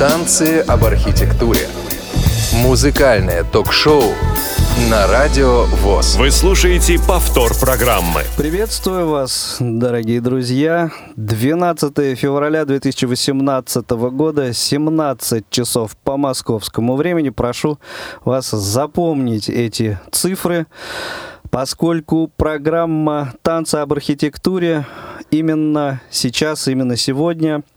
Танцы 0.00 0.60
об 0.60 0.86
архитектуре. 0.86 1.68
Музыкальное 2.54 3.44
ток-шоу 3.44 4.02
на 4.90 5.06
радио 5.06 5.64
ВОЗ. 5.64 6.16
Вы 6.16 6.30
слушаете 6.30 6.98
повтор 6.98 7.52
программы. 7.60 8.22
Приветствую 8.38 9.10
вас, 9.10 9.58
дорогие 9.60 10.22
друзья. 10.22 10.90
12 11.16 12.18
февраля 12.18 12.64
2018 12.64 13.90
года, 13.90 14.54
17 14.54 15.50
часов 15.50 15.94
по 15.98 16.16
московскому 16.16 16.96
времени. 16.96 17.28
Прошу 17.28 17.78
вас 18.24 18.48
запомнить 18.52 19.50
эти 19.50 20.00
цифры, 20.12 20.66
поскольку 21.50 22.32
программа 22.38 23.34
«Танцы 23.42 23.74
об 23.74 23.92
архитектуре» 23.92 24.86
именно 25.30 26.00
сейчас, 26.10 26.68
именно 26.68 26.96
сегодня– 26.96 27.60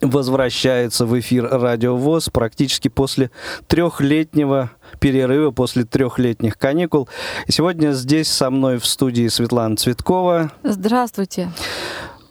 возвращается 0.00 1.06
в 1.06 1.18
эфир 1.18 1.48
Радио 1.50 1.96
ВОЗ 1.96 2.28
практически 2.30 2.88
после 2.88 3.30
трехлетнего 3.66 4.70
перерыва, 5.00 5.50
после 5.50 5.84
трехлетних 5.84 6.58
каникул. 6.58 7.08
И 7.46 7.52
сегодня 7.52 7.92
здесь 7.92 8.28
со 8.28 8.50
мной 8.50 8.78
в 8.78 8.86
студии 8.86 9.28
Светлана 9.28 9.76
Цветкова. 9.76 10.52
Здравствуйте. 10.62 11.50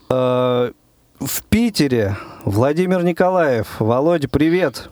Э, 0.10 0.72
в 1.20 1.44
Питере 1.50 2.18
Владимир 2.44 3.04
Николаев. 3.04 3.80
Володя, 3.80 4.28
привет. 4.28 4.90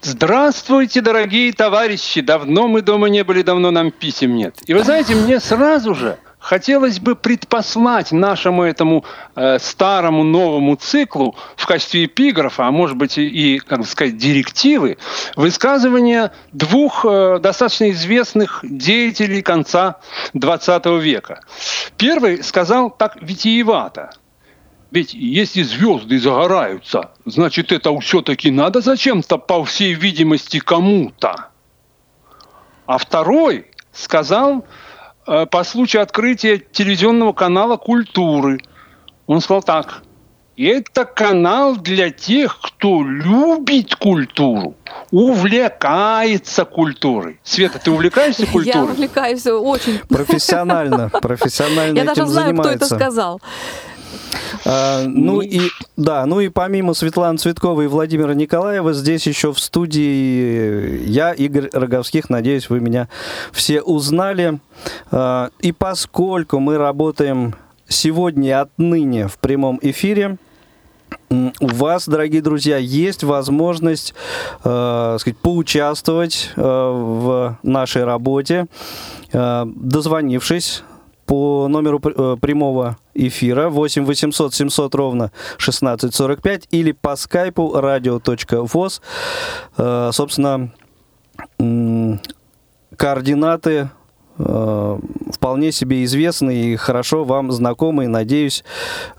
Здравствуйте, 0.00 1.00
дорогие 1.00 1.52
товарищи! 1.52 2.20
Давно 2.20 2.68
мы 2.68 2.82
дома 2.82 3.08
не 3.08 3.24
были, 3.24 3.42
давно 3.42 3.72
нам 3.72 3.90
писем 3.90 4.36
нет. 4.36 4.54
И 4.66 4.72
вы 4.72 4.84
знаете, 4.84 5.16
мне 5.16 5.40
сразу 5.40 5.94
же 5.94 6.18
хотелось 6.38 7.00
бы 7.00 7.16
предпослать 7.16 8.12
нашему 8.12 8.62
этому 8.62 9.04
э, 9.34 9.58
старому 9.58 10.24
новому 10.24 10.76
циклу 10.76 11.36
в 11.56 11.66
качестве 11.66 12.06
эпиграфа, 12.06 12.66
а 12.66 12.70
может 12.70 12.96
быть 12.96 13.18
и, 13.18 13.58
как 13.58 13.84
сказать, 13.86 14.16
директивы, 14.16 14.98
высказывания 15.36 16.32
двух 16.52 17.04
э, 17.04 17.38
достаточно 17.40 17.90
известных 17.90 18.60
деятелей 18.62 19.42
конца 19.42 19.96
XX 20.34 21.00
века. 21.00 21.40
Первый 21.96 22.42
сказал 22.42 22.90
так 22.90 23.20
витиевато. 23.20 24.10
Ведь 24.90 25.12
если 25.12 25.62
звезды 25.62 26.18
загораются, 26.18 27.10
значит 27.26 27.72
это 27.72 27.98
все-таки 28.00 28.50
надо 28.50 28.80
зачем-то, 28.80 29.36
по 29.36 29.62
всей 29.64 29.92
видимости, 29.92 30.60
кому-то. 30.60 31.48
А 32.86 32.96
второй 32.96 33.66
сказал, 33.92 34.64
по 35.50 35.64
случаю 35.64 36.02
открытия 36.02 36.58
телевизионного 36.58 37.32
канала 37.32 37.76
«Культуры». 37.76 38.60
Он 39.26 39.40
сказал 39.40 39.62
так. 39.62 40.02
Это 40.58 41.04
канал 41.04 41.76
для 41.76 42.10
тех, 42.10 42.58
кто 42.60 43.04
любит 43.04 43.94
культуру, 43.94 44.74
увлекается 45.12 46.64
культурой. 46.64 47.38
Света, 47.44 47.78
ты 47.78 47.92
увлекаешься 47.92 48.44
культурой? 48.52 48.74
Я 48.74 48.82
увлекаюсь 48.82 49.46
очень. 49.46 50.00
Профессионально, 50.08 51.10
профессионально 51.22 51.96
Я 51.96 52.04
даже 52.04 52.26
знаю, 52.26 52.48
занимается. 52.48 52.76
кто 52.86 52.86
это 52.86 52.94
сказал. 52.96 53.40
А, 54.64 55.04
ну 55.06 55.40
и 55.40 55.60
да, 55.96 56.26
ну 56.26 56.40
и 56.40 56.48
помимо 56.48 56.94
Светланы 56.94 57.38
Цветковой 57.38 57.86
и 57.86 57.88
Владимира 57.88 58.34
Николаева, 58.34 58.92
здесь 58.92 59.26
еще 59.26 59.52
в 59.52 59.58
студии 59.58 61.04
я, 61.04 61.32
Игорь 61.32 61.70
Роговских. 61.72 62.30
Надеюсь, 62.30 62.70
вы 62.70 62.80
меня 62.80 63.08
все 63.52 63.80
узнали. 63.80 64.60
А, 65.10 65.50
и 65.60 65.72
поскольку 65.72 66.58
мы 66.58 66.78
работаем 66.78 67.54
сегодня 67.88 68.48
и 68.48 68.52
отныне 68.52 69.28
в 69.28 69.38
прямом 69.38 69.78
эфире, 69.82 70.38
у 71.30 71.66
вас, 71.66 72.08
дорогие 72.08 72.42
друзья, 72.42 72.78
есть 72.78 73.22
возможность 73.22 74.14
э, 74.64 75.16
сказать, 75.18 75.38
поучаствовать 75.38 76.50
э, 76.56 76.60
в 76.62 77.58
нашей 77.62 78.04
работе, 78.04 78.66
э, 79.32 79.64
дозвонившись 79.66 80.84
по 81.28 81.68
номеру 81.68 82.00
э, 82.02 82.36
прямого 82.40 82.96
эфира 83.14 83.68
8 83.68 84.06
800 84.06 84.54
700 84.54 84.94
ровно 84.94 85.24
1645 85.56 86.68
или 86.70 86.92
по 86.92 87.16
скайпу 87.16 87.74
radio.voz. 87.76 89.02
Э, 89.76 90.10
собственно, 90.12 90.70
координаты 92.96 93.90
э, 94.38 94.98
вполне 95.34 95.70
себе 95.70 96.02
известны 96.04 96.72
и 96.72 96.76
хорошо 96.76 97.24
вам 97.24 97.52
знакомы. 97.52 98.04
И, 98.04 98.08
надеюсь, 98.08 98.64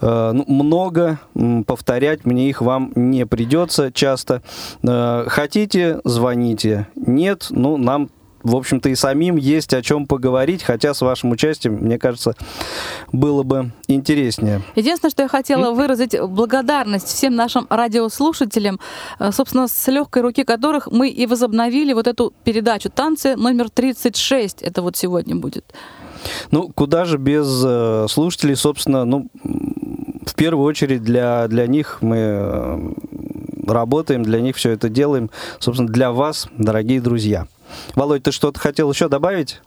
ну, 0.02 0.46
много 0.47 1.20
повторять 1.68 2.26
мне 2.26 2.50
их 2.50 2.62
вам 2.62 2.91
не 2.96 3.28
придется 3.28 3.91
часто. 3.91 4.41
Хотите, 4.81 6.02
звоните. 6.03 6.88
Нет, 6.96 7.47
ну, 7.52 7.78
нам 7.78 8.09
в 8.44 8.55
общем-то, 8.55 8.89
и 8.89 8.95
самим 8.95 9.35
есть 9.35 9.73
о 9.73 9.81
чем 9.81 10.07
поговорить, 10.07 10.63
хотя 10.63 10.94
с 10.94 11.01
вашим 11.01 11.31
участием, 11.31 11.75
мне 11.75 11.97
кажется, 11.97 12.35
было 13.11 13.44
бы 13.44 13.72
интереснее. 13.88 14.61
Единственное, 14.75 15.11
что 15.11 15.23
я 15.23 15.29
хотела 15.29 15.72
выразить 15.72 16.19
благодарность 16.19 17.07
всем 17.07 17.35
нашим 17.35 17.67
радиослушателям, 17.69 18.79
э, 19.19 19.31
собственно, 19.31 19.67
с 19.67 19.88
легкой 19.88 20.23
руки 20.23 20.44
которых 20.44 20.88
мы 20.91 21.09
и 21.09 21.25
возобновили 21.25 21.94
вот 21.94 22.07
эту 22.07 22.33
передачу 22.44 22.89
«Танцы» 22.89 23.35
номер 23.35 23.69
36. 23.69 24.61
Это 24.61 24.81
вот 24.81 24.95
сегодня 24.95 25.35
будет. 25.35 25.73
Ну, 26.51 26.69
куда 26.69 27.05
же 27.05 27.17
без 27.17 27.63
э, 27.66 28.07
слушателей, 28.09 28.55
собственно, 28.55 29.05
ну, 29.05 29.28
в 30.25 30.35
первую 30.35 30.66
очередь 30.66 31.03
для, 31.03 31.47
для 31.47 31.67
них 31.67 31.99
мы 32.01 32.17
э, 32.17 32.94
работаем, 33.67 34.23
для 34.23 34.41
них 34.41 34.55
все 34.55 34.72
это 34.72 34.89
делаем, 34.89 35.29
собственно, 35.59 35.89
для 35.89 36.11
вас, 36.11 36.47
дорогие 36.57 37.01
друзья. 37.01 37.47
Володь, 37.96 38.24
ты 38.24 38.31
что-то 38.31 38.59
хотел 38.59 38.91
еще 38.91 39.07
добавить? 39.07 39.62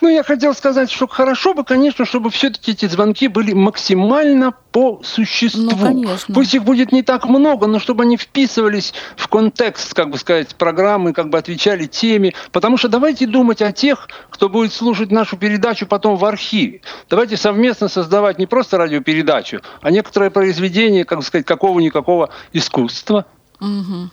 Ну, 0.00 0.08
я 0.08 0.22
хотел 0.22 0.54
сказать, 0.54 0.90
что 0.90 1.06
хорошо 1.06 1.54
бы, 1.54 1.64
конечно, 1.64 2.04
чтобы 2.04 2.30
все-таки 2.30 2.72
эти 2.72 2.86
звонки 2.86 3.28
были 3.28 3.52
максимально 3.52 4.52
по 4.72 5.00
существу. 5.02 5.70
Ну, 5.70 5.76
конечно. 5.76 6.34
Пусть 6.34 6.54
их 6.54 6.64
будет 6.64 6.92
не 6.92 7.02
так 7.02 7.26
много, 7.26 7.66
но 7.66 7.78
чтобы 7.78 8.04
они 8.04 8.16
вписывались 8.16 8.92
в 9.16 9.28
контекст, 9.28 9.94
как 9.94 10.10
бы 10.10 10.18
сказать, 10.18 10.54
программы, 10.56 11.12
как 11.12 11.30
бы 11.30 11.38
отвечали 11.38 11.86
теме. 11.86 12.34
Потому 12.52 12.76
что 12.76 12.88
давайте 12.88 13.26
думать 13.26 13.62
о 13.62 13.72
тех, 13.72 14.08
кто 14.30 14.48
будет 14.48 14.72
слушать 14.72 15.10
нашу 15.10 15.36
передачу 15.36 15.86
потом 15.86 16.16
в 16.16 16.24
архиве. 16.24 16.82
Давайте 17.08 17.36
совместно 17.36 17.88
создавать 17.88 18.38
не 18.38 18.46
просто 18.46 18.76
радиопередачу, 18.76 19.60
а 19.80 19.90
некоторое 19.90 20.30
произведение, 20.30 21.04
как 21.04 21.18
бы 21.18 21.24
сказать, 21.24 21.46
какого-никакого 21.46 22.30
искусства. 22.52 23.26
Угу 23.60 24.10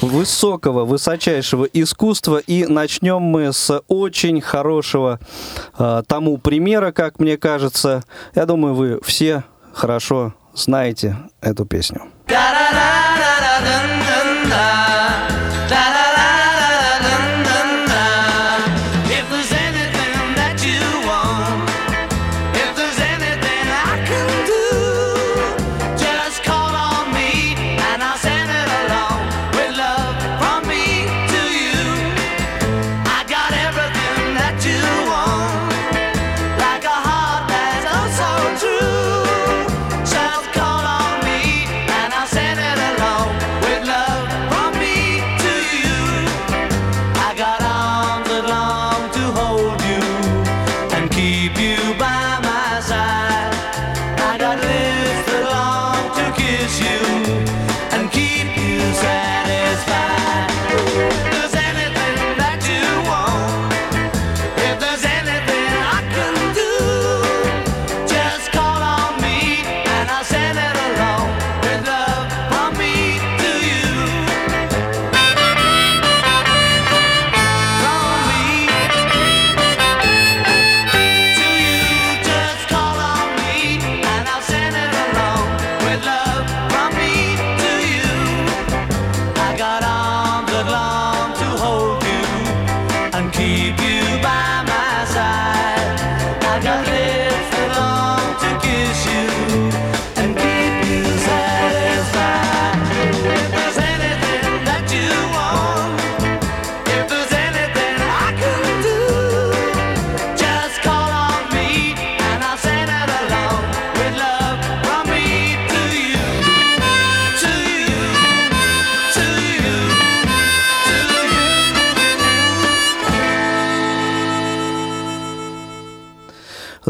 высокого, 0.00 0.84
высочайшего 0.84 1.64
искусства. 1.64 2.38
И 2.38 2.66
начнем 2.66 3.22
мы 3.22 3.52
с 3.52 3.82
очень 3.88 4.40
хорошего 4.40 5.20
э, 5.78 6.02
тому 6.06 6.38
примера, 6.38 6.92
как 6.92 7.18
мне 7.18 7.36
кажется. 7.36 8.02
Я 8.34 8.46
думаю, 8.46 8.74
вы 8.74 9.00
все 9.02 9.44
хорошо 9.72 10.34
знаете 10.54 11.16
эту 11.40 11.64
песню. 11.64 12.02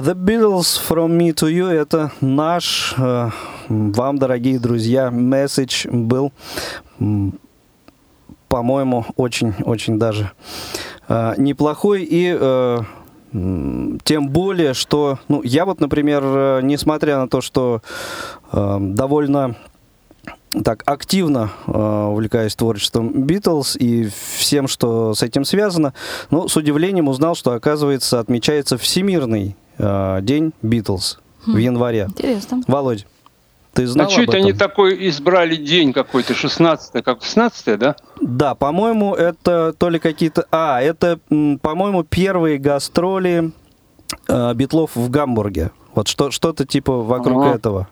The 0.02 0.16
Beatles 0.16 0.81
from 0.81 1.16
me 1.16 1.32
to 1.32 1.49
you 1.49 1.69
это 1.69 2.10
наш 2.20 2.93
э, 2.99 3.31
вам, 3.69 4.19
дорогие 4.19 4.58
друзья, 4.58 5.12
месседж 5.12 5.87
был, 5.87 6.32
по-моему, 8.49 9.06
очень-очень 9.14 10.00
даже 10.00 10.32
э, 11.06 11.34
неплохой 11.37 12.02
и 12.02 12.37
э, 12.37 12.78
тем 14.02 14.28
более, 14.31 14.75
что, 14.75 15.20
ну, 15.28 15.40
я 15.44 15.64
вот, 15.64 15.78
например, 15.78 16.25
э, 16.25 16.60
несмотря 16.64 17.19
на 17.19 17.28
то, 17.28 17.40
что 17.40 17.81
э, 18.50 18.78
довольно 18.81 19.55
так 20.64 20.82
активно 20.84 21.52
э, 21.69 22.06
увлекаюсь 22.10 22.56
творчеством 22.56 23.22
Битлз 23.22 23.76
и 23.76 24.10
всем, 24.37 24.66
что 24.66 25.14
с 25.14 25.22
этим 25.22 25.44
связано, 25.44 25.94
ну, 26.31 26.48
с 26.48 26.56
удивлением 26.56 27.06
узнал, 27.06 27.37
что, 27.37 27.52
оказывается, 27.52 28.19
отмечается 28.19 28.76
Всемирный 28.76 29.55
э, 29.82 30.19
день 30.23 30.52
Битлз 30.62 31.19
хм, 31.44 31.52
в 31.52 31.56
январе. 31.58 32.06
Интересно. 32.08 32.62
Володь, 32.67 33.06
ты 33.73 33.87
знал 33.87 34.06
а 34.06 34.11
что 34.11 34.23
это 34.23 34.37
они 34.37 34.52
такой 34.52 35.08
избрали 35.08 35.56
день 35.56 35.93
какой-то, 35.93 36.34
16 36.34 37.02
как 37.02 37.23
16 37.23 37.79
да? 37.79 37.96
Да, 38.20 38.55
по-моему, 38.55 39.14
это 39.14 39.75
то 39.76 39.88
ли 39.88 39.99
какие-то... 39.99 40.46
А, 40.50 40.81
это, 40.81 41.19
по-моему, 41.62 42.05
первые 42.05 42.58
гастроли 42.58 43.52
э, 44.29 44.55
Битлов 44.55 44.94
в 44.94 45.11
Гамбурге. 45.11 45.70
Вот 45.94 46.08
что, 46.08 46.31
что-то 46.31 46.67
типа 46.67 47.02
вокруг 47.02 47.44
ага. 47.44 47.55
этого. 47.55 47.88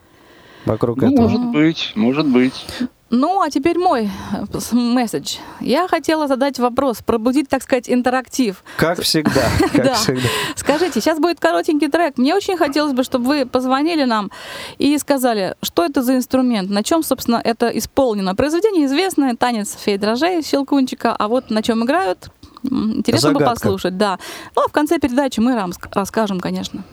Вокруг 0.66 0.98
ну, 0.98 1.12
этого. 1.12 1.28
Может 1.28 1.52
быть, 1.52 1.92
может 1.94 2.26
быть. 2.26 2.66
Ну, 3.10 3.42
а 3.42 3.50
теперь 3.50 3.76
мой 3.76 4.08
э, 4.32 4.44
месседж. 4.70 5.38
Я 5.60 5.88
хотела 5.88 6.28
задать 6.28 6.60
вопрос, 6.60 6.98
пробудить, 7.04 7.48
так 7.48 7.62
сказать, 7.62 7.90
интерактив. 7.90 8.62
Как 8.76 9.00
всегда. 9.02 9.48
Как 9.72 9.84
да. 9.84 9.94
всегда. 9.94 10.28
Скажите, 10.54 11.00
сейчас 11.00 11.18
будет 11.18 11.40
коротенький 11.40 11.88
трек. 11.88 12.18
Мне 12.18 12.36
очень 12.36 12.56
хотелось 12.56 12.92
бы, 12.92 13.02
чтобы 13.02 13.26
вы 13.26 13.46
позвонили 13.46 14.04
нам 14.04 14.30
и 14.78 14.96
сказали, 14.98 15.56
что 15.60 15.84
это 15.84 16.02
за 16.02 16.14
инструмент, 16.14 16.70
на 16.70 16.84
чем, 16.84 17.02
собственно, 17.02 17.40
это 17.42 17.66
исполнено. 17.76 18.36
Произведение 18.36 18.86
известное, 18.86 19.34
танец 19.34 19.76
фей 19.76 19.98
дрожжей, 19.98 20.42
щелкунчика, 20.44 21.12
а 21.12 21.26
вот 21.26 21.50
на 21.50 21.64
чем 21.64 21.84
играют, 21.84 22.30
интересно 22.62 23.30
Загадка. 23.30 23.44
бы 23.44 23.54
послушать. 23.54 23.98
Да. 23.98 24.20
Ну, 24.54 24.62
а 24.64 24.68
в 24.68 24.72
конце 24.72 25.00
передачи 25.00 25.40
мы 25.40 25.60
расскажем, 25.92 26.38
конечно. 26.38 26.84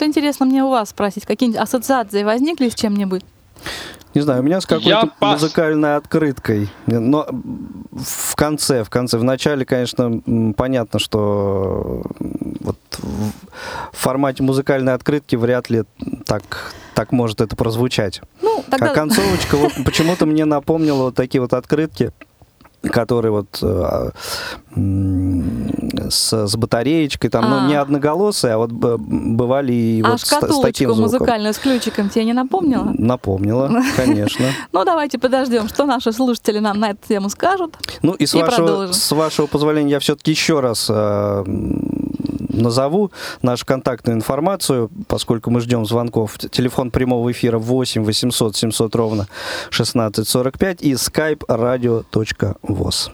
Интересно 0.00 0.46
мне 0.46 0.64
у 0.64 0.70
вас 0.70 0.90
спросить, 0.90 1.26
какие-нибудь 1.26 1.60
ассоциации 1.60 2.22
возникли 2.22 2.70
с 2.70 2.74
чем-нибудь? 2.74 3.22
Не 4.14 4.20
знаю, 4.20 4.40
у 4.40 4.42
меня 4.42 4.60
с 4.60 4.66
какой-то 4.66 5.10
музыкальной 5.20 5.96
открыткой. 5.96 6.68
Но 6.86 7.26
в 7.92 8.34
конце, 8.34 8.84
в 8.84 8.90
конце, 8.90 9.18
в 9.18 9.24
начале, 9.24 9.64
конечно, 9.64 10.20
понятно, 10.56 10.98
что 10.98 12.02
вот 12.60 12.76
в 13.00 13.32
формате 13.92 14.42
музыкальной 14.42 14.92
открытки 14.92 15.36
вряд 15.36 15.70
ли 15.70 15.84
так, 16.26 16.72
так 16.94 17.12
может 17.12 17.40
это 17.40 17.56
прозвучать. 17.56 18.20
Ну, 18.42 18.62
тогда... 18.70 18.90
А 18.90 18.94
концовочка 18.94 19.56
вот 19.56 19.72
почему-то 19.84 20.26
мне 20.26 20.44
напомнила 20.44 21.04
вот 21.04 21.14
такие 21.14 21.40
вот 21.40 21.54
открытки 21.54 22.12
который 22.90 23.30
вот 23.30 23.60
э, 23.62 24.10
с, 26.10 26.46
с 26.46 26.56
батареечкой, 26.56 27.30
там, 27.30 27.48
ну, 27.48 27.56
а. 27.56 27.60
ну, 27.62 27.68
не 27.68 27.74
одноголосые, 27.74 28.54
а 28.54 28.58
вот 28.58 28.70
бывали 28.70 29.72
и 29.72 30.02
а 30.02 30.12
вот 30.12 30.20
с, 30.20 30.26
с 30.26 30.60
таким 30.60 30.94
звуком. 30.94 31.02
музыкальную 31.02 31.54
с 31.54 31.58
ключиком 31.58 32.08
тебе 32.08 32.24
не 32.24 32.32
напомнила? 32.32 32.92
Напомнила, 32.96 33.82
конечно. 33.96 34.46
Ну, 34.72 34.84
давайте 34.84 35.18
подождем, 35.18 35.68
что 35.68 35.86
наши 35.86 36.12
слушатели 36.12 36.58
нам 36.58 36.78
на 36.78 36.90
эту 36.90 37.06
тему 37.08 37.28
скажут. 37.28 37.76
Ну, 38.02 38.12
и 38.12 38.26
с, 38.26 38.34
вашего, 38.34 38.92
с 38.92 39.12
вашего 39.12 39.46
позволения 39.46 39.92
я 39.92 40.00
все-таки 40.00 40.30
еще 40.30 40.60
раз 40.60 40.86
э, 40.88 41.44
назову 42.52 43.10
нашу 43.42 43.66
контактную 43.66 44.16
информацию, 44.16 44.90
поскольку 45.08 45.50
мы 45.50 45.60
ждем 45.60 45.86
звонков. 45.86 46.38
Телефон 46.38 46.90
прямого 46.90 47.30
эфира 47.32 47.58
8 47.58 48.04
800 48.04 48.56
700 48.56 48.94
ровно 48.94 49.28
1645 49.70 50.82
и 50.82 50.92
skype 50.92 51.46
radio.voz. 51.46 53.10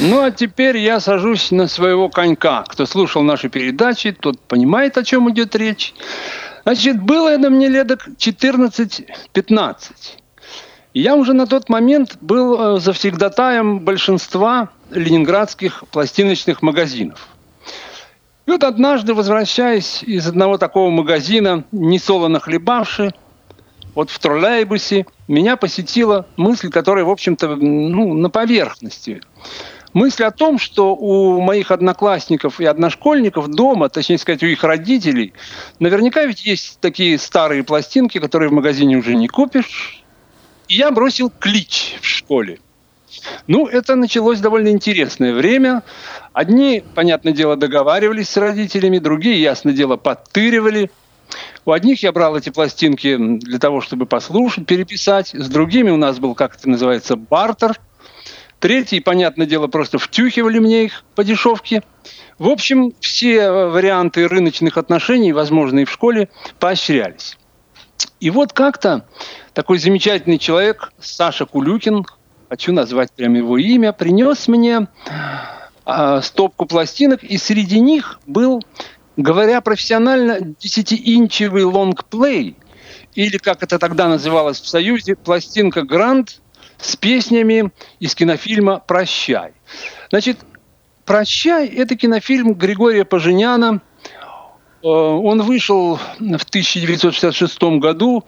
Ну, 0.00 0.22
а 0.22 0.30
теперь 0.30 0.76
я 0.78 1.00
сажусь 1.00 1.50
на 1.50 1.68
своего 1.68 2.08
конька. 2.08 2.64
Кто 2.68 2.86
слушал 2.86 3.22
наши 3.22 3.48
передачи, 3.48 4.12
тот 4.12 4.40
понимает, 4.40 4.98
о 4.98 5.04
чем 5.04 5.30
идет 5.30 5.56
речь. 5.56 5.94
Значит, 6.64 7.02
было 7.02 7.28
это 7.28 7.50
мне 7.50 7.68
лет 7.68 7.90
14-15. 7.90 9.78
Я 10.94 11.14
уже 11.14 11.32
на 11.34 11.46
тот 11.46 11.68
момент 11.68 12.16
был 12.20 12.76
э, 12.76 12.80
завсегдатаем 12.80 13.80
большинства 13.80 14.70
ленинградских 14.90 15.84
пластиночных 15.90 16.62
магазинов. 16.62 17.28
И 18.46 18.50
вот 18.50 18.64
однажды, 18.64 19.12
возвращаясь 19.12 20.02
из 20.02 20.26
одного 20.26 20.56
такого 20.56 20.90
магазина, 20.90 21.64
несолоно 21.72 22.40
хлебавши, 22.40 23.12
вот 23.94 24.10
в 24.10 24.18
троллейбусе, 24.18 25.06
меня 25.26 25.56
посетила 25.56 26.26
мысль, 26.36 26.70
которая, 26.70 27.04
в 27.04 27.10
общем-то, 27.10 27.56
ну, 27.56 28.14
на 28.14 28.30
поверхности. 28.30 29.20
Мысль 29.96 30.24
о 30.24 30.30
том, 30.30 30.58
что 30.58 30.94
у 30.94 31.40
моих 31.40 31.70
одноклассников 31.70 32.60
и 32.60 32.66
одношкольников 32.66 33.48
дома, 33.48 33.88
точнее 33.88 34.18
сказать, 34.18 34.42
у 34.42 34.46
их 34.46 34.62
родителей, 34.62 35.32
наверняка 35.78 36.26
ведь 36.26 36.44
есть 36.44 36.80
такие 36.82 37.16
старые 37.16 37.64
пластинки, 37.64 38.18
которые 38.18 38.50
в 38.50 38.52
магазине 38.52 38.98
уже 38.98 39.14
не 39.14 39.26
купишь. 39.26 40.04
И 40.68 40.74
я 40.74 40.90
бросил 40.90 41.30
клич 41.30 41.96
в 42.02 42.06
школе. 42.06 42.60
Ну, 43.46 43.66
это 43.68 43.94
началось 43.94 44.38
довольно 44.38 44.68
интересное 44.68 45.32
время. 45.32 45.82
Одни, 46.34 46.84
понятное 46.94 47.32
дело, 47.32 47.56
договаривались 47.56 48.28
с 48.28 48.36
родителями, 48.36 48.98
другие, 48.98 49.40
ясное 49.40 49.72
дело, 49.72 49.96
подтыривали. 49.96 50.90
У 51.64 51.72
одних 51.72 52.02
я 52.02 52.12
брал 52.12 52.36
эти 52.36 52.50
пластинки 52.50 53.16
для 53.16 53.58
того, 53.58 53.80
чтобы 53.80 54.04
послушать, 54.04 54.66
переписать. 54.66 55.30
С 55.32 55.48
другими 55.48 55.88
у 55.88 55.96
нас 55.96 56.18
был, 56.18 56.34
как 56.34 56.56
это 56.56 56.68
называется, 56.68 57.16
бартер. 57.16 57.80
Третьи, 58.60 59.00
понятное 59.00 59.46
дело, 59.46 59.66
просто 59.66 59.98
втюхивали 59.98 60.58
мне 60.58 60.84
их 60.84 61.04
по 61.14 61.24
дешевке. 61.24 61.82
В 62.38 62.48
общем, 62.48 62.92
все 63.00 63.50
варианты 63.50 64.26
рыночных 64.28 64.78
отношений, 64.78 65.32
возможные 65.32 65.84
в 65.84 65.90
школе, 65.90 66.28
поощрялись. 66.58 67.36
И 68.20 68.30
вот 68.30 68.52
как-то 68.52 69.06
такой 69.52 69.78
замечательный 69.78 70.38
человек, 70.38 70.92
Саша 70.98 71.44
Кулюкин, 71.44 72.04
хочу 72.48 72.72
назвать 72.72 73.12
прям 73.12 73.34
его 73.34 73.58
имя, 73.58 73.92
принес 73.92 74.48
мне 74.48 74.88
э, 75.84 76.20
стопку 76.22 76.66
пластинок, 76.66 77.24
и 77.24 77.36
среди 77.38 77.80
них 77.80 78.20
был, 78.26 78.62
говоря 79.16 79.60
профессионально, 79.60 80.38
10-инчевый 80.38 81.64
лонгплей, 81.64 82.56
или, 83.14 83.38
как 83.38 83.62
это 83.62 83.78
тогда 83.78 84.08
называлось 84.08 84.60
в 84.60 84.68
Союзе, 84.68 85.16
пластинка 85.16 85.82
«Грант» 85.82 86.40
с 86.78 86.96
песнями 86.96 87.70
из 88.00 88.14
кинофильма 88.14 88.82
«Прощай». 88.86 89.52
Значит, 90.10 90.38
«Прощай»– 91.04 91.66
это 91.76 91.96
кинофильм 91.96 92.54
Григория 92.54 93.04
Поженяна. 93.04 93.80
Э, 94.82 94.88
он 94.88 95.42
вышел 95.42 95.96
в 95.96 96.44
1966 96.44 97.62
году. 97.78 98.24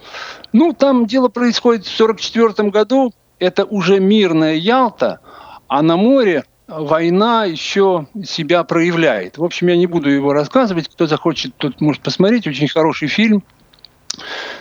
Ну, 0.52 0.72
там 0.72 1.06
дело 1.06 1.28
происходит 1.28 1.86
в 1.86 2.00
1944 2.00 2.70
году. 2.70 3.12
Это 3.38 3.64
уже 3.64 4.00
мирная 4.00 4.54
Ялта, 4.54 5.20
а 5.68 5.82
на 5.82 5.96
море 5.96 6.44
война 6.66 7.44
еще 7.44 8.06
себя 8.24 8.64
проявляет. 8.64 9.38
В 9.38 9.44
общем, 9.44 9.68
я 9.68 9.76
не 9.76 9.86
буду 9.86 10.10
его 10.10 10.32
рассказывать. 10.32 10.88
Кто 10.88 11.06
захочет, 11.06 11.54
тот 11.56 11.80
может 11.80 12.02
посмотреть. 12.02 12.46
Очень 12.46 12.68
хороший 12.68 13.08
фильм– 13.08 13.42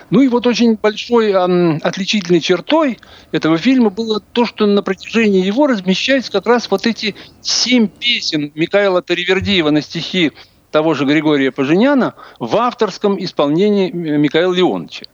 ну 0.09 0.21
и 0.21 0.27
вот 0.27 0.47
очень 0.47 0.75
большой 0.75 1.31
э, 1.31 1.77
отличительной 1.81 2.39
чертой 2.39 2.99
этого 3.31 3.57
фильма 3.57 3.89
было 3.89 4.19
то, 4.19 4.45
что 4.45 4.65
на 4.65 4.81
протяжении 4.81 5.45
его 5.45 5.67
размещаются 5.67 6.31
как 6.31 6.45
раз 6.45 6.69
вот 6.69 6.85
эти 6.87 7.15
семь 7.41 7.87
песен 7.87 8.51
Михаила 8.55 9.01
Таривердиева 9.01 9.69
на 9.69 9.81
стихи 9.81 10.31
того 10.71 10.93
же 10.93 11.05
Григория 11.05 11.51
Поженяна 11.51 12.13
в 12.39 12.55
авторском 12.57 13.23
исполнении 13.23 13.89
Михаила 13.91 14.53
Леоновича. 14.53 15.05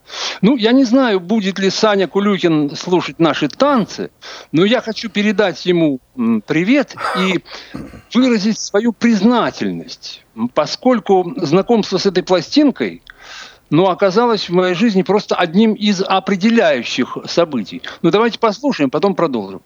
Ну, 0.42 0.58
я 0.58 0.72
не 0.72 0.84
знаю, 0.84 1.20
будет 1.20 1.60
ли 1.60 1.70
Саня 1.70 2.08
Кулюкин 2.08 2.76
слушать 2.76 3.20
наши 3.20 3.48
танцы, 3.48 4.10
но 4.52 4.66
я 4.66 4.82
хочу 4.82 5.10
передать 5.10 5.66
ему 5.66 6.00
привет 6.48 6.96
и 7.20 7.44
выразить 8.14 8.60
свою 8.60 8.94
признательность, 8.94 10.24
поскольку 10.54 11.34
знакомство 11.38 11.98
с 11.98 12.06
этой 12.06 12.24
пластинкой– 12.24 13.02
но 13.74 13.90
оказалось 13.90 14.50
в 14.50 14.54
моей 14.54 14.76
жизни 14.76 15.02
просто 15.02 15.34
одним 15.34 15.74
из 15.74 16.04
определяющих 16.04 17.18
событий. 17.26 17.82
Ну 18.04 18.12
давайте 18.12 18.38
послушаем, 18.38 18.92
потом 18.92 19.16
продолжим. 19.16 19.64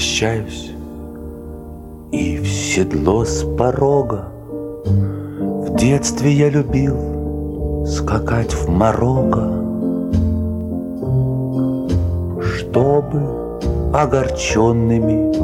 Прощаюсь. 0.00 0.72
И 2.10 2.38
в 2.38 2.48
седло 2.48 3.22
с 3.26 3.44
порога 3.58 4.32
В 4.86 5.76
детстве 5.76 6.32
я 6.32 6.48
любил 6.48 7.84
Скакать 7.86 8.54
в 8.54 8.70
Марокко 8.70 9.42
Чтобы 12.40 13.20
огорченными 13.92 15.34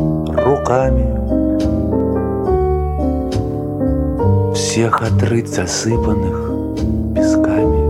руками 0.42 1.06
Всех 4.54 5.02
отрыть 5.02 5.48
засыпанных 5.48 7.14
песками. 7.14 7.84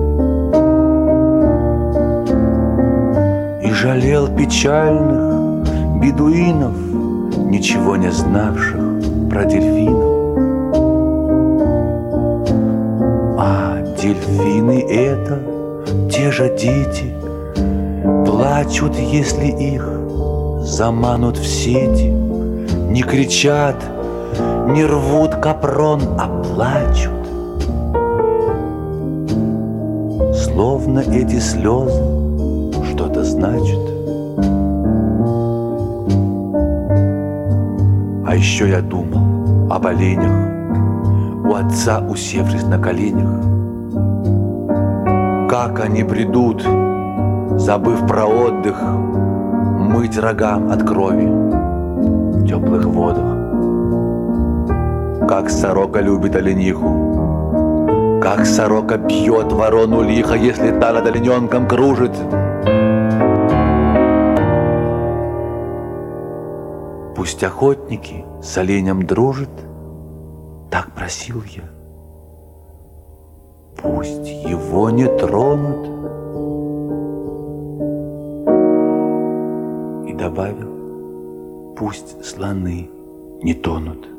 И 3.65 3.71
жалел 3.71 4.27
печальных 4.37 5.36
бедуинов, 6.00 6.76
ничего 7.37 7.97
не 7.97 8.11
знавших 8.11 8.81
про 9.31 9.45
дельфинов. 9.45 10.17
А 13.38 13.83
дельфины 14.00 14.81
это 14.88 15.41
те 16.11 16.31
же 16.31 16.55
дети, 16.57 17.15
плачут, 18.26 18.97
если 18.97 19.47
их 19.47 19.88
заманут 20.61 21.37
в 21.37 21.47
сети, 21.47 22.11
не 22.91 23.03
кричат, 23.03 23.76
не 24.69 24.85
рвут 24.85 25.37
капрон, 25.37 26.00
а 26.19 26.43
плачут. 26.43 27.12
Словно 30.35 31.00
эти 31.00 31.38
слезы 31.38 32.03
что-то 32.91 33.25
значат. 33.25 33.75
Еще 38.37 38.69
я 38.69 38.81
думал 38.83 39.73
об 39.73 39.87
оленях, 39.87 40.33
у 41.45 41.55
отца 41.55 42.00
усевшись 42.00 42.64
на 42.64 42.78
коленях. 42.78 43.31
Как 45.49 45.81
они 45.81 46.05
придут, 46.05 46.62
забыв 47.57 48.07
про 48.07 48.26
отдых, 48.26 48.83
мыть 48.83 50.19
рогам 50.19 50.71
от 50.71 50.83
крови 50.87 51.26
в 51.26 52.47
теплых 52.47 52.85
водах. 52.85 53.37
Как 55.26 55.49
сорока 55.50 56.00
любит 56.00 56.37
олениху, 56.37 58.21
как 58.23 58.45
сорока 58.45 58.99
бьет 58.99 59.50
ворону 59.52 60.02
лихо, 60.02 60.35
если 60.35 60.78
та 60.78 60.93
над 60.93 61.07
олененком 61.07 61.66
кружит. 61.66 62.12
Пусть 67.37 67.45
охотники 67.45 68.25
с 68.40 68.57
оленем 68.57 69.07
дружат, 69.07 69.50
так 70.71 70.93
просил 70.93 71.43
я. 71.43 71.64
Пусть 73.76 74.26
его 74.26 74.88
не 74.88 75.05
тронут. 75.05 75.87
И 80.09 80.14
добавил, 80.14 81.75
пусть 81.76 82.25
слоны 82.25 82.88
не 83.43 83.52
тонут. 83.52 84.16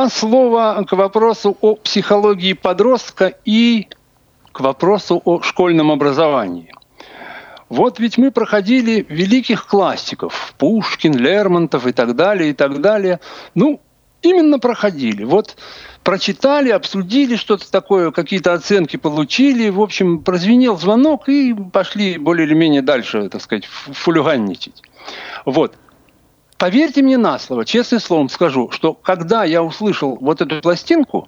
Два 0.00 0.08
слова 0.08 0.82
к 0.88 0.92
вопросу 0.92 1.58
о 1.60 1.74
психологии 1.74 2.54
подростка 2.54 3.34
и 3.44 3.86
к 4.50 4.60
вопросу 4.60 5.20
о 5.26 5.42
школьном 5.42 5.90
образовании. 5.90 6.72
Вот 7.68 8.00
ведь 8.00 8.16
мы 8.16 8.30
проходили 8.30 9.04
великих 9.10 9.66
классиков, 9.66 10.54
Пушкин, 10.56 11.12
Лермонтов 11.12 11.86
и 11.86 11.92
так 11.92 12.16
далее, 12.16 12.48
и 12.48 12.52
так 12.54 12.80
далее. 12.80 13.20
Ну, 13.54 13.82
именно 14.22 14.58
проходили. 14.58 15.24
Вот 15.24 15.58
прочитали, 16.02 16.70
обсудили 16.70 17.36
что-то 17.36 17.70
такое, 17.70 18.10
какие-то 18.10 18.54
оценки 18.54 18.96
получили, 18.96 19.68
в 19.68 19.82
общем, 19.82 20.20
прозвенел 20.20 20.78
звонок 20.78 21.28
и 21.28 21.52
пошли 21.52 22.16
более 22.16 22.46
или 22.46 22.54
менее 22.54 22.80
дальше, 22.80 23.28
так 23.28 23.42
сказать, 23.42 23.66
фулюганничать. 23.66 24.82
Вот. 25.44 25.74
Поверьте 26.60 27.00
мне 27.00 27.16
на 27.16 27.38
слово, 27.38 27.64
честным 27.64 28.00
словом 28.00 28.28
скажу, 28.28 28.70
что 28.70 28.92
когда 28.92 29.44
я 29.44 29.62
услышал 29.62 30.18
вот 30.20 30.42
эту 30.42 30.60
пластинку, 30.60 31.26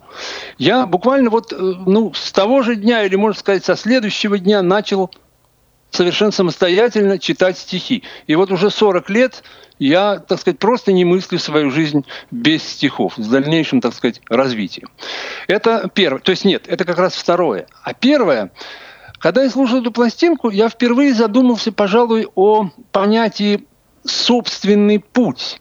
я 0.59 0.85
буквально 0.85 1.31
вот, 1.31 1.55
э, 1.55 1.57
ну, 1.57 2.13
с 2.13 2.33
того 2.33 2.61
же 2.61 2.77
дня, 2.77 3.03
или, 3.05 3.17
можно 3.17 3.41
сказать, 3.41 3.65
со 3.65 3.75
следующего 3.75 4.39
дня 4.39 4.61
начал 4.61 5.11
совершенно 5.91 6.33
самостоятельно 6.33 7.19
читать 7.19 7.57
стихи. 7.57 8.03
И 8.27 8.35
вот 8.35 8.53
уже 8.53 8.69
40 8.69 9.09
лет 9.09 9.43
я, 9.79 10.19
так 10.19 10.39
сказать, 10.39 10.59
просто 10.59 10.93
не 10.93 11.07
мыслю 11.07 11.39
свою 11.39 11.71
жизнь 11.71 12.05
без 12.31 12.63
стихов, 12.63 13.15
с 13.17 13.27
дальнейшим, 13.27 13.81
так 13.81 13.95
сказать, 13.95 14.21
развитием. 14.29 14.91
Это 15.49 15.91
первое. 15.95 16.21
То 16.21 16.33
есть 16.33 16.45
нет, 16.45 16.65
это 16.67 16.85
как 16.85 16.99
раз 16.99 17.15
второе. 17.15 17.69
А 17.83 17.95
первое, 17.95 18.53
Когда 19.19 19.45
я 19.45 19.49
слушал 19.49 19.81
эту 19.81 19.93
пластинку, 19.93 20.51
я 20.51 20.69
впервые 20.69 21.15
задумался, 21.15 21.73
пожалуй, 21.73 22.29
о 22.35 22.69
понятии 22.91 23.67
«собственный 24.05 24.99
путь» 24.99 25.61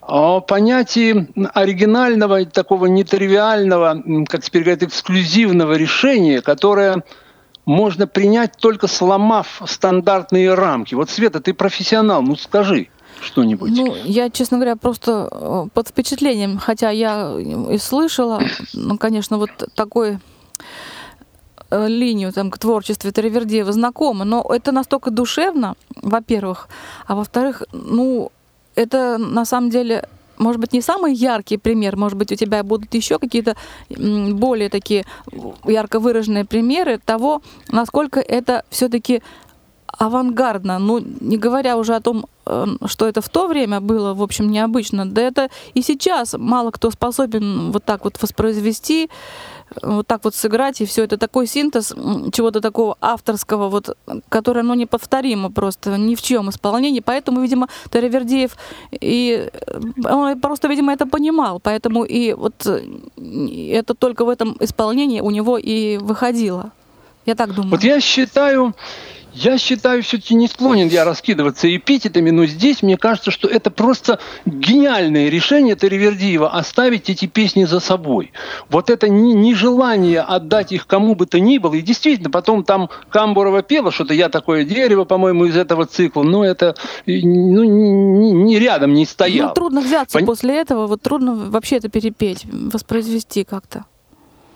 о 0.00 0.40
понятии 0.40 1.28
оригинального, 1.52 2.44
такого 2.46 2.86
нетривиального, 2.86 4.02
как 4.28 4.44
теперь 4.44 4.62
говорят, 4.62 4.84
эксклюзивного 4.84 5.72
решения, 5.72 6.42
которое 6.42 7.02
можно 7.64 8.06
принять 8.06 8.56
только 8.56 8.86
сломав 8.86 9.60
стандартные 9.66 10.54
рамки. 10.54 10.94
Вот, 10.94 11.10
Света, 11.10 11.40
ты 11.40 11.52
профессионал, 11.52 12.22
ну 12.22 12.36
скажи 12.36 12.88
что-нибудь. 13.20 13.72
Ну, 13.72 13.96
я, 14.04 14.30
честно 14.30 14.58
говоря, 14.58 14.76
просто 14.76 15.28
э, 15.30 15.64
под 15.72 15.88
впечатлением, 15.88 16.58
хотя 16.58 16.90
я 16.90 17.34
и 17.38 17.78
слышала, 17.78 18.40
ну, 18.72 18.98
конечно, 18.98 19.38
вот 19.38 19.50
такой 19.74 20.18
линию 21.70 22.32
там, 22.32 22.50
к 22.50 22.58
творчеству 22.58 23.12
Таривердеева 23.12 23.72
знакома, 23.72 24.24
но 24.24 24.44
это 24.48 24.72
настолько 24.72 25.10
душевно, 25.10 25.74
во-первых, 26.02 26.68
а 27.06 27.14
во-вторых, 27.14 27.62
ну, 27.72 28.30
это 28.74 29.18
на 29.18 29.44
самом 29.44 29.70
деле 29.70 30.08
может 30.38 30.60
быть, 30.60 30.74
не 30.74 30.82
самый 30.82 31.14
яркий 31.14 31.56
пример, 31.56 31.96
может 31.96 32.18
быть, 32.18 32.32
у 32.32 32.34
тебя 32.34 32.62
будут 32.62 32.94
еще 32.94 33.18
какие-то 33.18 33.56
более 33.88 34.68
такие 34.68 35.04
ярко 35.64 35.98
выраженные 35.98 36.44
примеры 36.44 37.00
того, 37.04 37.42
насколько 37.68 38.20
это 38.20 38.62
все-таки 38.68 39.22
авангардно, 39.98 40.78
ну, 40.78 40.98
не 40.98 41.38
говоря 41.38 41.76
уже 41.76 41.94
о 41.94 42.00
том, 42.00 42.26
э, 42.44 42.66
что 42.86 43.06
это 43.06 43.20
в 43.20 43.28
то 43.28 43.46
время 43.46 43.80
было, 43.80 44.14
в 44.14 44.22
общем, 44.22 44.50
необычно, 44.50 45.06
да 45.06 45.22
это 45.22 45.48
и 45.74 45.82
сейчас 45.82 46.34
мало 46.38 46.70
кто 46.70 46.90
способен 46.90 47.72
вот 47.72 47.84
так 47.84 48.04
вот 48.04 48.20
воспроизвести 48.20 49.08
вот 49.82 50.06
так 50.06 50.24
вот 50.24 50.34
сыграть, 50.34 50.80
и 50.80 50.86
все 50.86 51.04
это 51.04 51.16
такой 51.16 51.46
синтез 51.46 51.94
чего-то 52.32 52.60
такого 52.60 52.96
авторского, 53.00 53.68
вот, 53.68 53.96
которое, 54.28 54.62
ну, 54.62 54.74
неповторимо 54.74 55.50
просто 55.50 55.96
ни 55.96 56.14
в 56.14 56.22
чем 56.22 56.50
исполнении, 56.50 57.00
поэтому, 57.00 57.40
видимо, 57.40 57.68
Таравердеев 57.90 58.56
и 58.92 59.48
э, 59.52 59.80
он 60.04 60.40
просто, 60.40 60.68
видимо, 60.68 60.92
это 60.92 61.06
понимал, 61.06 61.60
поэтому 61.60 62.04
и 62.04 62.32
вот 62.32 62.66
э, 62.66 62.82
это 63.72 63.94
только 63.94 64.24
в 64.24 64.28
этом 64.28 64.56
исполнении 64.60 65.20
у 65.20 65.30
него 65.30 65.58
и 65.58 65.98
выходило. 65.98 66.72
Я 67.26 67.34
так 67.34 67.54
думаю. 67.54 67.70
Вот 67.72 67.82
я 67.82 68.00
считаю, 68.00 68.74
я 69.36 69.58
считаю, 69.58 70.02
все-таки 70.02 70.34
не 70.34 70.48
склонен 70.48 70.88
я 70.88 71.04
раскидываться 71.04 71.74
эпитетами, 71.74 72.30
но 72.30 72.46
здесь 72.46 72.82
мне 72.82 72.96
кажется, 72.96 73.30
что 73.30 73.48
это 73.48 73.70
просто 73.70 74.18
гениальное 74.46 75.28
решение 75.28 75.76
Таривердиева 75.76 76.48
оставить 76.48 77.10
эти 77.10 77.26
песни 77.26 77.64
за 77.64 77.80
собой. 77.80 78.32
Вот 78.70 78.88
это 78.88 79.08
нежелание 79.08 80.20
отдать 80.20 80.72
их 80.72 80.86
кому 80.86 81.14
бы 81.14 81.26
то 81.26 81.38
ни 81.38 81.58
было. 81.58 81.74
И 81.74 81.82
действительно, 81.82 82.30
потом 82.30 82.64
там 82.64 82.88
Камбурова 83.10 83.62
пела 83.62 83.92
что-то 83.92 84.14
«Я 84.14 84.30
такое 84.30 84.64
дерево», 84.64 85.04
по-моему, 85.04 85.44
из 85.44 85.56
этого 85.56 85.84
цикла, 85.84 86.22
но 86.22 86.44
это 86.44 86.74
ну, 87.04 87.64
не 87.64 88.58
рядом 88.58 88.94
не 88.94 89.04
стояло. 89.04 89.48
Ну, 89.48 89.54
трудно 89.54 89.80
взяться 89.82 90.18
Пон... 90.18 90.26
после 90.26 90.58
этого, 90.58 90.86
вот 90.86 91.02
трудно 91.02 91.34
вообще 91.34 91.76
это 91.76 91.90
перепеть, 91.90 92.46
воспроизвести 92.50 93.44
как-то. 93.44 93.84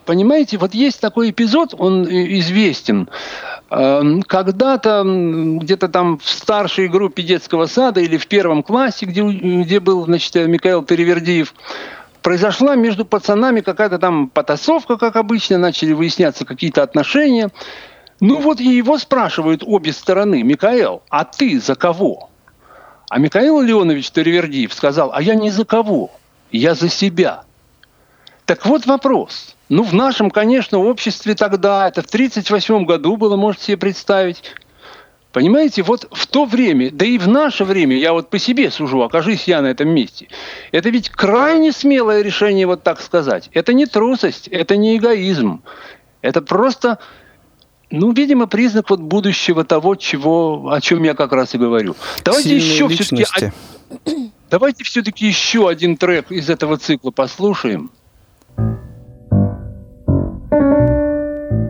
Понимаете, 0.07 0.59
вот 0.59 0.75
есть 0.75 1.01
такой 1.01 1.31
эпизод, 1.31 1.75
он 1.79 2.05
известен. 2.05 3.09
Эм, 3.71 4.23
когда-то 4.23 5.05
где-то 5.05 5.89
там 5.89 6.19
в 6.19 6.29
старшей 6.29 6.89
группе 6.89 7.23
детского 7.23 7.67
сада 7.67 8.01
или 8.01 8.17
в 8.17 8.27
первом 8.27 8.65
классе, 8.65 9.07
где, 9.07 9.23
где 9.23 9.79
был, 9.79 10.05
значит, 10.07 10.35
Михаил 10.35 10.83
Перевердиев, 10.83 11.55
произошла 12.21 12.75
между 12.75 13.05
пацанами 13.05 13.61
какая-то 13.61 14.01
там 14.01 14.29
потасовка, 14.29 14.97
как 14.97 15.15
обычно, 15.15 15.57
начали 15.57 15.93
выясняться 15.93 16.45
какие-то 16.45 16.83
отношения. 16.83 17.51
Ну 18.19 18.41
вот 18.41 18.59
и 18.59 18.65
его 18.65 18.99
спрашивают 18.99 19.63
обе 19.65 19.93
стороны. 19.93 20.43
Михаил, 20.43 21.03
а 21.09 21.25
ты 21.25 21.61
за 21.61 21.77
кого? 21.77 22.29
А 23.09 23.19
Михаил 23.19 23.61
Леонович 23.61 24.11
Теревердиев 24.11 24.75
сказал, 24.75 25.13
а 25.15 25.23
я 25.23 25.37
не 25.37 25.51
за 25.51 25.65
кого, 25.65 26.11
я 26.51 26.75
за 26.75 26.89
себя. 26.89 27.45
Так 28.47 28.67
вот 28.67 28.87
вопрос. 28.87 29.55
Ну, 29.71 29.85
в 29.85 29.95
нашем, 29.95 30.33
конечно, 30.33 30.79
обществе 30.79 31.37
тогда, 31.37 31.87
это 31.87 32.03
в 32.03 32.07
1938 32.07 32.85
году 32.85 33.17
было, 33.17 33.37
можете 33.37 33.65
себе 33.65 33.77
представить, 33.79 34.43
Понимаете, 35.33 35.85
вот 35.85 36.09
в 36.11 36.27
то 36.27 36.45
время, 36.45 36.91
да 36.91 37.05
и 37.07 37.17
в 37.17 37.29
наше 37.29 37.65
время, 37.65 37.97
я 37.97 38.13
вот 38.13 38.31
по 38.31 38.39
себе 38.41 38.69
сужу, 38.73 39.01
окажись 39.03 39.45
я 39.45 39.63
на 39.63 39.69
этом 39.69 39.89
месте, 39.89 40.27
это 40.73 40.91
ведь 40.91 41.09
крайне 41.09 41.71
смелое 41.71 42.23
решение 42.23 42.67
вот 42.67 42.83
так 42.83 43.01
сказать. 43.01 43.49
Это 43.53 43.73
не 43.73 43.87
трусость, 43.87 44.49
это 44.49 44.77
не 44.77 44.97
эгоизм. 44.97 45.63
Это 46.21 46.43
просто, 46.43 46.99
ну, 47.93 48.13
видимо, 48.13 48.49
признак 48.49 48.91
вот 48.91 48.99
будущего 48.99 49.65
того, 49.65 49.95
чего, 49.95 50.73
о 50.73 50.81
чем 50.81 51.05
я 51.05 51.15
как 51.15 51.33
раз 51.33 51.55
и 51.55 51.59
говорю. 51.59 51.95
Давайте 52.25 52.61
Сильные 52.61 52.73
еще 52.73 52.89
все-таки... 52.89 53.53
Давайте 54.51 54.83
все-таки 54.83 55.29
еще 55.29 55.69
один 55.69 55.97
трек 55.97 56.33
из 56.33 56.51
этого 56.51 56.77
цикла 56.77 57.13
послушаем. 57.13 57.93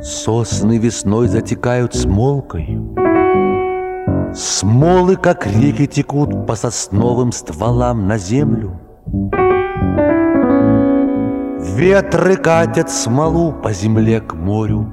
Сосны 0.02 0.78
весной 0.78 1.28
затекают 1.28 1.94
смолкой. 1.94 2.80
Смолы, 4.34 5.16
как 5.16 5.46
реки, 5.46 5.86
текут 5.86 6.46
по 6.46 6.54
сосновым 6.54 7.32
стволам 7.32 8.06
на 8.06 8.16
землю. 8.16 8.80
Ветры 11.76 12.36
катят 12.36 12.90
смолу 12.90 13.52
по 13.52 13.72
земле 13.72 14.20
к 14.20 14.34
морю. 14.34 14.90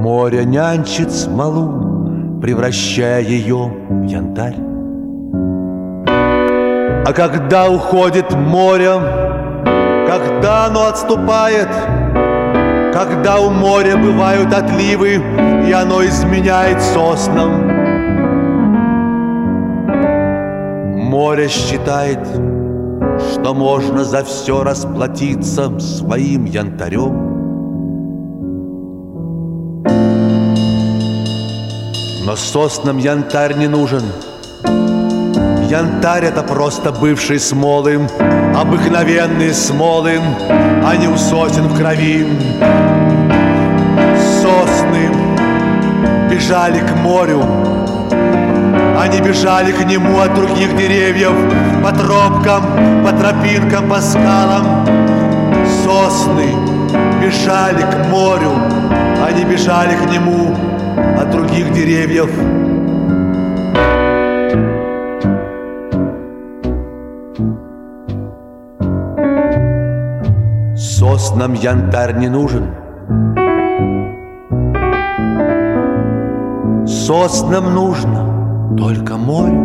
Море 0.00 0.44
нянчит 0.44 1.12
смолу, 1.12 2.40
превращая 2.40 3.20
ее 3.20 3.72
в 3.88 4.02
янтарь. 4.04 4.56
А 7.06 7.12
когда 7.12 7.68
уходит 7.68 8.32
море, 8.32 9.23
когда 10.18 10.66
оно 10.66 10.86
отступает— 10.86 11.68
когда 12.94 13.40
у 13.40 13.50
моря 13.50 13.96
бывают 13.96 14.54
отливы, 14.54 15.20
и 15.68 15.72
оно 15.72 16.04
изменяет 16.06 16.80
соснам. 16.80 17.66
Море 21.10 21.48
считает, 21.48 22.20
что 23.32 23.52
можно 23.52 24.04
за 24.04 24.22
все 24.22 24.62
расплатиться 24.62 25.76
своим 25.80 26.44
янтарем. 26.44 27.34
Но 32.24 32.36
соснам 32.36 32.98
янтарь 32.98 33.56
не 33.56 33.66
нужен. 33.66 34.04
Янтарь— 35.68 36.24
это 36.26 36.44
просто 36.44 36.92
бывший 36.92 37.40
смолы, 37.40 38.08
обыкновенные 38.54 39.52
смолы, 39.52 40.20
а 40.86 40.96
не 40.96 41.08
у 41.08 41.16
сосен 41.16 41.68
в 41.68 41.76
крови. 41.76 42.26
Сосны 44.40 45.08
бежали 46.30 46.80
к 46.80 46.96
морю, 47.02 47.42
они 49.04 49.20
бежали 49.20 49.70
к 49.72 49.84
нему 49.84 50.18
от 50.20 50.34
других 50.34 50.76
деревьев 50.76 51.34
По 51.82 51.92
тропкам, 51.92 52.64
по 53.04 53.12
тропинкам, 53.12 53.88
по 53.88 54.00
скалам 54.00 54.86
Сосны 55.84 56.54
бежали 57.22 57.82
к 57.82 58.08
морю 58.10 58.52
Они 59.26 59.44
бежали 59.44 59.94
к 59.94 60.10
нему 60.10 60.56
от 61.20 61.30
других 61.30 61.72
деревьев 61.72 62.30
Соснам 71.34 71.54
янтарь 71.54 72.16
не 72.16 72.28
нужен. 72.28 72.66
Соснам 76.86 77.74
нужно 77.74 78.76
только 78.78 79.16
море. 79.16 79.58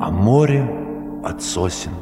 А 0.00 0.10
море 0.10 0.70
от 1.24 1.42
сосен 1.42 1.92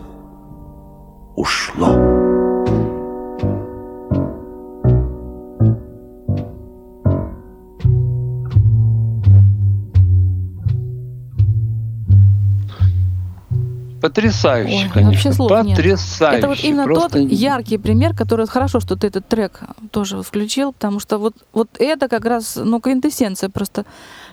Потрясающе, 14.09 14.75
Ой, 14.75 14.91
конечно. 14.93 15.11
Вообще 15.13 15.33
слов 15.33 15.51
Потрясающе. 15.51 16.37
Нет. 16.37 16.39
Это 16.39 16.49
вот 16.49 16.59
именно 16.65 16.85
Просто... 16.85 17.09
тот 17.21 17.31
яркий 17.31 17.79
пример, 17.79 18.15
который 18.15 18.47
хорошо, 18.47 18.81
что 18.81 18.97
ты 18.97 19.07
этот 19.09 19.29
трек 19.29 19.61
тоже 19.91 20.23
включил, 20.23 20.73
потому 20.73 21.01
что 21.01 21.19
вот, 21.19 21.35
вот 21.53 21.69
это 21.79 22.09
как 22.09 22.25
раз 22.25 22.57
ну, 22.57 22.81
квинтэссенция 22.81 23.51
просто 23.51 23.85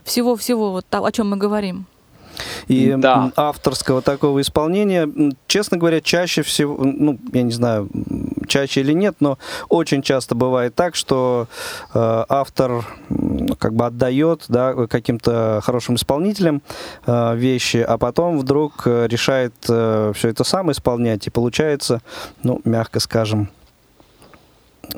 всего-всего, 0.04 0.72
вот 0.72 0.86
о 0.90 1.12
чем 1.12 1.30
мы 1.30 1.38
говорим. 1.38 1.86
и 2.68 2.96
Да. 2.98 3.32
авторского 3.36 4.02
такого 4.02 4.40
исполнения, 4.42 5.10
честно 5.48 5.78
говоря, 5.78 6.02
чаще 6.02 6.42
всего, 6.42 6.78
ну, 6.84 7.18
я 7.34 7.44
не 7.44 7.52
знаю, 7.52 7.90
чаще 8.46 8.82
или 8.82 8.94
нет, 8.94 9.16
но 9.20 9.38
очень 9.70 10.02
часто 10.02 10.36
бывает 10.36 10.76
так, 10.76 10.96
что 10.96 11.48
э, 11.94 12.26
автор 12.30 12.86
как 13.60 13.74
бы 13.74 13.86
отдает 13.86 14.46
да, 14.48 14.74
каким-то 14.88 15.62
хорошим 15.64 15.96
исполнителям 15.96 16.62
э, 17.06 17.36
вещи, 17.36 17.78
а 17.78 17.98
потом 17.98 18.40
вдруг 18.40 18.84
э, 18.86 19.08
решает 19.08 19.54
все 19.60 20.14
это 20.24 20.44
сам 20.44 20.72
исполнять, 20.72 21.28
и 21.28 21.30
получается, 21.30 22.02
ну, 22.44 22.62
мягко 22.64 23.00
скажем, 23.00 23.50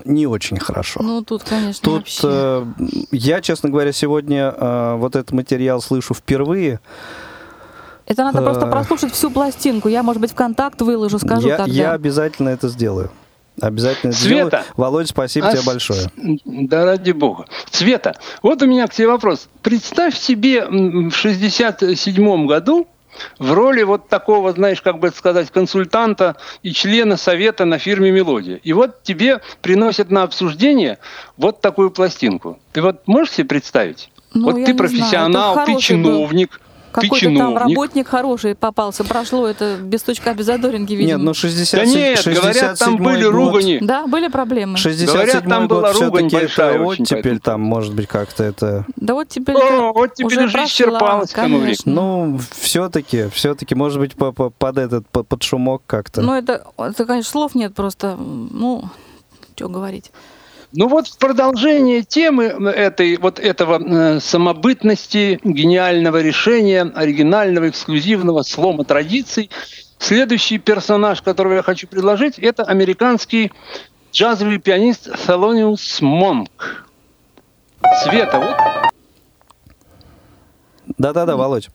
не 0.06 0.28
очень 0.28 0.60
хорошо. 0.60 1.02
Ну, 1.02 1.22
тут, 1.22 1.44
конечно, 1.44 1.82
Тут 1.84 2.00
вообще. 2.00 2.22
э, 2.24 2.66
я, 3.12 3.42
честно 3.42 3.70
говоря, 3.70 3.92
сегодня 3.92 4.54
э, 4.56 4.96
вот 4.98 5.16
этот 5.16 5.32
материал 5.32 5.82
слышу 5.82 6.14
впервые. 6.14 6.80
Это 8.06 8.24
надо 8.24 8.42
просто 8.42 8.68
э, 8.68 8.72
прослушать 8.72 9.14
всю 9.14 9.30
пластинку. 9.30 9.90
Я, 9.90 10.04
может 10.04 10.22
быть, 10.22 10.32
в 10.32 10.36
контакт 10.36 10.82
выложу, 10.82 11.20
скажу 11.20 11.48
я, 11.48 11.58
тогда. 11.58 11.74
я 11.74 11.92
обязательно 11.94 12.50
это 12.50 12.70
сделаю. 12.70 13.12
Обязательно 13.62 14.12
это 14.12 14.20
Света! 14.20 14.48
сделаю. 14.48 14.66
Володь, 14.76 15.10
спасибо 15.10 15.48
А 15.48 15.52
тебе 15.54 15.64
большое. 15.64 16.12
Да 16.46 16.86
ради 16.86 17.12
бога. 17.12 17.46
Света, 17.72 18.16
вот 18.42 18.62
у 18.62 18.68
меня 18.68 18.88
к 18.88 18.94
тебе 18.94 19.08
вопрос. 19.08 19.50
Представь 19.64 20.18
себе 20.18 20.66
в 20.66 21.12
67 21.12 22.46
году 22.46 22.88
в 23.40 23.52
роли 23.52 23.84
вот 23.84 24.10
такого, 24.10 24.52
знаешь, 24.54 24.82
как 24.82 25.00
бы 25.00 25.08
это 25.08 25.18
сказать, 25.18 25.50
консультанта 25.50 26.36
и 26.62 26.72
члена 26.72 27.18
совета 27.18 27.66
на 27.66 27.80
фирме 27.80 28.12
«Мелодия». 28.12 28.58
И 28.64 28.74
вот 28.74 29.04
тебе 29.04 29.42
приносят 29.62 30.12
на 30.12 30.24
обсуждение 30.24 31.00
вот 31.36 31.62
такую 31.62 31.90
пластинку. 31.92 32.60
Ты 32.74 32.82
вот 32.82 33.08
можешь 33.08 33.34
себе 33.34 33.48
представить? 33.48 34.10
Ну, 34.34 34.52
вот 34.52 34.66
ты 34.66 34.76
профессионал, 34.76 35.54
знаю, 35.54 35.66
ты 35.66 35.72
хороший 35.74 35.98
был. 35.98 36.30
Какой-то 36.92 37.26
там 37.26 37.36
чиновник. 37.36 37.60
работник 37.60 38.08
хороший 38.08 38.56
попался. 38.56 39.04
Прошло 39.04 39.48
это 39.48 39.78
без 39.78 40.00
стучка, 40.02 40.34
без 40.34 40.46
задоринки, 40.46 40.94
видимо. 40.94 41.18
Нет, 41.20 41.26
ну 41.26 41.34
60, 41.34 41.80
Да 41.80 41.86
нет, 41.86 42.24
говорят, 42.26 42.80
там 42.80 42.96
67-й 42.96 43.04
были 43.04 43.24
год, 43.26 43.34
ругани. 43.34 43.80
Да, 43.82 44.08
были 44.08 44.28
проблемы. 44.28 44.78
67 44.78 45.50
там 45.50 45.68
год 45.68 45.70
была 45.70 45.94
ругань 45.94 46.30
большая 46.30 46.74
это 46.76 46.84
очень 46.84 47.06
по 47.06 47.14
оттепель, 47.16 47.38
этому 47.38 47.40
там, 47.40 47.62
может 47.62 47.94
быть, 47.94 48.08
как-то 48.08 48.44
это... 48.44 48.86
Да 48.96 49.14
вот 49.14 49.28
теперь 49.30 49.56
О, 49.56 49.94
вот 49.94 50.14
теперь 50.16 50.28
уже 50.46 50.48
времени. 50.48 50.56
конечно. 51.34 51.92
Ну, 51.92 52.40
все-таки, 52.52 53.30
все-таки, 53.30 53.76
может 53.76 54.00
быть, 54.00 54.16
по- 54.16 54.32
по- 54.32 54.50
под 54.50 54.78
этот, 54.78 55.08
по- 55.10 55.24
под 55.24 55.44
шумок 55.44 55.84
как-то. 55.86 56.22
Ну, 56.22 56.34
это, 56.34 56.66
это, 56.78 57.06
конечно, 57.06 57.30
слов 57.32 57.56
нет 57.56 57.74
просто. 57.76 58.16
Ну, 58.18 58.86
что 59.56 59.70
говорить. 59.70 60.12
Ну 60.80 60.88
вот 60.90 61.08
в 61.08 61.18
продолжение 61.18 62.04
темы 62.04 62.44
этой, 62.44 63.18
вот 63.18 63.40
этого 63.40 63.82
э, 63.82 64.20
самобытности, 64.20 65.40
гениального 65.44 66.22
решения, 66.22 66.84
оригинального, 66.84 67.68
эксклюзивного 67.68 68.44
слома 68.44 68.86
традиций, 68.86 69.50
следующий 69.98 70.60
персонаж, 70.60 71.24
которого 71.24 71.54
я 71.54 71.64
хочу 71.64 71.88
предложить, 71.88 72.38
это 72.38 72.62
американский 72.62 73.52
джазовый 74.14 74.60
пианист 74.60 75.08
Thelonious 75.08 76.04
Монк. 76.04 76.86
Света, 78.04 78.38
вот 78.40 78.94
Да-да-да, 81.00 81.36
Володь. 81.36 81.70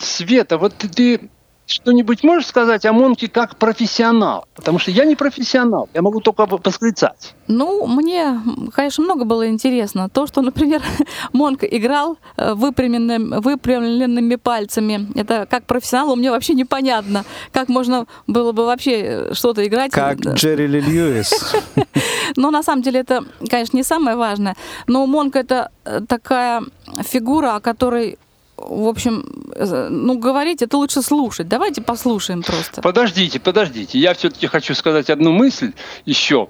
Света, 0.00 0.58
вот 0.58 0.74
ты 0.74 1.30
что-нибудь 1.68 2.24
можешь 2.24 2.46
сказать 2.46 2.86
о 2.86 2.92
Монке 2.92 3.28
как 3.28 3.56
профессионал? 3.56 4.46
Потому 4.54 4.78
что 4.78 4.90
я 4.90 5.04
не 5.04 5.16
профессионал, 5.16 5.88
я 5.94 6.02
могу 6.02 6.20
только 6.20 6.46
восклицать. 6.46 7.34
Ну, 7.46 7.86
мне, 7.86 8.40
конечно, 8.74 9.04
много 9.04 9.24
было 9.24 9.48
интересно. 9.48 10.08
То, 10.08 10.26
что, 10.26 10.40
например, 10.42 10.82
Монк 11.32 11.62
играл 11.62 12.18
э, 12.36 12.54
выпрямленным- 12.54 13.40
выпрямленными 13.40 14.36
пальцами, 14.36 15.08
это 15.14 15.46
как 15.48 15.64
профессионалу 15.64 16.16
мне 16.16 16.30
вообще 16.30 16.54
непонятно. 16.54 17.24
Как 17.52 17.68
можно 17.68 18.06
было 18.26 18.52
бы 18.52 18.64
вообще 18.64 19.00
э, 19.00 19.34
что-то 19.34 19.66
играть. 19.66 19.92
Как. 19.92 20.18
Джерри 20.18 20.66
Ли 20.66 20.80
Льюис. 20.80 21.54
Но 22.36 22.50
на 22.50 22.62
самом 22.62 22.82
деле 22.82 23.00
это, 23.00 23.24
конечно, 23.50 23.76
не 23.76 23.82
самое 23.82 24.16
важное. 24.16 24.56
Но 24.86 25.06
Монк 25.06 25.36
это 25.36 25.70
э, 25.84 26.00
такая 26.08 26.62
фигура, 27.02 27.56
о 27.56 27.60
которой, 27.60 28.18
в 28.60 28.88
общем, 28.88 29.24
ну, 29.56 30.18
говорить 30.18 30.62
это 30.62 30.76
лучше 30.76 31.02
слушать. 31.02 31.48
Давайте 31.48 31.82
послушаем 31.82 32.42
просто. 32.42 32.82
Подождите, 32.82 33.40
подождите. 33.40 33.98
Я 33.98 34.14
все-таки 34.14 34.46
хочу 34.46 34.74
сказать 34.74 35.10
одну 35.10 35.32
мысль 35.32 35.72
еще. 36.04 36.48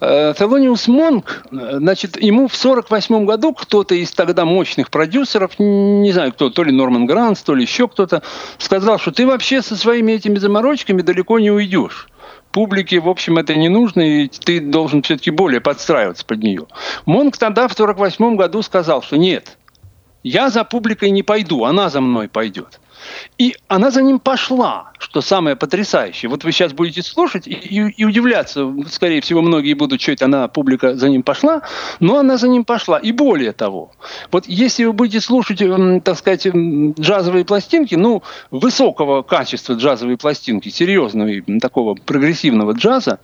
Тhelониус 0.00 0.88
Монк, 0.88 1.44
э, 1.50 1.78
значит, 1.78 2.20
ему 2.22 2.48
в 2.48 2.56
48 2.56 3.24
году 3.24 3.54
кто-то 3.54 3.94
из 3.94 4.12
тогда 4.12 4.44
мощных 4.44 4.90
продюсеров, 4.90 5.58
не 5.58 6.12
знаю 6.12 6.32
кто, 6.32 6.50
то 6.50 6.62
ли 6.62 6.72
Норман 6.72 7.06
Гранс, 7.06 7.42
то 7.42 7.54
ли 7.54 7.62
еще 7.62 7.88
кто-то, 7.88 8.22
сказал, 8.58 8.98
что 8.98 9.10
ты 9.10 9.26
вообще 9.26 9.62
со 9.62 9.76
своими 9.76 10.12
этими 10.12 10.38
заморочками 10.38 11.02
далеко 11.02 11.38
не 11.38 11.50
уйдешь. 11.50 12.08
Публике, 12.52 13.00
в 13.00 13.08
общем, 13.08 13.36
это 13.36 13.54
не 13.54 13.68
нужно, 13.68 14.00
и 14.00 14.28
ты 14.28 14.60
должен 14.60 15.02
все-таки 15.02 15.30
более 15.30 15.60
подстраиваться 15.60 16.24
под 16.24 16.42
нее. 16.42 16.66
Монк 17.04 17.36
тогда 17.36 17.68
в 17.68 17.74
48 17.74 18.36
году 18.36 18.62
сказал, 18.62 19.02
что 19.02 19.16
нет, 19.16 19.57
я 20.22 20.50
за 20.50 20.64
публикой 20.64 21.10
не 21.10 21.22
пойду, 21.22 21.64
она 21.64 21.90
за 21.90 22.00
мной 22.00 22.28
пойдет. 22.28 22.80
И 23.38 23.54
она 23.68 23.90
за 23.92 24.02
ним 24.02 24.18
пошла, 24.18 24.90
что 24.98 25.20
самое 25.20 25.54
потрясающее. 25.54 26.28
Вот 26.28 26.42
вы 26.42 26.50
сейчас 26.50 26.72
будете 26.72 27.02
слушать 27.02 27.46
и, 27.46 27.52
и- 27.52 27.90
и 27.90 28.04
удивляться, 28.04 28.66
скорее 28.90 29.20
всего, 29.20 29.42
многие 29.42 29.74
будут, 29.74 30.00
что 30.00 30.10
это 30.10 30.24
она, 30.24 30.48
публика 30.48 30.96
за 30.96 31.08
ним 31.08 31.22
пошла, 31.22 31.62
но 32.00 32.18
она 32.18 32.36
за 32.36 32.48
ним 32.48 32.64
пошла. 32.64 32.98
И 32.98 33.12
более 33.12 33.52
того, 33.52 33.92
вот 34.32 34.46
если 34.48 34.84
вы 34.84 34.92
будете 34.92 35.20
слушать, 35.20 35.62
м, 35.62 36.00
так 36.00 36.18
сказать, 36.18 36.46
м, 36.46 36.94
джазовые 36.98 37.44
пластинки, 37.44 37.94
ну, 37.94 38.24
высокого 38.50 39.22
качества 39.22 39.74
джазовые 39.74 40.16
пластинки, 40.18 40.68
серьезного 40.68 41.30
такого 41.60 41.94
прогрессивного 41.94 42.72
джаза, 42.72 43.20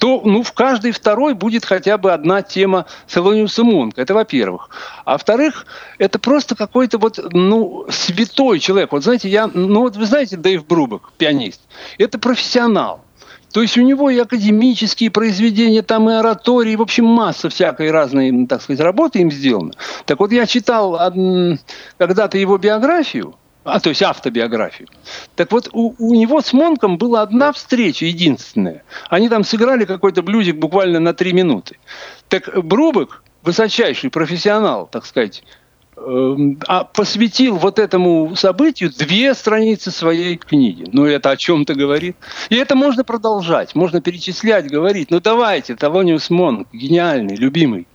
то 0.00 0.22
ну, 0.24 0.42
в 0.42 0.52
каждой 0.54 0.90
второй 0.90 1.34
будет 1.34 1.64
хотя 1.64 1.98
бы 1.98 2.12
одна 2.12 2.42
тема 2.42 2.86
Тhelониуса 3.06 3.62
Монка. 3.62 4.02
Это 4.02 4.12
во-первых. 4.14 4.70
А 5.04 5.12
во-вторых, 5.12 5.66
это 5.98 6.18
просто 6.18 6.56
какой-то 6.56 6.98
вот, 6.98 7.20
ну, 7.32 7.86
святой 7.90 8.58
человек. 8.58 8.90
Вот 8.90 9.04
знаете, 9.04 9.28
я, 9.28 9.51
ну 9.54 9.80
вот 9.80 9.96
вы 9.96 10.06
знаете 10.06 10.36
Дэйв 10.36 10.66
Брубок, 10.66 11.12
пианист, 11.18 11.60
это 11.98 12.18
профессионал. 12.18 13.04
То 13.52 13.60
есть 13.60 13.76
у 13.76 13.82
него 13.82 14.08
и 14.08 14.18
академические 14.18 15.10
произведения, 15.10 15.82
там 15.82 16.08
и 16.08 16.14
оратории, 16.14 16.74
в 16.74 16.82
общем, 16.82 17.04
масса 17.04 17.50
всякой 17.50 17.90
разной, 17.90 18.30
м, 18.30 18.46
так 18.46 18.62
сказать, 18.62 18.80
работы 18.80 19.20
им 19.20 19.30
сделано. 19.30 19.72
Так 20.06 20.20
вот, 20.20 20.32
я 20.32 20.46
читал 20.46 20.98
когда-то 21.98 22.38
его 22.38 22.56
биографию, 22.56 23.34
а 23.64 23.78
то 23.78 23.90
есть 23.90 24.02
автобиографию. 24.02 24.88
Так 25.36 25.52
вот, 25.52 25.68
у, 25.72 25.94
у 25.98 26.14
него 26.14 26.40
с 26.40 26.52
Монком 26.54 26.96
была 26.96 27.22
одна 27.22 27.52
встреча, 27.52 28.06
единственная. 28.06 28.84
Они 29.10 29.28
там 29.28 29.44
сыграли 29.44 29.84
какой-то 29.84 30.22
блюзик 30.22 30.56
буквально 30.56 30.98
на 30.98 31.12
три 31.12 31.32
минуты. 31.32 31.76
Так 32.28 32.48
Брубок, 32.64 33.22
высочайший 33.42 34.10
профессионал, 34.10 34.88
так 34.90 35.04
сказать, 35.04 35.44
а 36.66 36.84
посвятил 36.84 37.56
вот 37.56 37.78
этому 37.78 38.34
событию 38.36 38.90
две 38.90 39.34
страницы 39.34 39.90
своей 39.90 40.36
книги. 40.36 40.84
Ну, 40.92 41.04
это 41.06 41.30
о 41.30 41.36
чем-то 41.36 41.74
говорит. 41.74 42.16
И 42.50 42.56
это 42.56 42.74
можно 42.74 43.04
продолжать, 43.04 43.74
можно 43.74 44.00
перечислять, 44.00 44.70
говорить. 44.70 45.10
Ну, 45.10 45.20
давайте, 45.20 45.76
Талониус 45.76 46.30
Монк, 46.30 46.68
гениальный, 46.72 47.36
любимый. 47.36 47.86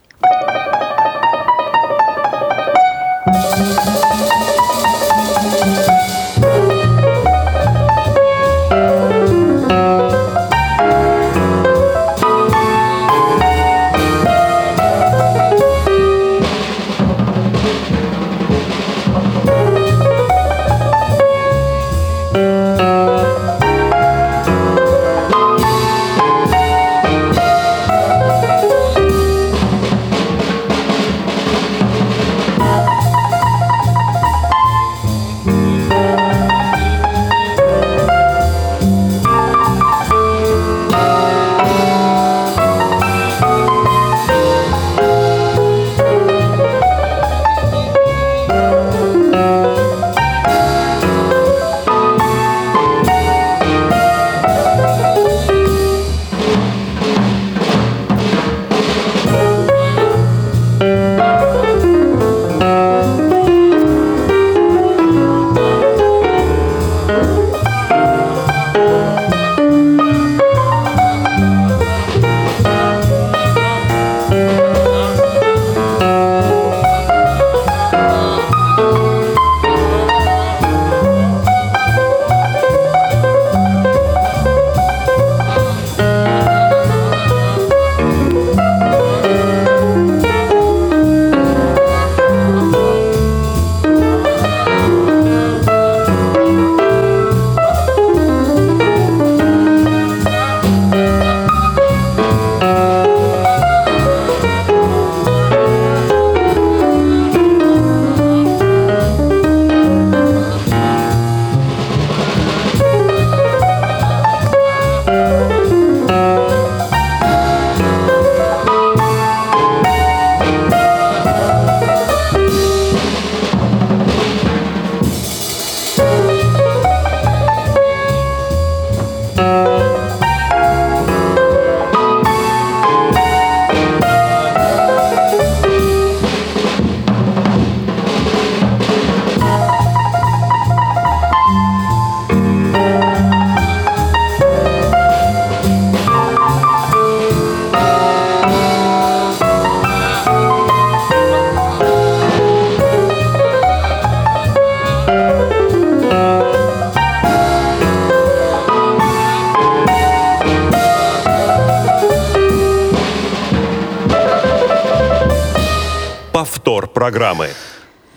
Программы. 167.07 167.47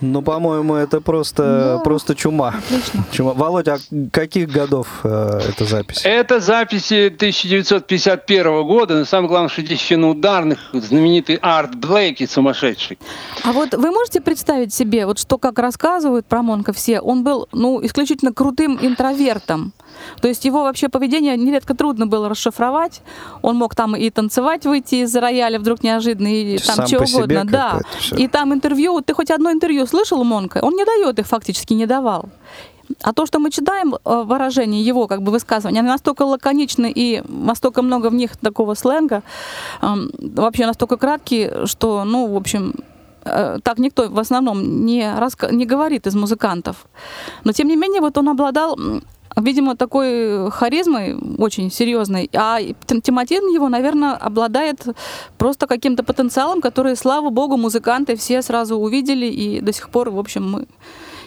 Ну, 0.01 0.23
по-моему, 0.23 0.75
это 0.77 1.01
просто, 1.03 1.75
Ну, 1.77 1.85
просто 1.85 2.15
чума. 2.15 2.55
Отлично. 2.59 3.05
чума. 3.13 3.35
Володь, 3.35 3.69
а 3.69 3.77
каких 4.11 4.49
годов 4.49 4.87
э, 5.05 5.41
эта 5.51 5.65
запись? 5.67 6.01
Это 6.05 6.41
записи 6.41 7.13
1951 7.15 8.63
года, 8.65 8.95
но 8.99 9.05
самое 9.05 9.29
главное, 9.29 9.51
что 9.51 9.61
здесь 9.63 9.79
еще 9.81 9.99
на 9.99 10.09
ударных 10.09 10.59
знаменитый 10.73 11.37
Арт 11.43 11.75
Блейки 11.77 12.27
сумасшедший. 12.27 12.99
А 13.45 13.53
вот 13.53 13.75
вы 13.75 13.91
можете 13.91 14.21
представить 14.23 14.73
себе, 14.73 15.05
вот 15.05 15.19
что 15.19 15.37
как 15.39 15.59
рассказывают 15.59 16.25
про 16.27 16.43
Монка 16.43 16.73
все, 16.73 17.01
он 17.01 17.23
был, 17.23 17.47
ну, 17.53 17.85
исключительно 17.85 18.33
крутым 18.33 18.79
интровертом. 18.81 19.73
То 20.21 20.29
есть 20.29 20.45
его 20.45 20.63
вообще 20.63 20.89
поведение 20.89 21.37
нередко 21.37 21.75
трудно 21.75 22.07
было 22.07 22.29
расшифровать. 22.29 23.03
Он 23.43 23.57
мог 23.57 23.75
там 23.75 23.97
и 23.97 24.11
танцевать, 24.11 24.65
выйти 24.67 24.97
из 24.97 25.15
рояля 25.17 25.59
вдруг 25.59 25.83
неожиданно, 25.83 26.29
и 26.29 26.59
там 26.59 26.77
Сам 26.77 26.87
чего 26.87 27.01
по 27.01 27.07
себе 27.07 27.41
угодно. 27.41 27.45
Да. 27.45 27.81
И 28.17 28.29
там 28.29 28.53
интервью, 28.53 29.01
ты 29.01 29.15
хоть 29.15 29.31
одно 29.31 29.51
интервью 29.51 29.87
слышал 29.87 30.21
у 30.21 30.25
Монка? 30.25 30.59
Он 30.63 30.75
не 30.75 30.85
дает 30.85 31.19
их, 31.19 31.27
фактически 31.27 31.73
не 31.75 31.87
давал. 31.87 32.29
А 33.03 33.13
то, 33.13 33.27
что 33.27 33.39
мы 33.39 33.51
читаем 33.51 33.95
э, 33.95 34.23
выражение 34.25 34.83
его 34.83 35.07
как 35.07 35.23
бы 35.23 35.31
высказывания, 35.31 35.81
они 35.81 35.89
настолько 35.89 36.23
лаконичны 36.23 36.93
и 36.95 37.23
настолько 37.29 37.83
много 37.83 38.11
в 38.11 38.15
них 38.15 38.37
такого 38.37 38.75
сленга, 38.75 39.23
эм, 39.81 40.11
вообще 40.19 40.67
настолько 40.67 40.97
краткие, 40.97 41.67
что, 41.67 42.05
ну, 42.05 42.27
в 42.27 42.37
общем, 42.37 42.75
э, 43.25 43.59
так 43.63 43.79
никто 43.79 44.09
в 44.09 44.19
основном 44.19 44.85
не, 44.85 45.09
не 45.53 45.67
говорит 45.67 46.07
из 46.07 46.15
музыкантов. 46.15 46.87
Но, 47.45 47.53
тем 47.53 47.69
не 47.69 47.77
менее, 47.77 48.01
вот 48.01 48.19
он 48.19 48.29
обладал 48.29 48.77
Видимо, 49.37 49.77
такой 49.77 50.51
харизмой 50.51 51.17
очень 51.39 51.71
серьезной. 51.71 52.29
А 52.35 52.59
Тим- 52.87 53.01
Тимотин 53.01 53.47
его, 53.55 53.69
наверное, 53.69 54.15
обладает 54.15 54.85
просто 55.39 55.67
каким-то 55.67 56.03
потенциалом, 56.03 56.61
который, 56.61 56.97
слава 56.97 57.31
богу, 57.31 57.57
музыканты 57.57 58.17
все 58.17 58.43
сразу 58.43 58.77
увидели. 58.77 59.27
И 59.27 59.61
до 59.61 59.73
сих 59.73 59.91
пор, 59.91 60.11
в 60.11 60.19
общем, 60.19 60.51
мы 60.51 60.67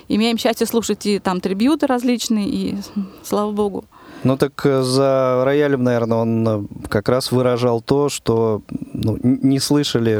имеем 0.10 0.38
счастье 0.38 0.68
слушать 0.68 1.06
и 1.06 1.20
там 1.20 1.40
трибьюты 1.40 1.88
различные, 1.88 2.48
и 2.50 2.78
слава 3.24 3.52
богу. 3.52 3.86
Ну 4.24 4.38
так 4.38 4.66
э, 4.66 4.82
за 4.84 5.44
роялем, 5.44 5.84
наверное, 5.84 6.18
он 6.18 6.48
э, 6.48 6.64
как 6.88 7.10
раз 7.10 7.32
выражал 7.32 7.82
то, 7.82 8.08
что 8.08 8.62
ну, 8.94 9.18
не 9.22 9.60
слышали 9.60 10.18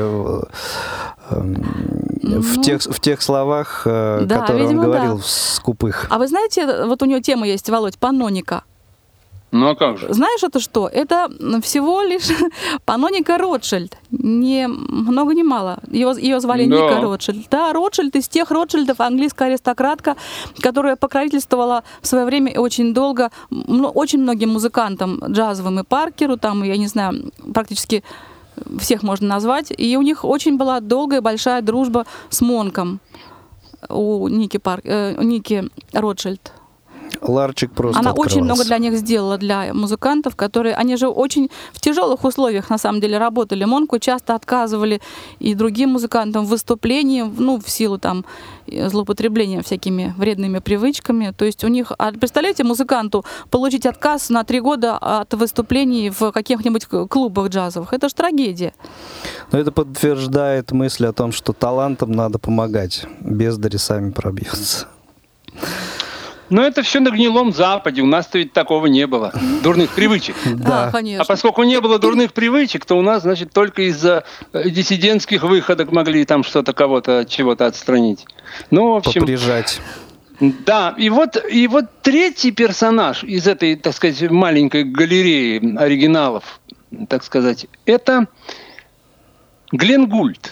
э, 2.24 2.28
эм, 2.28 2.42
в, 2.42 2.58
Ну, 2.58 2.64
тех, 2.64 2.82
в 2.82 3.00
тех 3.00 3.22
словах, 3.22 3.84
э, 3.86 4.22
да, 4.26 4.40
которые 4.40 4.64
он 4.66 4.70
видимо, 4.70 4.84
говорил 4.86 5.18
да. 5.18 5.22
в 5.22 5.28
скупых. 5.28 6.08
А 6.10 6.18
вы 6.18 6.28
знаете, 6.28 6.86
вот 6.86 7.02
у 7.02 7.06
него 7.06 7.20
тема 7.20 7.48
есть, 7.48 7.70
Володь, 7.70 7.98
паноника. 7.98 8.64
Ну 9.52 9.70
а 9.70 9.76
как 9.76 10.00
же? 10.00 10.12
Знаешь, 10.12 10.42
это 10.42 10.60
что? 10.60 10.88
Это 10.88 11.30
всего 11.62 12.02
лишь 12.02 12.28
паноника 12.86 13.38
Ротшильд. 13.38 13.96
Не 14.10 14.68
много 14.68 15.36
не 15.36 15.44
мало. 15.44 15.78
Его, 15.92 16.14
ее 16.14 16.40
звали 16.40 16.66
Да. 16.66 16.76
Ника 16.76 17.02
Ротшильд. 17.02 17.48
Да, 17.52 17.72
Ротшильд 17.72 18.16
из 18.16 18.28
тех 18.28 18.50
Ротшильдов, 18.50 19.00
английская 19.00 19.50
аристократка, 19.50 20.16
которая 20.60 20.96
покровительствовала 20.96 21.84
в 22.02 22.08
свое 22.08 22.26
время 22.26 22.60
очень 22.60 22.96
долго 22.96 23.30
м, 23.52 23.92
очень 23.94 24.22
многим 24.24 24.50
музыкантам, 24.50 25.20
джазовым 25.28 25.82
и 25.82 25.84
Паркеру, 25.84 26.38
там, 26.38 26.64
я 26.64 26.76
не 26.76 26.88
знаю, 26.88 27.32
практически 27.54 28.04
всех 28.80 29.04
можно 29.04 29.28
назвать. 29.28 29.72
И 29.78 29.98
у 29.98 30.02
них 30.02 30.26
очень 30.26 30.58
была 30.58 30.80
долгая 30.80 31.22
большая 31.22 31.62
дружба 31.62 32.06
с 32.30 32.42
Монком 32.42 33.00
у 33.90 34.28
Ники, 34.28 34.58
Парк, 34.58 34.82
э, 34.86 35.22
Ники 35.24 35.70
Ротшильд. 35.92 36.54
Ларчик 37.22 37.72
просто 37.72 38.00
Она 38.00 38.12
очень 38.12 38.40
открывался. 38.40 38.46
много 38.46 38.64
для 38.66 38.78
них 38.78 38.98
сделала, 39.00 39.38
для 39.38 39.74
музыкантов, 39.74 40.36
которые, 40.36 40.76
они 40.76 40.98
же 40.98 41.08
очень 41.08 41.50
в 41.72 41.80
тяжелых 41.80 42.24
условиях, 42.24 42.70
на 42.70 42.78
самом 42.78 43.02
деле, 43.02 43.18
работали. 43.18 43.66
Монку 43.66 44.00
часто 44.00 44.36
отказывали 44.36 45.02
и 45.40 45.56
другим 45.56 45.92
музыкантам 45.92 46.46
в 46.46 46.50
выступлении, 46.50 47.22
ну, 47.22 47.60
в 47.60 47.70
силу 47.70 47.98
там 47.98 48.26
э, 48.68 48.90
злоупотребления 48.90 49.62
всякими 49.62 50.14
вредными 50.18 50.60
привычками. 50.60 51.34
То 51.38 51.46
есть 51.46 51.64
у 51.64 51.68
них, 51.68 51.92
а 51.98 52.12
представляете, 52.12 52.64
музыканту 52.64 53.26
получить 53.50 53.86
отказ 53.86 54.30
на 54.30 54.44
три 54.44 54.60
года 54.60 54.98
от 54.98 55.34
выступлений 55.34 56.10
в 56.10 56.32
каких-нибудь 56.32 56.86
клубах 57.10 57.50
джазовых? 57.50 57.94
Это 57.94 58.10
же 58.10 58.16
трагедия. 58.16 58.74
Но 59.52 59.60
это 59.60 59.72
подтверждает 59.72 60.72
мысль 60.72 61.06
о 61.06 61.14
том, 61.14 61.32
что 61.32 61.54
талантам 61.54 62.12
надо 62.12 62.40
помогать. 62.40 63.06
Бездари 63.22 63.78
сами 63.78 64.12
пробьются. 64.12 64.88
Но 66.50 66.62
это 66.62 66.84
все 66.84 67.00
на 67.00 67.10
гнилом 67.10 67.54
Западе. 67.54 68.02
У 68.02 68.06
нас-то 68.06 68.38
ведь 68.38 68.54
такого 68.54 68.86
не 68.88 69.08
было. 69.08 69.32
Дурных 69.64 69.92
привычек. 69.92 70.36
Да, 70.46 70.88
А 70.88 70.92
конечно. 70.92 71.26
поскольку 71.26 71.64
не 71.64 71.80
было 71.82 72.00
дурных 72.00 72.34
привычек, 72.34 72.86
то 72.86 72.96
у 72.98 73.02
нас, 73.02 73.24
значит, 73.24 73.52
только 73.54 73.84
из-за 73.84 74.24
э, 74.52 74.70
диссидентских 74.70 75.44
выходок 75.44 75.92
могли 75.92 76.26
там 76.26 76.44
что-то 76.44 76.74
кого-то 76.74 77.20
от 77.20 77.30
чего-то 77.30 77.66
отстранить. 77.66 78.26
Ну, 78.72 78.92
в 78.94 78.96
общем, 78.98 79.22
Поприжать. 79.22 79.82
да. 80.40 80.94
И 80.98 81.10
вот, 81.10 81.44
и 81.50 81.68
вот 81.68 81.86
третий 82.02 82.52
персонаж 82.52 83.24
из 83.24 83.48
этой, 83.48 83.76
так 83.76 83.94
сказать, 83.94 84.30
маленькой 84.30 84.84
галереи 84.84 85.76
оригиналов, 85.78 86.60
так 87.10 87.24
сказать, 87.24 87.66
это 87.86 88.28
Глен 89.72 90.08
Гульд. 90.08 90.52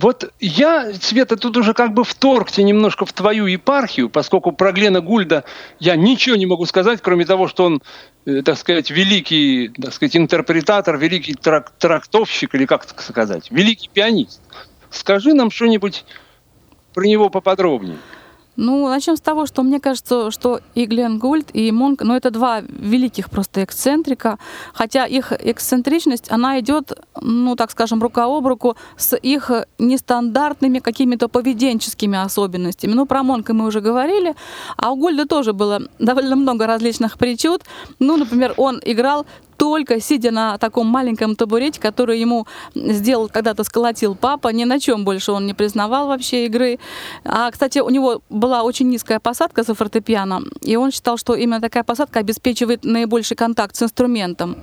Вот 0.00 0.32
я, 0.40 0.94
Света, 0.94 1.36
тут 1.36 1.58
уже 1.58 1.74
как 1.74 1.92
бы 1.92 2.04
вторгся 2.04 2.62
немножко 2.62 3.04
в 3.04 3.12
твою 3.12 3.44
епархию, 3.44 4.08
поскольку 4.08 4.50
про 4.50 4.72
Глена 4.72 5.02
Гульда 5.02 5.44
я 5.78 5.94
ничего 5.94 6.36
не 6.36 6.46
могу 6.46 6.64
сказать, 6.64 7.00
кроме 7.02 7.26
того, 7.26 7.48
что 7.48 7.64
он, 7.64 7.82
э, 8.24 8.40
так 8.40 8.56
сказать, 8.56 8.90
великий, 8.90 9.68
так 9.68 9.92
сказать, 9.92 10.16
интерпретатор, 10.16 10.96
великий 10.96 11.34
трак- 11.34 11.72
трактовщик, 11.78 12.54
или 12.54 12.64
как 12.64 12.88
сказать, 12.88 13.50
великий 13.50 13.90
пианист. 13.92 14.40
Скажи 14.88 15.34
нам 15.34 15.50
что-нибудь 15.50 16.06
про 16.94 17.04
него 17.04 17.28
поподробнее. 17.28 17.98
Ну, 18.56 18.88
начнем 18.88 19.16
с 19.16 19.20
того, 19.20 19.46
что 19.46 19.62
мне 19.62 19.80
кажется, 19.80 20.30
что 20.30 20.60
и 20.74 20.84
Глен 20.84 21.18
Гульд, 21.18 21.50
и 21.52 21.70
Монк, 21.72 22.02
ну, 22.02 22.14
это 22.14 22.30
два 22.30 22.60
великих 22.60 23.30
просто 23.30 23.64
эксцентрика, 23.64 24.38
хотя 24.74 25.06
их 25.06 25.32
эксцентричность, 25.32 26.30
она 26.30 26.60
идет, 26.60 26.92
ну, 27.20 27.56
так 27.56 27.70
скажем, 27.70 28.02
рука 28.02 28.24
об 28.24 28.46
руку 28.46 28.76
с 28.96 29.16
их 29.16 29.50
нестандартными 29.78 30.80
какими-то 30.80 31.28
поведенческими 31.28 32.18
особенностями. 32.18 32.92
Ну, 32.92 33.06
про 33.06 33.22
Монка 33.22 33.54
мы 33.54 33.66
уже 33.66 33.80
говорили, 33.80 34.34
а 34.76 34.90
у 34.90 34.96
Гульда 34.96 35.26
тоже 35.26 35.52
было 35.52 35.82
довольно 35.98 36.36
много 36.36 36.66
различных 36.66 37.18
причуд. 37.18 37.62
Ну, 37.98 38.16
например, 38.16 38.54
он 38.56 38.80
играл 38.84 39.26
только 39.60 40.00
сидя 40.00 40.30
на 40.30 40.56
таком 40.56 40.86
маленьком 40.86 41.36
табурете, 41.36 41.78
который 41.78 42.18
ему 42.18 42.46
сделал, 42.74 43.28
когда-то 43.28 43.62
сколотил 43.62 44.14
папа, 44.14 44.48
ни 44.48 44.64
на 44.64 44.80
чем 44.80 45.04
больше 45.04 45.32
он 45.32 45.46
не 45.46 45.52
признавал 45.52 46.06
вообще 46.06 46.46
игры. 46.46 46.78
А, 47.24 47.50
кстати, 47.50 47.78
у 47.80 47.90
него 47.90 48.22
была 48.30 48.62
очень 48.62 48.88
низкая 48.88 49.20
посадка 49.20 49.62
за 49.62 49.74
фортепиано, 49.74 50.40
и 50.62 50.76
он 50.76 50.90
считал, 50.90 51.18
что 51.18 51.34
именно 51.34 51.60
такая 51.60 51.84
посадка 51.84 52.20
обеспечивает 52.20 52.84
наибольший 52.84 53.36
контакт 53.36 53.76
с 53.76 53.82
инструментом. 53.82 54.56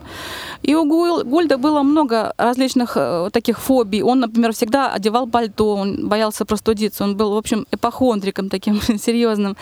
И 0.63 0.73
у 0.73 0.83
Гульда 0.83 1.59
было 1.59 1.83
много 1.83 2.33
различных 2.37 2.97
э, 2.97 3.29
таких 3.31 3.59
фобий. 3.59 4.01
Он, 4.01 4.19
например, 4.19 4.51
всегда 4.51 4.91
одевал 4.91 5.27
пальто, 5.27 5.75
он 5.75 6.07
боялся 6.09 6.43
простудиться, 6.43 7.03
он 7.03 7.15
был, 7.15 7.33
в 7.33 7.37
общем, 7.37 7.67
эпохондриком 7.71 8.49
таким 8.49 8.81
серьезным. 8.97 9.57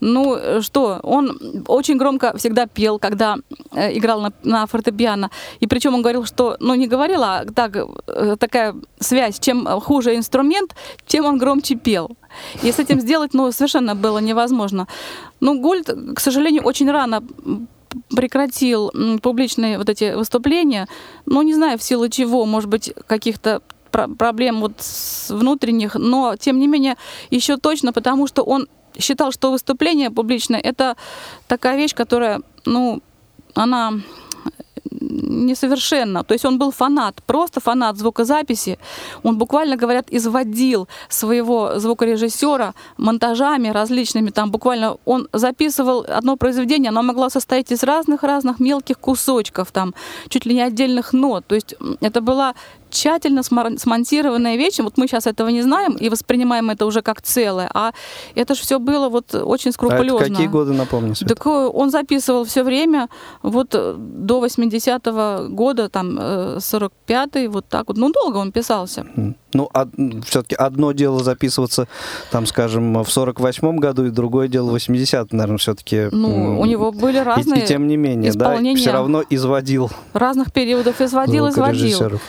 Ну, 0.00 0.36
э, 0.36 0.60
что, 0.60 1.00
он 1.02 1.64
очень 1.68 1.96
громко 1.96 2.36
всегда 2.36 2.66
пел, 2.66 2.98
когда 2.98 3.36
э, 3.72 3.96
играл 3.96 4.20
на, 4.20 4.32
на 4.42 4.66
фортепиано. 4.74 5.30
И 5.62 5.66
причем 5.66 5.94
он 5.94 6.02
говорил, 6.02 6.26
что, 6.26 6.56
ну, 6.60 6.74
не 6.74 6.88
говорил, 6.88 7.22
а 7.22 7.44
так, 7.54 7.76
э, 7.76 8.36
такая 8.36 8.74
связь, 9.00 9.38
чем 9.38 9.66
хуже 9.80 10.16
инструмент, 10.16 10.74
тем 11.06 11.26
он 11.26 11.38
громче 11.38 11.76
пел. 11.76 12.16
И 12.64 12.72
с 12.72 12.78
этим 12.78 13.00
сделать, 13.00 13.34
ну, 13.34 13.52
совершенно 13.52 13.94
было 13.94 14.20
невозможно. 14.20 14.86
Ну, 15.40 15.60
Гульд, 15.60 15.90
к 16.16 16.20
сожалению, 16.20 16.62
очень 16.64 16.90
рано 16.90 17.22
прекратил 18.16 18.90
публичные 19.22 19.78
вот 19.78 19.88
эти 19.88 20.14
выступления. 20.14 20.86
Ну, 21.26 21.42
не 21.42 21.54
знаю, 21.54 21.78
в 21.78 21.82
силу 21.82 22.08
чего, 22.08 22.44
может 22.46 22.68
быть, 22.68 22.92
каких-то 23.06 23.60
про- 23.90 24.08
проблем 24.08 24.60
вот 24.60 24.72
внутренних, 25.28 25.94
но, 25.94 26.34
тем 26.36 26.58
не 26.58 26.66
менее, 26.66 26.96
еще 27.30 27.56
точно, 27.56 27.92
потому 27.92 28.26
что 28.26 28.42
он 28.42 28.66
считал, 28.98 29.32
что 29.32 29.50
выступление 29.50 30.10
публичное— 30.10 30.60
это 30.64 30.96
такая 31.46 31.76
вещь, 31.76 31.94
которая, 31.94 32.40
ну, 32.64 33.00
она 33.54 33.92
несовершенно. 35.00 36.24
То 36.24 36.34
есть 36.34 36.44
он 36.44 36.58
был 36.58 36.70
фанат, 36.70 37.22
просто 37.26 37.60
фанат 37.60 37.96
звукозаписи. 37.98 38.78
Он 39.22 39.38
буквально, 39.38 39.76
говорят, 39.76 40.06
изводил 40.10 40.88
своего 41.08 41.78
звукорежиссера 41.78 42.74
монтажами 42.96 43.68
различными. 43.68 44.30
Там 44.30 44.50
буквально 44.50 44.96
он 45.04 45.28
записывал 45.32 46.04
одно 46.08 46.36
произведение, 46.36 46.88
оно 46.88 47.02
могло 47.02 47.28
состоять 47.28 47.72
из 47.72 47.82
разных-разных 47.82 48.60
мелких 48.60 48.98
кусочков, 48.98 49.70
там 49.72 49.94
чуть 50.28 50.46
ли 50.46 50.54
не 50.54 50.62
отдельных 50.62 51.12
нот. 51.12 51.46
То 51.46 51.54
есть 51.54 51.74
это 52.00 52.20
была 52.20 52.54
тщательно 52.94 53.42
смонтированная 53.42 54.56
вещь. 54.56 54.78
Вот 54.78 54.96
мы 54.96 55.06
сейчас 55.06 55.26
этого 55.26 55.48
не 55.48 55.62
знаем 55.62 55.96
и 55.96 56.08
воспринимаем 56.08 56.70
это 56.70 56.86
уже 56.86 57.02
как 57.02 57.20
целое, 57.22 57.68
а 57.74 57.92
это 58.34 58.54
же 58.54 58.62
все 58.62 58.78
было 58.78 59.08
вот 59.08 59.34
очень 59.34 59.70
А 59.70 59.72
скрупулезно. 59.74 60.24
это 60.24 60.30
какие 60.30 60.46
годы, 60.46 60.72
напомню, 60.72 61.14
Света? 61.14 61.34
Так 61.34 61.46
э, 61.46 61.50
он 61.50 61.90
записывал 61.90 62.44
все 62.44 62.62
время, 62.62 63.08
вот 63.42 63.74
э, 63.74 63.94
до 63.98 64.44
80-го 64.44 65.48
года, 65.48 65.88
там, 65.88 66.18
э, 66.18 66.56
45-й, 66.58 67.48
вот 67.48 67.66
так 67.68 67.88
вот. 67.88 67.96
Ну, 67.96 68.10
долго 68.12 68.38
он 68.38 68.52
писался. 68.52 69.04
Ну, 69.52 69.70
все-таки 70.26 70.56
одно 70.56 70.92
дело 70.92 71.22
записываться, 71.22 71.86
там, 72.32 72.46
скажем, 72.46 73.02
в 73.04 73.08
48-м 73.08 73.76
году, 73.76 74.06
и 74.06 74.10
другое 74.10 74.48
дело 74.48 74.70
в 74.70 74.74
80-м, 74.74 75.28
наверное, 75.30 75.58
все-таки. 75.58 76.08
Ну, 76.10 76.60
у 76.60 76.64
него 76.64 76.90
были 76.90 77.18
разные 77.18 77.62
И, 77.62 77.66
тем 77.66 77.86
не 77.86 77.96
менее, 77.96 78.32
да, 78.32 78.58
все 78.74 78.92
равно 78.92 79.22
изводил 79.30 79.90
разных 80.12 80.52
периодов 80.52 81.00
изводил, 81.00 81.48
изводил. 81.48 81.52
звукорежиссеров. 81.52 82.20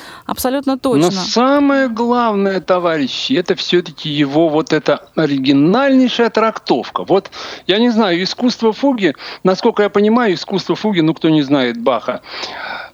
Абсолютно 0.59 0.73
Но 0.99 1.07
точно. 1.07 1.21
самое 1.21 1.89
главное, 1.89 2.59
товарищи, 2.61 3.33
это 3.33 3.55
все-таки 3.55 4.09
его 4.09 4.49
вот 4.49 4.73
эта 4.73 5.09
оригинальнейшая 5.15 6.29
трактовка. 6.29 7.03
Вот, 7.03 7.31
я 7.67 7.77
не 7.79 7.89
знаю, 7.89 8.21
искусство 8.23 8.73
фуги, 8.73 9.15
насколько 9.43 9.83
я 9.83 9.89
понимаю, 9.89 10.33
искусство 10.33 10.75
фуги, 10.75 11.01
ну, 11.01 11.13
кто 11.13 11.29
не 11.29 11.41
знает 11.41 11.81
Баха, 11.81 12.21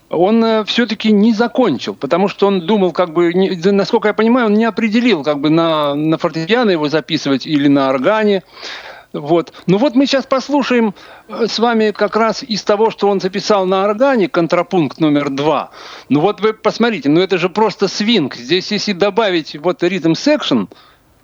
он 0.10 0.66
все-таки 0.66 1.12
не 1.12 1.34
закончил, 1.34 1.96
потому 1.96 2.28
что 2.28 2.48
он 2.48 2.66
думал, 2.66 2.92
как 2.92 3.14
бы, 3.14 3.34
не- 3.34 3.56
насколько 3.72 4.10
я 4.10 4.14
понимаю, 4.14 4.48
он 4.48 4.54
не 4.56 4.66
определил, 4.66 5.24
как 5.24 5.40
бы 5.40 5.50
на, 5.50 5.96
на 5.96 6.18
фортепиано 6.18 6.70
его 6.72 6.90
записывать 6.90 7.46
или 7.48 7.68
на 7.68 7.90
органе. 7.90 8.44
Вот. 9.14 9.52
Ну 9.68 9.78
вот 9.78 9.96
мы 9.96 10.06
сейчас 10.06 10.26
послушаем 10.26 10.96
э, 11.28 11.48
с 11.48 11.60
вами 11.60 11.92
как 11.92 12.16
раз 12.16 12.44
из 12.44 12.64
того, 12.64 12.92
что 12.92 13.10
он 13.10 13.20
записал 13.20 13.66
на 13.66 13.84
органе, 13.84 14.30
контрапункт 14.30 15.00
номер 15.00 15.30
два. 15.30 15.72
Ну 16.08 16.22
вот 16.22 16.40
вы 16.40 16.54
посмотрите, 16.54 17.10
ну 17.10 17.20
это 17.20 17.38
же 17.38 17.50
просто 17.50 17.88
свинг. 17.88 18.36
Здесь 18.36 18.72
если 18.72 18.94
добавить 18.94 19.56
вот 19.56 19.84
ритм 19.84 20.14
секшн 20.14 20.64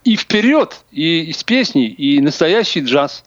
и 0.04 0.16
вперед, 0.16 0.82
и 0.92 1.32
с 1.32 1.44
песней, 1.44 1.88
и 1.88 2.20
настоящий 2.22 2.82
джаз. 2.82 3.24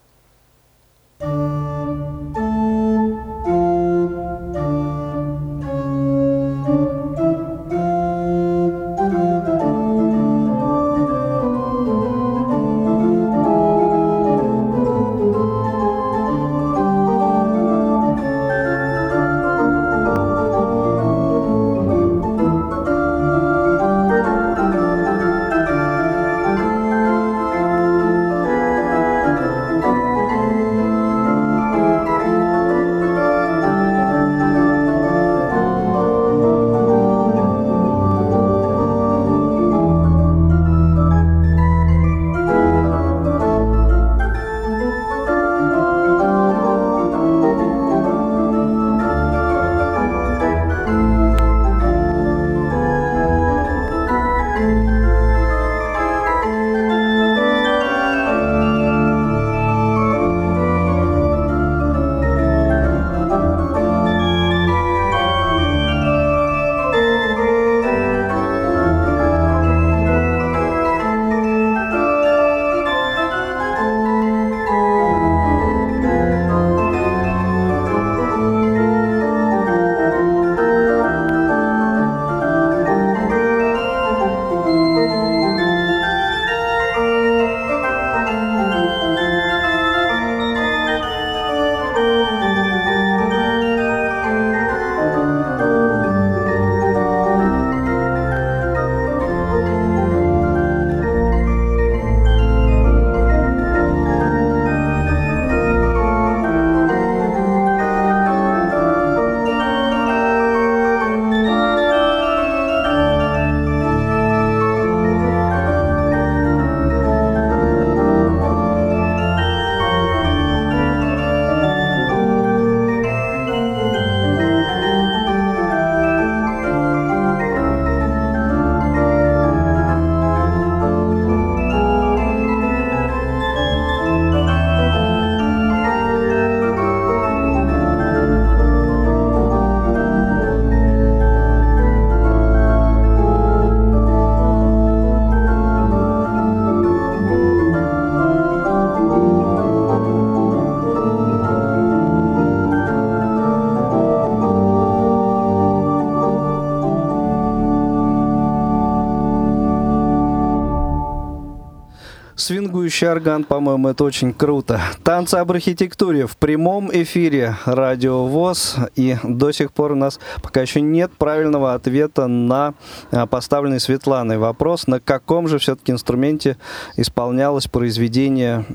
Свингующий 163.01 163.09
орган, 163.09 163.45
по-моему, 163.45 163.89
это 163.89 164.05
очень 164.05 164.35
круто. 164.35 164.79
Танцы 165.03 165.37
об 165.37 165.51
архитектуре 165.51 166.27
в 166.27 166.37
прямом 166.37 166.91
эфире 166.93 167.57
Радио 167.65 168.27
ВОЗ. 168.27 168.77
И 168.95 169.17
до 169.23 169.53
сих 169.53 169.73
пор 169.73 169.93
у 169.93 169.95
нас 169.95 170.21
пока 170.43 170.61
еще 170.61 170.83
нет 170.83 171.11
правильного 171.17 171.73
ответа 171.73 172.27
на 172.27 172.75
а, 173.11 173.27
поставленный 173.27 173.81
Светланой 173.81 174.37
вопрос, 174.37 174.87
на 174.87 175.01
каком 175.01 175.49
же 175.49 175.59
все-таки 175.59 175.93
инструменте 175.93 176.59
исполнялось 176.97 177.69
произведение 177.69 178.67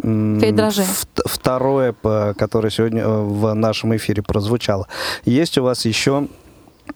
второе, 1.26 1.94
которое 2.34 2.72
сегодня 2.72 3.04
э, 3.04 3.22
в 3.22 3.54
нашем 3.54 3.96
эфире 3.96 4.24
прозвучало. 4.24 4.88
Есть 5.26 5.60
у 5.60 5.64
вас 5.64 5.86
еще 5.86 6.28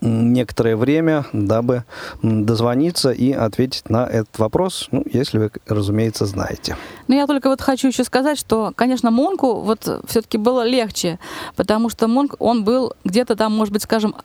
некоторое 0.02 0.76
время, 0.76 1.26
дабы 1.34 1.84
дозвониться 2.22 3.12
и 3.12 3.32
ответить 3.32 3.90
на 3.90 4.06
этот 4.06 4.38
вопрос, 4.40 4.88
ну, 4.92 5.04
если 5.12 5.38
вы, 5.38 5.52
разумеется, 5.68 6.26
знаете. 6.26 6.76
Но 7.08 7.16
я 7.16 7.28
только 7.28 7.50
вот 7.50 7.62
хочу 7.62 7.88
еще 7.88 8.04
сказать, 8.04 8.38
что, 8.38 8.72
конечно, 8.76 9.12
Монку 9.12 9.62
вот 9.62 10.04
все-таки 10.08 10.38
было 10.38 10.66
легче, 10.66 11.20
потому 11.56 11.90
что 11.90 12.08
Монк, 12.08 12.36
он 12.40 12.64
был 12.64 12.94
где-то 13.04 13.36
там, 13.36 13.56
может 13.56 13.74
быть, 13.74 13.84
скажем, 13.84 14.16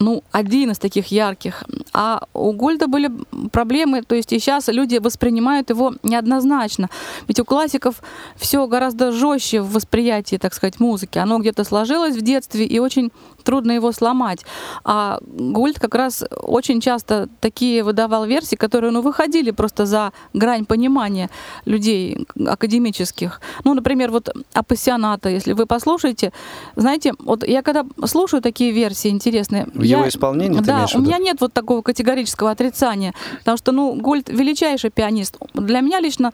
ну, 0.00 0.24
один 0.32 0.70
из 0.70 0.78
таких 0.78 1.08
ярких. 1.08 1.62
А 1.92 2.24
у 2.32 2.52
Гольда 2.52 2.86
были 2.86 3.10
проблемы, 3.52 4.02
то 4.02 4.14
есть 4.14 4.32
и 4.32 4.38
сейчас 4.38 4.68
люди 4.68 4.96
воспринимают 4.96 5.70
его 5.70 5.92
неоднозначно. 6.02 6.88
Ведь 7.28 7.38
у 7.38 7.44
классиков 7.44 8.02
все 8.36 8.66
гораздо 8.66 9.12
жестче 9.12 9.60
в 9.60 9.72
восприятии, 9.72 10.36
так 10.36 10.54
сказать, 10.54 10.80
музыки. 10.80 11.18
Оно 11.18 11.38
где-то 11.38 11.64
сложилось 11.64 12.16
в 12.16 12.22
детстве, 12.22 12.64
и 12.64 12.78
очень 12.78 13.12
трудно 13.44 13.72
его 13.72 13.92
сломать. 13.92 14.40
А 14.84 15.18
Гольд 15.22 15.78
как 15.78 15.94
раз 15.94 16.24
очень 16.42 16.80
часто 16.80 17.28
такие 17.40 17.82
выдавал 17.82 18.24
версии, 18.24 18.56
которые, 18.56 18.92
ну, 18.92 19.02
выходили 19.02 19.50
просто 19.50 19.86
за 19.86 20.12
грань 20.32 20.64
понимания 20.64 21.28
людей 21.66 22.26
академических. 22.46 23.40
Ну, 23.64 23.74
например, 23.74 24.10
вот 24.10 24.30
апассионата, 24.54 25.28
если 25.28 25.52
вы 25.52 25.66
послушаете, 25.66 26.32
знаете, 26.76 27.12
вот 27.18 27.46
я 27.46 27.62
когда 27.62 27.84
слушаю 28.06 28.42
такие 28.42 28.72
версии 28.72 29.08
интересные, 29.08 29.66
его 29.98 30.08
исполнении, 30.08 30.60
Да, 30.60 30.86
у 30.94 30.98
меня 30.98 31.18
нет 31.18 31.40
вот 31.40 31.52
такого 31.52 31.82
категорического 31.82 32.50
отрицания, 32.50 33.14
потому 33.38 33.56
что, 33.56 33.72
ну, 33.72 33.94
Гольд 33.94 34.28
величайший 34.28 34.90
пианист. 34.90 35.36
Для 35.54 35.80
меня 35.80 36.00
лично 36.00 36.32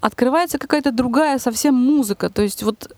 открывается 0.00 0.58
какая-то 0.58 0.92
другая 0.92 1.38
совсем 1.38 1.74
музыка. 1.74 2.30
То 2.30 2.42
есть 2.42 2.62
вот 2.62 2.94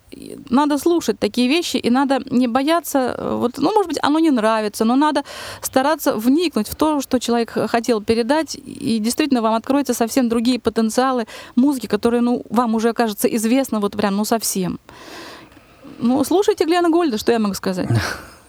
надо 0.51 0.79
слушать 0.79 1.19
такие 1.19 1.49
вещи, 1.49 1.77
и 1.77 1.91
надо 1.91 2.21
не 2.31 2.49
бояться, 2.49 3.15
э, 3.17 3.37
вот, 3.37 3.59
ну, 3.59 3.73
может 3.73 3.89
быть, 3.89 3.99
оно 4.03 4.19
не 4.19 4.31
нравится, 4.31 4.85
но 4.85 4.97
надо 4.97 5.25
стараться 5.63 6.15
вникнуть 6.15 6.69
в 6.69 6.75
то, 6.75 7.01
что 7.01 7.19
человек 7.19 7.53
хотел 7.71 8.03
передать, 8.03 8.55
и 8.55 8.99
действительно 8.99 9.41
вам 9.41 9.55
откроются 9.55 9.95
совсем 9.95 10.29
другие 10.29 10.59
потенциалы 10.59 11.27
музыки, 11.57 11.87
которые, 11.87 12.21
ну, 12.21 12.43
вам 12.51 12.75
уже, 12.75 12.93
кажется, 12.93 13.29
известны 13.29 13.79
вот 13.79 13.97
прям, 13.97 14.17
ну, 14.17 14.25
совсем. 14.25 14.79
Ну, 16.01 16.25
слушайте 16.25 16.65
Глена 16.65 16.91
Гольда, 16.91 17.19
что 17.19 17.33
я 17.33 17.39
могу 17.39 17.55
сказать? 17.55 17.89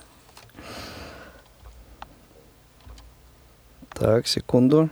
Так, 4.02 4.26
секунду. 4.26 4.90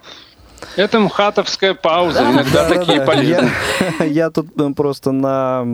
Это 0.75 0.99
мхатовская 0.99 1.73
пауза, 1.73 2.21
иногда 2.21 2.69
да, 2.69 2.75
такие 2.75 2.99
да, 2.99 3.05
полезные. 3.07 3.51
Я, 3.97 4.05
я 4.05 4.29
тут 4.29 4.49
э, 4.55 4.69
просто 4.75 5.11
на 5.11 5.65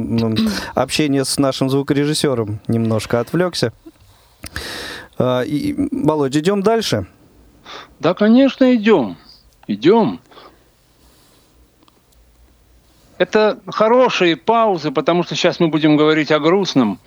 общение 0.73 1.25
с 1.25 1.37
нашим 1.37 1.69
звукорежиссером 1.69 2.61
немножко 2.69 3.19
отвлекся. 3.19 3.73
А, 5.17 5.41
и, 5.41 5.75
Володь, 5.91 6.37
идем 6.37 6.63
дальше? 6.63 7.07
Да, 7.99 8.13
конечно, 8.13 8.73
идем. 8.73 9.17
Идем. 9.67 10.21
Это 13.17 13.59
хорошие 13.67 14.37
паузы, 14.37 14.91
потому 14.91 15.23
что 15.23 15.35
сейчас 15.35 15.59
мы 15.59 15.67
будем 15.67 15.97
говорить 15.97 16.31
о 16.31 16.39
грустном. 16.39 17.01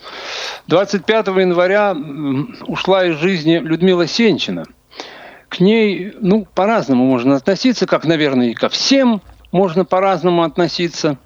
25 0.66 1.28
января 1.28 1.96
ушла 2.66 3.06
из 3.06 3.16
жизни 3.16 3.56
Людмила 3.56 4.06
Сенчина– 4.06 4.66
к 5.48 5.60
ней, 5.60 6.12
ну, 6.20 6.46
по-разному 6.54 7.04
можно 7.04 7.36
относиться, 7.36 7.86
как, 7.86 8.04
наверное, 8.04 8.50
и 8.50 8.54
ко 8.54 8.68
всем 8.68 9.22
можно 9.50 9.84
по-разному 9.84 10.42
относиться. 10.42 11.18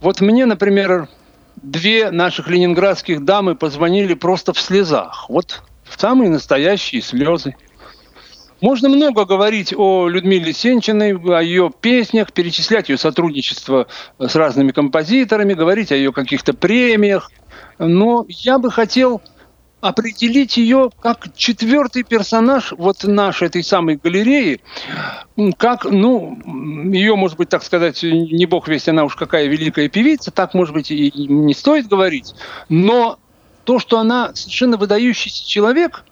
Вот 0.00 0.20
мне, 0.20 0.46
например, 0.46 1.08
две 1.56 2.10
наших 2.10 2.48
ленинградских 2.48 3.24
дамы 3.24 3.54
позвонили 3.54 4.14
просто 4.14 4.52
в 4.52 4.60
слезах. 4.60 5.26
Вот 5.28 5.62
самые 5.96 6.30
настоящие 6.30 7.02
слезы. 7.02 7.54
Можно 8.60 8.90
много 8.90 9.24
говорить 9.24 9.72
о 9.74 10.06
Людмиле 10.06 10.52
Сенчиной, 10.52 11.16
о 11.16 11.42
ее 11.42 11.72
песнях, 11.80 12.32
перечислять 12.32 12.90
ее 12.90 12.98
сотрудничество 12.98 13.86
с 14.18 14.34
разными 14.34 14.72
композиторами, 14.72 15.54
говорить 15.54 15.92
о 15.92 15.96
ее 15.96 16.12
каких-то 16.12 16.52
премиях. 16.52 17.30
Но 17.78 18.26
я 18.28 18.58
бы 18.58 18.70
хотел 18.70 19.22
определить 19.80 20.56
ее 20.56 20.90
как 21.00 21.34
четвертый 21.34 22.02
персонаж 22.02 22.72
вот 22.76 23.04
нашей 23.04 23.48
этой 23.48 23.64
самой 23.64 23.96
галереи, 23.96 24.60
как, 25.56 25.84
ну, 25.84 26.38
ее, 26.92 27.16
может 27.16 27.38
быть, 27.38 27.48
так 27.48 27.62
сказать, 27.62 28.02
не 28.02 28.46
бог 28.46 28.68
весть, 28.68 28.88
она 28.88 29.04
уж 29.04 29.16
какая 29.16 29.46
великая 29.46 29.88
певица, 29.88 30.30
так, 30.30 30.54
может 30.54 30.74
быть, 30.74 30.90
и 30.90 31.10
не 31.28 31.54
стоит 31.54 31.88
говорить, 31.88 32.34
но 32.68 33.18
то, 33.64 33.78
что 33.78 33.98
она 33.98 34.32
совершенно 34.34 34.76
выдающийся 34.76 35.48
человек, 35.48 36.04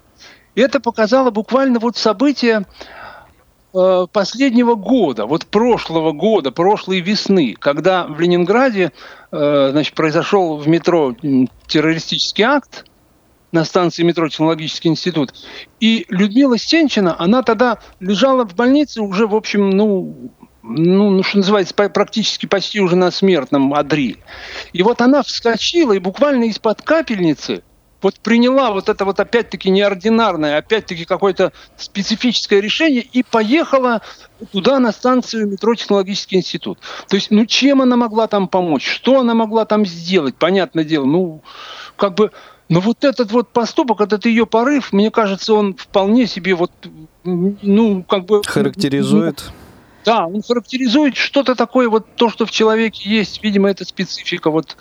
это 0.54 0.80
показало 0.80 1.30
буквально 1.30 1.78
вот 1.78 1.96
события 1.96 2.66
э, 3.74 4.06
последнего 4.12 4.74
года, 4.74 5.26
вот 5.26 5.46
прошлого 5.46 6.12
года, 6.12 6.50
прошлой 6.50 7.00
весны, 7.00 7.54
когда 7.58 8.06
в 8.06 8.18
Ленинграде 8.18 8.92
э, 9.30 9.68
значит, 9.72 9.94
произошел 9.94 10.56
в 10.56 10.66
метро 10.68 11.14
террористический 11.66 12.44
акт, 12.44 12.86
на 13.52 13.64
станции 13.64 14.02
метро 14.02 14.28
Технологический 14.28 14.88
институт. 14.88 15.32
И 15.80 16.06
Людмила 16.08 16.58
Стенчина, 16.58 17.16
она 17.18 17.42
тогда 17.42 17.78
лежала 18.00 18.44
в 18.44 18.54
больнице 18.54 19.00
уже, 19.00 19.26
в 19.26 19.34
общем, 19.34 19.70
ну, 19.70 20.30
ну, 20.62 21.10
ну, 21.10 21.22
что 21.22 21.38
называется, 21.38 21.74
практически 21.74 22.46
почти 22.46 22.80
уже 22.80 22.96
на 22.96 23.10
смертном 23.10 23.72
одре. 23.72 24.16
И 24.72 24.82
вот 24.82 25.00
она 25.00 25.22
вскочила 25.22 25.94
и 25.94 25.98
буквально 25.98 26.44
из-под 26.44 26.82
капельницы 26.82 27.62
вот 28.00 28.20
приняла 28.20 28.70
вот 28.70 28.88
это 28.88 29.04
вот 29.04 29.18
опять-таки 29.18 29.70
неординарное, 29.70 30.58
опять-таки 30.58 31.04
какое-то 31.04 31.52
специфическое 31.76 32.60
решение 32.60 33.02
и 33.02 33.22
поехала 33.22 34.02
туда, 34.52 34.78
на 34.78 34.92
станцию 34.92 35.48
метро 35.48 35.74
Технологический 35.74 36.36
институт. 36.36 36.78
То 37.08 37.16
есть, 37.16 37.30
ну, 37.30 37.44
чем 37.46 37.82
она 37.82 37.96
могла 37.96 38.28
там 38.28 38.46
помочь? 38.46 38.86
Что 38.86 39.20
она 39.20 39.34
могла 39.34 39.64
там 39.64 39.84
сделать? 39.84 40.36
Понятное 40.36 40.84
дело, 40.84 41.06
ну, 41.06 41.42
как 41.96 42.14
бы 42.14 42.30
но 42.68 42.80
вот 42.80 43.04
этот 43.04 43.32
вот 43.32 43.48
поступок, 43.48 44.00
этот 44.00 44.26
ее 44.26 44.46
порыв, 44.46 44.92
мне 44.92 45.10
кажется, 45.10 45.54
он 45.54 45.74
вполне 45.74 46.26
себе 46.26 46.54
вот, 46.54 46.70
ну, 47.24 48.02
как 48.02 48.26
бы... 48.26 48.42
Характеризует? 48.44 49.44
Ну, 49.46 49.52
да, 50.04 50.26
он 50.26 50.42
характеризует 50.42 51.16
что-то 51.16 51.54
такое, 51.54 51.88
вот 51.88 52.06
то, 52.14 52.30
что 52.30 52.46
в 52.46 52.50
человеке 52.50 53.08
есть, 53.08 53.42
видимо, 53.42 53.70
это 53.70 53.84
специфика 53.84 54.50
вот 54.50 54.76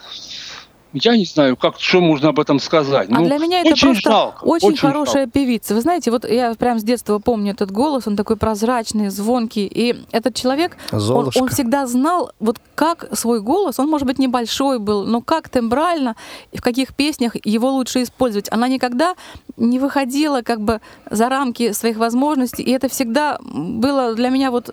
я 1.02 1.18
не 1.18 1.26
знаю, 1.26 1.56
как, 1.58 1.80
что 1.80 2.02
можно 2.02 2.30
об 2.30 2.39
этом 2.39 2.60
сказать. 2.60 3.10
А 3.10 3.20
ну, 3.20 3.26
для 3.26 3.38
меня 3.38 3.62
это 3.62 3.72
очень 3.72 3.88
просто 3.89 4.10
жалко, 4.10 4.43
очень, 4.43 4.68
очень 4.68 4.78
хорошая 4.78 5.24
жалко. 5.24 5.32
певица. 5.32 5.76
Вы 5.76 5.82
знаете, 5.82 6.12
вот 6.12 6.30
я 6.30 6.54
прям 6.56 6.80
с 6.80 6.84
детства 6.84 7.20
помню 7.20 7.52
этот 7.52 7.72
голос, 7.72 8.08
он 8.08 8.16
такой 8.16 8.36
прозрачный, 8.38 9.10
звонкий. 9.10 9.66
И 9.66 9.95
этот 10.12 10.36
человек, 10.36 10.78
он, 10.91 11.32
он 11.36 11.50
всегда 11.50 11.88
знал, 11.88 12.32
вот 12.39 12.58
как 12.76 13.08
свой 13.18 13.41
голос, 13.41 13.80
он, 13.80 13.89
может 13.89 14.08
быть, 14.08 14.20
небольшой 14.20 14.80
был, 14.80 15.06
но 15.06 15.22
как 15.22 15.50
тембрально 15.50 16.16
и 16.52 16.58
в 16.58 16.62
каких 16.62 16.95
песнях 16.95 17.36
его 17.43 17.72
лучше 17.72 18.04
использовать. 18.04 18.52
Она 18.52 18.68
никогда 18.68 19.16
не 19.58 19.80
выходила 19.80 20.41
как 20.41 20.62
бы 20.62 20.82
за 21.10 21.30
рамки 21.30 21.72
своих 21.72 21.98
возможностей, 21.98 22.64
и 22.64 22.72
это 22.72 22.89
всегда 22.89 23.39
было 23.41 24.14
для 24.16 24.30
меня 24.30 24.52
вот 24.52 24.70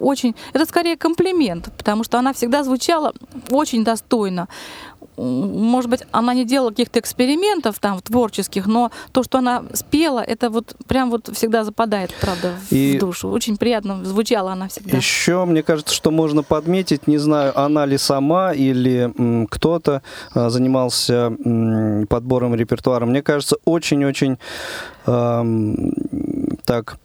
очень... 0.00 0.34
Это 0.52 0.66
скорее 0.66 0.96
комплимент, 0.96 1.70
потому 1.76 2.04
что 2.04 2.18
она 2.18 2.32
всегда 2.32 2.62
звучала 2.62 3.14
очень 3.50 3.84
достойно 3.84 4.48
может 5.16 5.90
быть, 5.90 6.02
она 6.10 6.34
не 6.34 6.44
делала 6.44 6.70
каких-то 6.70 7.00
экспериментов 7.00 7.78
там 7.78 8.00
творческих, 8.00 8.66
но 8.66 8.90
то, 9.12 9.22
что 9.22 9.38
она 9.38 9.64
спела, 9.72 10.20
это 10.20 10.50
вот 10.50 10.76
прям 10.86 11.10
вот 11.10 11.30
всегда 11.34 11.64
западает, 11.64 12.14
правда, 12.20 12.54
в 12.70 12.72
и 12.72 12.98
душу. 12.98 13.28
Очень 13.30 13.56
приятно 13.56 14.04
звучала 14.04 14.52
она 14.52 14.68
всегда. 14.68 14.96
Еще, 14.96 15.44
мне 15.44 15.62
кажется, 15.62 15.94
что 15.94 16.10
можно 16.10 16.42
подметить, 16.42 17.06
не 17.06 17.18
знаю, 17.18 17.58
она 17.58 17.86
ли 17.86 17.98
сама 17.98 18.52
или 18.52 19.46
кто-то 19.50 20.02
а, 20.34 20.50
занимался 20.50 21.32
подбором 22.08 22.54
репертуара. 22.54 23.06
Мне 23.06 23.22
кажется, 23.22 23.56
очень-очень 23.64 24.38
э, 25.06 25.44
так 26.64 26.98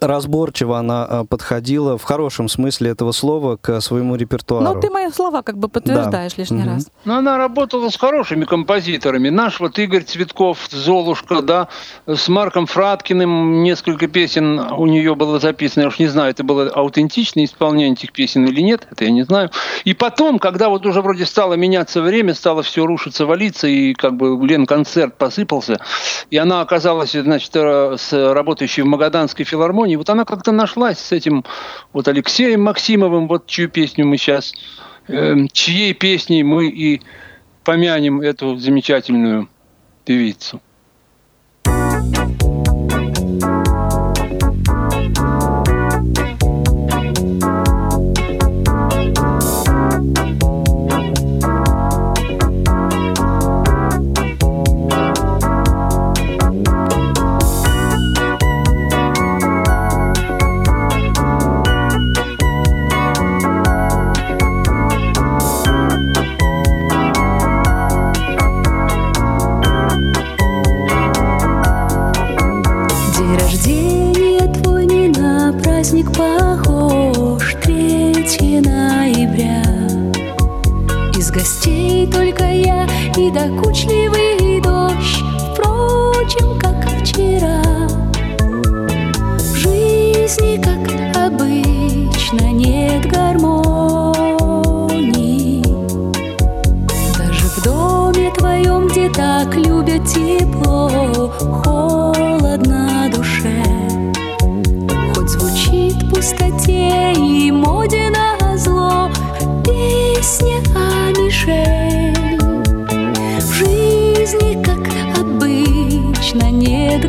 разборчиво 0.00 0.78
она 0.78 1.04
а, 1.04 1.24
подходила 1.24 1.98
в 1.98 2.04
хорошем 2.04 2.48
смысле 2.48 2.90
этого 2.90 3.12
слова 3.12 3.56
к 3.56 3.80
своему 3.80 4.16
репертуару. 4.16 4.64
Ну, 4.64 4.80
ты 4.80 4.90
мои 4.90 5.10
слова 5.10 5.42
как 5.42 5.58
бы 5.58 5.68
подтверждаешь 5.68 6.34
да. 6.34 6.40
лишний 6.40 6.62
угу. 6.62 6.68
раз. 6.68 6.88
Но 7.04 7.16
она 7.16 7.38
работала 7.38 7.88
с 7.88 7.96
хорошими 7.96 8.44
композиторами. 8.44 9.28
Наш 9.28 9.60
вот 9.60 9.78
Игорь 9.78 10.02
Цветков, 10.02 10.58
Золушка, 10.70 11.42
да, 11.42 11.68
с 12.06 12.28
Марком 12.28 12.66
Фраткиным 12.66 13.62
несколько 13.62 14.06
песен 14.08 14.58
у 14.58 14.86
нее 14.86 15.14
было 15.14 15.38
записано. 15.38 15.82
Я 15.82 15.88
уж 15.88 15.98
не 15.98 16.08
знаю, 16.08 16.30
это 16.30 16.44
было 16.44 16.68
аутентичное 16.68 17.44
исполнение 17.44 17.92
этих 17.92 18.12
песен 18.12 18.44
или 18.44 18.60
нет, 18.60 18.86
это 18.90 19.04
я 19.04 19.10
не 19.10 19.22
знаю. 19.22 19.50
И 19.84 19.94
потом, 19.94 20.38
когда 20.38 20.68
вот 20.68 20.86
уже 20.86 21.02
вроде 21.02 21.26
стало 21.26 21.54
меняться 21.54 22.02
время, 22.02 22.34
стало 22.34 22.62
все 22.62 22.86
рушиться, 22.86 23.26
валиться, 23.26 23.66
и 23.66 23.94
как 23.94 24.16
бы 24.16 24.38
Лен 24.46 24.66
концерт 24.66 25.16
посыпался, 25.16 25.80
и 26.30 26.36
она 26.36 26.60
оказалась, 26.60 27.12
значит, 27.12 27.50
э, 27.54 27.96
с 27.98 28.32
работающей 28.32 28.82
в 28.82 28.86
Магаданской 28.86 29.44
филармонии, 29.44 29.79
гармонии. 29.80 29.96
Вот 29.96 30.10
она 30.10 30.24
как-то 30.24 30.52
нашлась 30.52 30.98
с 30.98 31.12
этим 31.12 31.44
вот 31.92 32.08
Алексеем 32.08 32.62
Максимовым, 32.62 33.28
вот 33.28 33.46
чью 33.46 33.68
песню 33.68 34.06
мы 34.06 34.16
сейчас, 34.16 34.52
э, 35.08 35.34
чьей 35.52 35.94
песней 35.94 36.42
мы 36.42 36.68
и 36.68 37.00
помянем 37.64 38.20
эту 38.20 38.56
замечательную 38.56 39.48
певицу. 40.04 40.60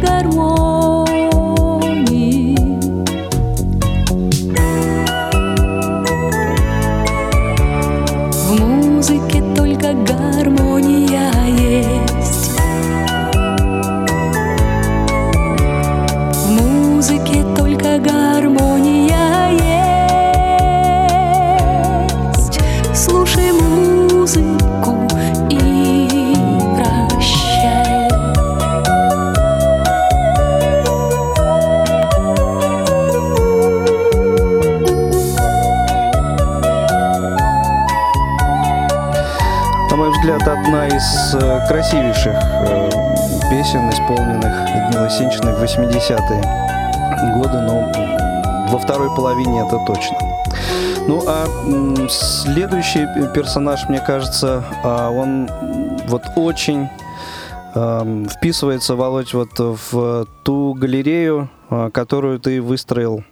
Нет 0.02 0.10
гармонии. 0.10 0.61
Красивейших 41.72 42.34
э, 42.34 42.90
песен, 43.50 43.90
исполненных 43.90 44.54
Людмилой 44.76 45.10
Синчиной 45.10 45.54
в 45.54 45.64
80-е 45.64 47.34
годы, 47.38 47.62
но 47.62 47.90
во 48.70 48.78
второй 48.78 49.08
половине 49.16 49.62
это 49.62 49.80
точно. 49.88 50.18
Ну 51.08 51.24
а 51.26 51.46
следующий 52.10 53.08
персонаж, 53.34 53.88
мне 53.88 54.02
кажется, 54.02 54.66
а, 54.84 55.12
он 55.12 55.50
вот 56.08 56.24
очень 56.36 56.90
вписывается, 57.74 58.98
Володь, 58.98 59.34
вот 59.34 59.58
в 59.58 60.28
ту 60.44 60.74
галерею, 60.74 61.50
а, 61.70 61.90
которую 61.90 62.42
ты 62.42 62.62
выстроил 62.62 63.24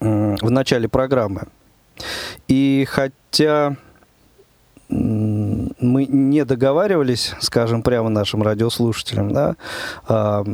в 0.00 0.50
начале 0.50 0.88
программы. 0.88 1.42
И 2.48 2.84
хотя 2.90 3.76
мы 5.84 6.06
не 6.06 6.44
договаривались, 6.44 7.34
скажем, 7.40 7.82
прямо 7.82 8.08
нашим 8.08 8.42
радиослушателям, 8.42 9.32
да, 9.32 9.56
а, 10.08 10.44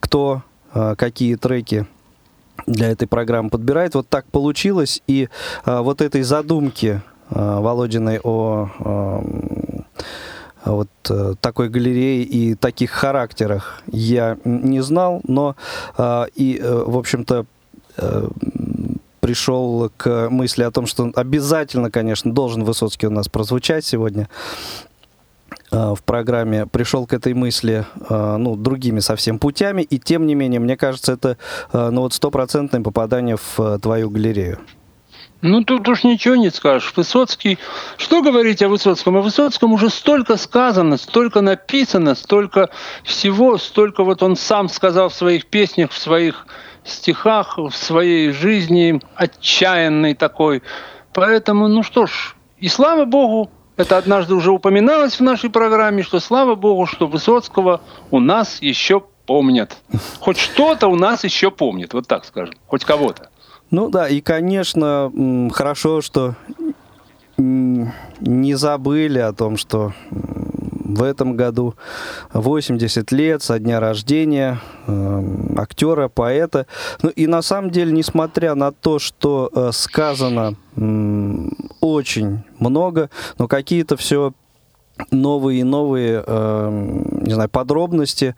кто 0.00 0.42
а, 0.72 0.94
какие 0.94 1.36
треки 1.36 1.86
для 2.66 2.90
этой 2.90 3.06
программы 3.06 3.50
подбирает. 3.50 3.94
Вот 3.94 4.08
так 4.08 4.26
получилось. 4.26 5.02
И 5.06 5.28
а, 5.64 5.82
вот 5.82 6.00
этой 6.00 6.22
задумки 6.22 7.00
а, 7.30 7.60
Володиной 7.60 8.20
о 8.22 8.70
а, 8.78 9.22
вот 10.64 10.88
э, 11.10 11.34
такой 11.40 11.68
галерее 11.68 12.24
и 12.24 12.56
таких 12.56 12.90
характерах 12.90 13.82
я 13.86 14.36
не 14.44 14.80
знал, 14.80 15.20
но 15.22 15.54
а, 15.96 16.26
и, 16.34 16.58
э, 16.60 16.82
в 16.84 16.98
общем-то, 16.98 17.46
э, 17.98 18.28
пришел 19.26 19.90
к 19.96 20.28
мысли 20.30 20.62
о 20.62 20.70
том, 20.70 20.86
что 20.86 21.10
обязательно, 21.16 21.90
конечно, 21.90 22.32
должен 22.32 22.62
Высоцкий 22.62 23.08
у 23.08 23.10
нас 23.10 23.28
прозвучать 23.28 23.84
сегодня 23.84 24.28
э, 25.72 25.94
в 25.96 26.04
программе, 26.04 26.66
пришел 26.66 27.08
к 27.08 27.12
этой 27.12 27.34
мысли, 27.34 27.84
э, 28.08 28.36
ну, 28.36 28.54
другими 28.54 29.00
совсем 29.00 29.40
путями, 29.40 29.82
и 29.82 29.98
тем 29.98 30.26
не 30.28 30.36
менее, 30.36 30.60
мне 30.60 30.76
кажется, 30.76 31.14
это, 31.14 31.38
э, 31.72 31.90
ну, 31.90 32.02
вот 32.02 32.12
стопроцентное 32.12 32.82
попадание 32.82 33.36
в 33.36 33.80
твою 33.80 34.10
галерею. 34.10 34.60
Ну, 35.42 35.64
тут 35.64 35.88
уж 35.88 36.04
ничего 36.04 36.36
не 36.36 36.50
скажешь. 36.50 36.92
Высоцкий... 36.94 37.58
Что 37.96 38.22
говорить 38.22 38.62
о 38.62 38.68
Высоцком? 38.68 39.16
О 39.16 39.22
Высоцком 39.22 39.72
уже 39.72 39.90
столько 39.90 40.36
сказано, 40.36 40.98
столько 40.98 41.40
написано, 41.40 42.14
столько 42.14 42.70
всего, 43.02 43.58
столько 43.58 44.04
вот 44.04 44.22
он 44.22 44.36
сам 44.36 44.68
сказал 44.68 45.08
в 45.08 45.14
своих 45.14 45.46
песнях, 45.46 45.90
в 45.90 45.98
своих 45.98 46.46
стихах, 46.86 47.58
в 47.58 47.72
своей 47.72 48.30
жизни, 48.30 49.00
отчаянной 49.14 50.14
такой. 50.14 50.62
Поэтому, 51.12 51.68
ну 51.68 51.82
что 51.82 52.06
ж, 52.06 52.36
и 52.58 52.68
слава 52.68 53.04
Богу, 53.04 53.50
это 53.76 53.98
однажды 53.98 54.34
уже 54.34 54.50
упоминалось 54.50 55.18
в 55.18 55.22
нашей 55.22 55.50
программе, 55.50 56.02
что 56.02 56.20
слава 56.20 56.54
Богу, 56.54 56.86
что 56.86 57.06
Высоцкого 57.06 57.80
у 58.10 58.20
нас 58.20 58.62
еще 58.62 59.02
помнят. 59.26 59.76
Хоть 60.20 60.38
что-то 60.38 60.88
у 60.88 60.96
нас 60.96 61.24
еще 61.24 61.50
помнят, 61.50 61.92
вот 61.92 62.06
так 62.06 62.24
скажем, 62.24 62.54
хоть 62.66 62.84
кого-то. 62.84 63.28
Ну 63.70 63.90
да, 63.90 64.08
и, 64.08 64.20
конечно, 64.20 65.12
хорошо, 65.52 66.00
что 66.00 66.36
не 67.36 68.54
забыли 68.54 69.18
о 69.18 69.32
том, 69.32 69.56
что 69.56 69.92
в 70.86 71.02
этом 71.02 71.36
году 71.36 71.74
80 72.32 73.10
лет 73.12 73.42
со 73.42 73.58
дня 73.58 73.80
рождения 73.80 74.60
м, 74.86 75.58
актера, 75.58 76.08
поэта. 76.08 76.66
Ну 77.02 77.10
и 77.10 77.26
на 77.26 77.42
самом 77.42 77.70
деле, 77.70 77.92
несмотря 77.92 78.54
на 78.54 78.72
то, 78.72 78.98
что 78.98 79.50
э, 79.52 79.70
сказано 79.72 80.54
очень 81.80 82.44
много, 82.58 83.10
но 83.38 83.48
какие-то 83.48 83.96
все 83.96 84.32
новые 85.10 85.60
и 85.60 85.64
новые, 85.64 86.22
э, 86.26 86.98
не 87.22 87.34
знаю, 87.34 87.48
подробности 87.50 88.34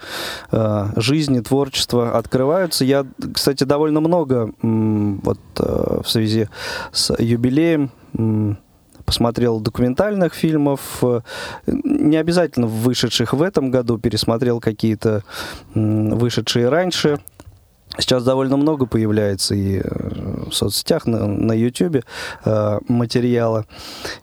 э, 0.50 0.86
жизни, 0.96 1.40
творчества 1.40 2.16
открываются. 2.18 2.84
Я, 2.84 3.06
кстати, 3.34 3.64
довольно 3.64 4.00
много 4.00 4.52
м, 4.62 5.20
вот 5.22 5.38
э, 5.58 6.00
в 6.04 6.08
связи 6.08 6.48
с 6.92 7.14
юбилеем 7.18 7.90
м, 8.16 8.58
посмотрел 9.08 9.58
документальных 9.58 10.34
фильмов, 10.34 10.98
э, 11.00 11.20
не 11.66 12.18
обязательно 12.18 12.66
вышедших 12.66 13.32
в 13.32 13.40
этом 13.40 13.70
году, 13.70 13.96
пересмотрел 13.96 14.60
какие-то 14.60 15.24
вышедшие 15.74 16.68
раньше. 16.68 17.18
Сейчас 17.98 18.22
довольно 18.22 18.58
много 18.58 18.84
появляется 18.84 19.54
и 19.54 19.80
э, 19.82 20.50
в 20.50 20.52
соцсетях, 20.52 21.06
на, 21.06 21.26
на 21.26 21.52
YouTube 21.52 22.04
э, 22.44 22.78
материала. 22.86 23.64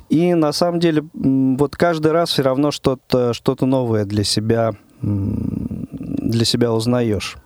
И 0.09 0.35
на 0.35 0.53
самом 0.53 0.79
деле 0.79 1.03
вот 1.13 1.75
каждый 1.75 2.11
раз 2.11 2.29
все 2.29 2.43
равно 2.43 2.69
что-то 2.69 3.33
что 3.33 3.57
новое 3.61 4.05
для 4.05 4.23
себя, 4.23 4.73
для 5.01 6.45
себя 6.45 6.71
узнаешь. 6.71 7.37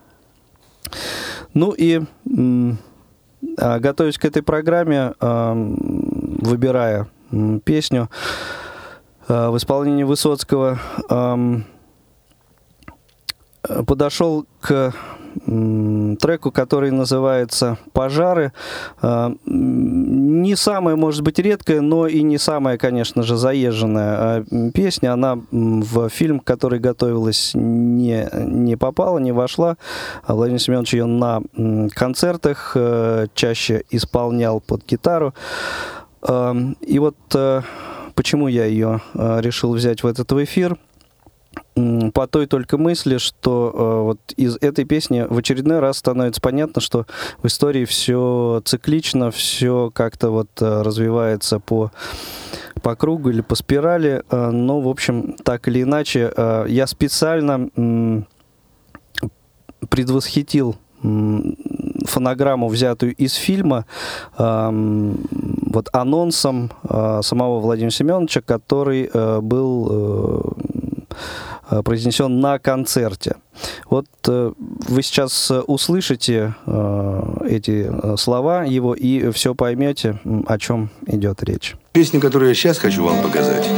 Ну 1.53 1.71
и 1.71 2.01
а, 3.57 3.79
готовясь 3.79 4.17
к 4.17 4.25
этой 4.25 4.43
программе, 4.43 5.13
выбирая 5.21 7.07
песню 7.63 8.09
а, 9.27 9.51
в 9.51 9.57
исполнении 9.57 10.03
Высоцкого, 10.03 10.79
э, 11.09 11.61
подошел 13.85 14.45
к 14.61 14.93
треку, 15.45 16.51
который 16.51 16.91
называется 16.91 17.77
«Пожары». 17.93 18.51
М, 19.01 19.37
Не 20.41 20.55
самая, 20.55 20.95
может 20.95 21.21
быть, 21.21 21.37
редкая, 21.37 21.81
но 21.81 22.07
и 22.07 22.23
не 22.23 22.37
самая, 22.37 22.77
конечно 22.77 23.23
же, 23.23 23.35
заезженная 23.35 24.15
а, 24.17 24.43
песня. 24.73 25.13
Она 25.13 25.37
в 25.51 26.09
фильм, 26.09 26.39
который 26.39 26.79
готовилась, 26.79 27.51
не, 27.53 28.27
не 28.33 28.75
попала, 28.75 29.19
не 29.19 29.31
вошла. 29.31 29.77
А 30.23 30.33
Владимир 30.33 30.59
Семенович 30.59 30.93
ее 30.93 31.05
на 31.05 31.41
концертах 31.93 32.71
э, 32.75 33.27
чаще 33.33 33.83
исполнял 33.91 34.61
под 34.61 34.85
гитару. 34.85 35.33
Ам, 36.21 36.73
И 36.81 36.99
вот 36.99 37.17
э, 37.33 37.61
почему 38.15 38.47
я 38.47 38.65
ее 38.65 39.01
э, 39.13 39.41
решил 39.41 39.73
взять 39.73 40.03
в 40.03 40.07
этот 40.07 40.31
эфир– 40.33 40.77
по 42.13 42.27
той 42.27 42.45
только 42.45 42.77
мысли, 42.77 43.17
что 43.17 43.73
э, 43.73 44.03
вот 44.03 44.19
из 44.37 44.57
этой 44.57 44.85
песни 44.85 45.25
в 45.27 45.37
очередной 45.37 45.79
раз 45.79 45.97
становится 45.97 46.41
понятно, 46.41 46.81
что 46.81 47.05
в 47.41 47.47
истории 47.47 47.85
все 47.85 48.61
циклично, 48.65 49.31
все 49.31 49.89
как-то 49.93 50.29
вот 50.29 50.49
развивается 50.59 51.59
по 51.59 51.91
по 52.81 52.95
кругу 52.95 53.29
или 53.29 53.41
по 53.41 53.55
спирали, 53.55 54.23
но, 54.31 54.79
в 54.79 54.87
общем, 54.87 55.33
так 55.43 55.67
или 55.67 55.81
иначе, 55.83 56.31
я 56.67 56.87
специально 56.87 58.25
предвосхитил 59.89 60.77
фонограмму, 62.05 62.67
взятую 62.67 63.13
из 63.15 63.33
фильма, 63.33 63.85
эм, 64.37 65.17
вот 65.71 65.89
анонсом 65.93 66.71
э, 66.83 67.21
самого 67.23 67.59
Владимира 67.59 67.91
Семеновича, 67.91 68.41
который 68.41 69.09
э, 69.11 69.39
был 69.41 70.55
э, 71.69 71.81
произнесен 71.83 72.39
на 72.39 72.57
концерте. 72.57 73.35
Вот 73.89 74.07
вы 74.25 75.03
сейчас 75.03 75.51
услышите 75.67 76.55
эти 77.45 77.91
слова 78.17 78.63
его, 78.63 78.95
и 78.95 79.29
все 79.31 79.53
поймете, 79.53 80.19
о 80.47 80.57
чем 80.57 80.89
идет 81.05 81.43
речь. 81.43 81.75
Песня, 81.91 82.19
которую 82.19 82.49
я 82.49 82.55
сейчас 82.55 82.79
хочу 82.79 83.03
вам 83.03 83.21
показать, 83.21 83.69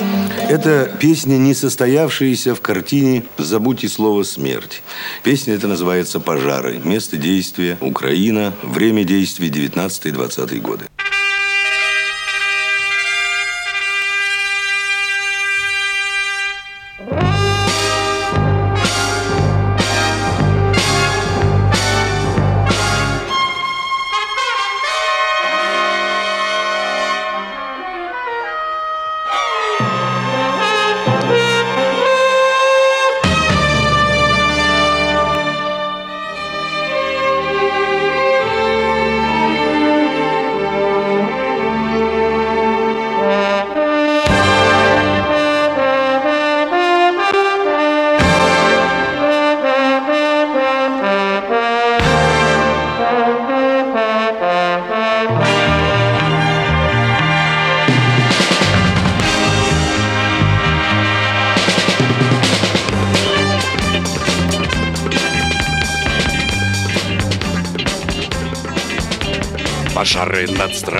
это 0.52 0.92
песня, 1.00 1.38
не 1.38 1.54
состоявшаяся 1.54 2.54
в 2.56 2.62
картине 2.62 3.24
«Забудьте 3.38 3.88
слово 3.88 4.24
смерть». 4.24 4.84
Песня 5.24 5.54
эта 5.54 5.68
называется 5.68 6.20
«Пожары». 6.20 6.82
Место 6.84 7.16
действия– 7.16 7.78
Украина. 7.82 8.54
Время 8.62 9.06
действия– 9.06 9.48
19-20 9.50 10.60
годы. 10.60 10.86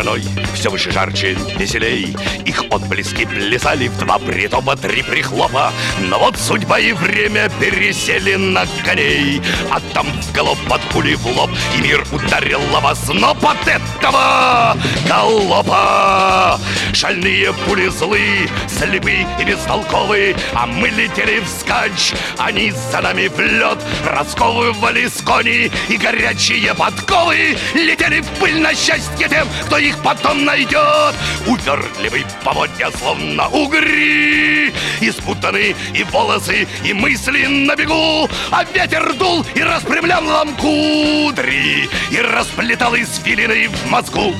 Над 0.04 0.24
страной 0.24 0.31
все 0.62 0.70
выше 0.70 0.92
жарче, 0.92 1.36
веселей. 1.58 2.16
Их 2.46 2.64
отблески 2.70 3.26
плясали 3.26 3.88
в 3.88 3.98
два 3.98 4.20
притопа, 4.20 4.76
три 4.76 5.02
прихлопа. 5.02 5.74
Но 6.02 6.20
вот 6.20 6.38
судьба 6.38 6.78
и 6.78 6.92
время 6.94 7.50
пересели 7.60 8.36
на 8.36 8.68
коней. 8.86 9.42
А 9.72 9.80
там 9.96 10.06
в 10.06 10.32
голоб 10.36 10.60
под 10.70 10.82
пули 10.92 11.16
в 11.16 11.26
лоб 11.26 11.50
И 11.76 11.82
мир 11.82 12.06
ударил 12.12 12.62
вас, 12.80 13.10
но 13.10 13.34
под 13.34 13.58
этого 13.68 14.78
галопа 15.08 16.60
Шальные 16.94 17.54
пули 17.66 17.88
злы, 17.88 18.48
слепы 18.68 19.26
и 19.40 19.44
бестолковые 19.44 20.36
А 20.54 20.68
мы 20.68 20.90
летели 20.90 21.40
вскачь, 21.40 22.14
они 22.38 22.72
за 22.72 23.02
нами 23.02 23.28
в 23.28 23.40
лед. 23.40 23.80
Расковывали 24.06 25.08
с 25.08 25.22
кони 25.24 25.72
и 25.90 25.98
горячие 25.98 26.76
подковы. 26.76 27.58
Летели 27.74 28.22
в 28.22 28.28
пыль 28.40 28.60
на 28.60 28.76
счастье 28.76 29.28
тем, 29.28 29.48
кто 29.66 29.80
их 29.80 29.98
потом 30.04 30.46
найдет 30.52 31.16
Увертливый 31.48 32.26
поводья, 32.44 32.90
словно 32.98 33.48
угри. 33.50 34.74
И 35.00 35.12
спутаны 35.12 35.76
и 35.94 36.04
волосы, 36.04 36.68
и 36.84 36.94
мысли 36.94 37.46
на 37.46 37.76
бегу. 37.76 38.30
А 38.52 38.64
ветер 38.66 39.14
дул 39.14 39.46
и 39.56 39.64
распрямлял 39.64 40.22
нам 40.22 40.56
кудри 40.56 41.90
И 42.12 42.20
расплетал 42.20 42.96
из 42.96 43.10
филины 43.24 43.70
в 43.70 43.90
мозгу 43.90 44.34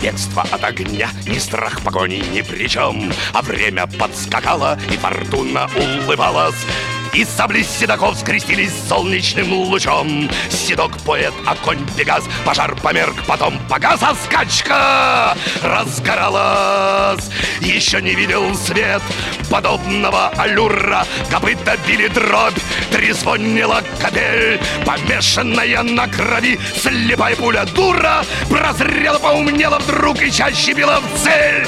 бегство 0.00 0.42
от 0.42 0.64
огня, 0.64 1.10
ни 1.26 1.38
страх 1.38 1.82
погони 1.82 2.22
ни 2.32 2.42
при 2.42 2.68
чем 2.68 3.12
А 3.32 3.42
время 3.42 3.86
подскакало, 3.86 4.78
и 4.90 4.96
фортуна 4.96 5.68
улыбалась 5.76 6.66
и 7.12 7.24
сабли 7.24 7.62
седоков 7.62 8.18
скрестились 8.18 8.72
солнечным 8.88 9.52
лучом. 9.52 10.30
Седок 10.50 10.98
поэт, 10.98 11.32
а 11.46 11.54
конь 11.56 11.84
Пегас. 11.96 12.24
Пожар 12.44 12.74
померк, 12.76 13.24
потом 13.26 13.58
погас, 13.68 14.00
а 14.02 14.14
скачка 14.14 15.36
разгоралась. 15.62 17.30
Еще 17.60 18.00
не 18.02 18.14
видел 18.14 18.54
свет 18.54 19.02
подобного 19.50 20.28
аллюра. 20.28 21.06
Копыта 21.30 21.76
били 21.86 22.08
дробь, 22.08 22.58
трезвонила 22.90 23.82
капель 24.00 24.60
Помешанная 24.84 25.82
на 25.82 26.06
крови 26.08 26.58
слепая 26.74 27.36
пуля 27.36 27.64
дура 27.64 28.24
Прозрела, 28.48 29.18
поумнела 29.18 29.78
вдруг 29.78 30.22
и 30.22 30.30
чаще 30.30 30.72
била 30.72 31.00
в 31.00 31.18
цель. 31.22 31.66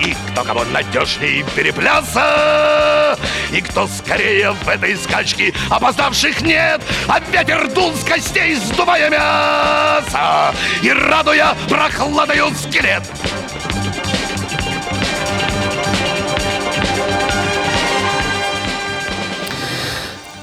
И 0.00 0.14
кто 0.30 0.44
кого 0.44 0.64
надежнее 0.64 1.44
перепляса 1.54 3.18
И 3.52 3.60
кто 3.60 3.86
скорее 3.86 4.52
в 4.52 4.64
этой 4.78 4.96
скачке 4.96 5.52
Опоздавших 5.70 6.40
нет. 6.42 6.80
А 7.08 7.20
ветер 7.20 7.68
дул 7.72 7.92
с 7.94 8.04
костей, 8.04 8.54
сдувая 8.54 9.10
мясо. 9.10 10.54
И 10.82 10.90
радуя 10.90 11.54
прохладою 11.68 12.50
скелет. 12.54 13.02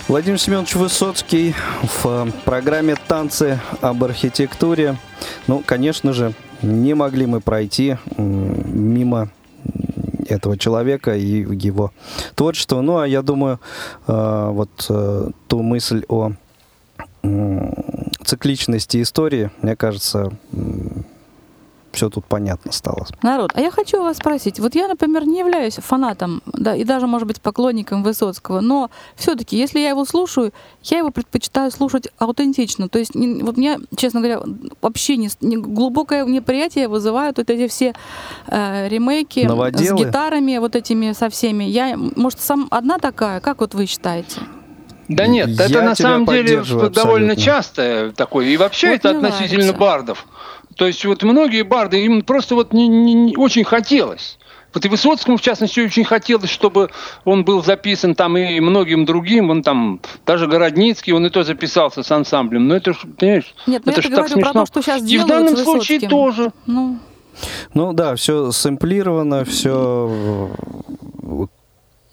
Владимир 0.08 0.40
Семенович 0.40 0.76
Высоцкий 0.76 1.56
в 1.82 2.06
э, 2.06 2.32
программе 2.46 2.96
«Танцы 2.96 3.60
об 3.82 4.04
архитектуре». 4.04 4.98
Ну, 5.48 5.64
конечно 5.66 6.14
же, 6.14 6.34
не 6.62 6.94
могли 6.94 7.26
мы 7.26 7.42
пройти 7.42 7.98
мимо 8.16 9.30
этого 10.26 10.58
человека 10.58 11.16
и 11.16 11.46
его 11.66 11.92
творчества. 12.36 12.82
Ну, 12.82 12.98
а 12.98 13.08
я 13.08 13.22
думаю, 13.22 13.60
э, 14.08 14.50
вот 14.52 14.86
э, 14.90 15.30
ту 15.48 15.62
мысль 15.62 16.04
о 16.08 16.34
цикличности 18.24 19.02
истории, 19.02 19.50
мне 19.62 19.76
кажется, 19.76 20.32
все 21.96 22.10
тут 22.10 22.26
понятно 22.26 22.72
стало. 22.72 23.08
Народ, 23.24 23.52
а 23.56 23.62
я 23.62 23.72
хочу 23.72 24.02
вас 24.04 24.18
спросить. 24.18 24.60
Вот 24.60 24.76
я, 24.76 24.88
например, 24.88 25.26
не 25.26 25.40
являюсь 25.40 25.76
фанатом, 25.76 26.42
да, 26.46 26.76
и 26.76 26.84
даже, 26.84 27.08
может 27.08 27.28
быть, 27.28 27.42
поклонником 27.42 28.04
Высоцкого, 28.04 28.62
но 28.62 28.90
все-таки, 29.16 29.58
если 29.58 29.80
я 29.80 29.90
его 29.90 30.06
слушаю, 30.06 30.52
я 30.84 31.00
его 31.00 31.10
предпочитаю 31.12 31.72
слушать 31.72 32.08
аутентично. 32.20 32.90
То 32.90 33.00
есть, 33.00 33.16
не- 33.16 33.42
вот 33.44 33.58
мне, 33.58 33.80
честно 33.98 34.20
говоря, 34.22 34.42
вообще 34.82 35.18
не, 35.18 35.30
не- 35.42 35.58
глубокое 35.58 36.26
неприятие 36.26 36.88
вызывают 36.88 37.38
вот 37.38 37.50
эти 37.50 37.68
все 37.68 37.94
э, 38.48 38.88
ремейки 38.90 39.40
Новоделы? 39.40 39.98
с 39.98 40.02
гитарами, 40.06 40.58
вот 40.58 40.76
этими 40.76 41.14
со 41.14 41.30
всеми. 41.30 41.64
Я, 41.64 41.96
может, 41.98 42.40
сам 42.42 42.68
одна 42.72 42.98
такая? 43.00 43.40
Как 43.40 43.62
вот 43.62 43.74
вы 43.74 43.86
считаете? 43.86 44.42
Да 45.08 45.28
нет, 45.28 45.50
Я 45.50 45.66
это 45.66 45.82
на 45.84 45.96
самом 45.96 46.26
деле 46.26 46.64
довольно 46.90 47.36
частое 47.36 48.12
такое. 48.12 48.48
И 48.48 48.58
вообще 48.58 48.88
Вот 48.90 48.96
это 48.96 49.10
относительно 49.12 49.58
нравится. 49.60 49.80
бардов. 49.80 50.26
То 50.76 50.88
есть 50.88 51.04
вот 51.06 51.24
многие 51.24 51.64
барды, 51.64 52.04
им 52.04 52.22
просто 52.22 52.56
вот 52.56 52.74
не, 52.74 52.88
не- 52.88 53.14
не 53.14 53.36
очень 53.38 53.64
хотелось. 53.64 54.38
Вот 54.74 54.84
и 54.86 54.90
Высоцкому, 54.90 55.38
в 55.38 55.42
частности, 55.42 55.80
очень 55.80 56.04
хотелось, 56.04 56.50
чтобы 56.50 56.90
он 57.24 57.46
был 57.46 57.64
записан 57.64 58.14
там 58.14 58.36
и 58.38 58.60
многим 58.60 59.06
другим. 59.06 59.50
Он 59.50 59.64
там, 59.64 60.02
даже 60.26 60.48
Городницкий, 60.48 61.14
он 61.14 61.26
и 61.26 61.30
то 61.30 61.44
записался 61.44 62.04
с 62.04 62.12
ансамблем. 62.12 62.68
Но 62.68 62.76
это 62.76 62.92
ж, 62.92 62.98
понимаешь, 63.18 63.56
Нет, 63.68 63.84
это 63.88 63.96
я 63.96 64.02
ж 64.02 64.10
говорю 64.10 64.28
так 64.28 64.28
про 64.28 64.44
смешно. 64.52 64.62
то, 64.62 64.66
что 64.66 64.82
сейчас 64.82 65.10
и 65.10 65.18
в 65.18 65.26
данном 65.26 65.56
случае 65.56 66.02
тоже. 66.10 66.52
Ну, 66.66 67.00
Ну 67.74 67.94
да, 67.94 68.16
все 68.16 68.52
сэмплировано, 68.52 69.46
все, 69.46 70.52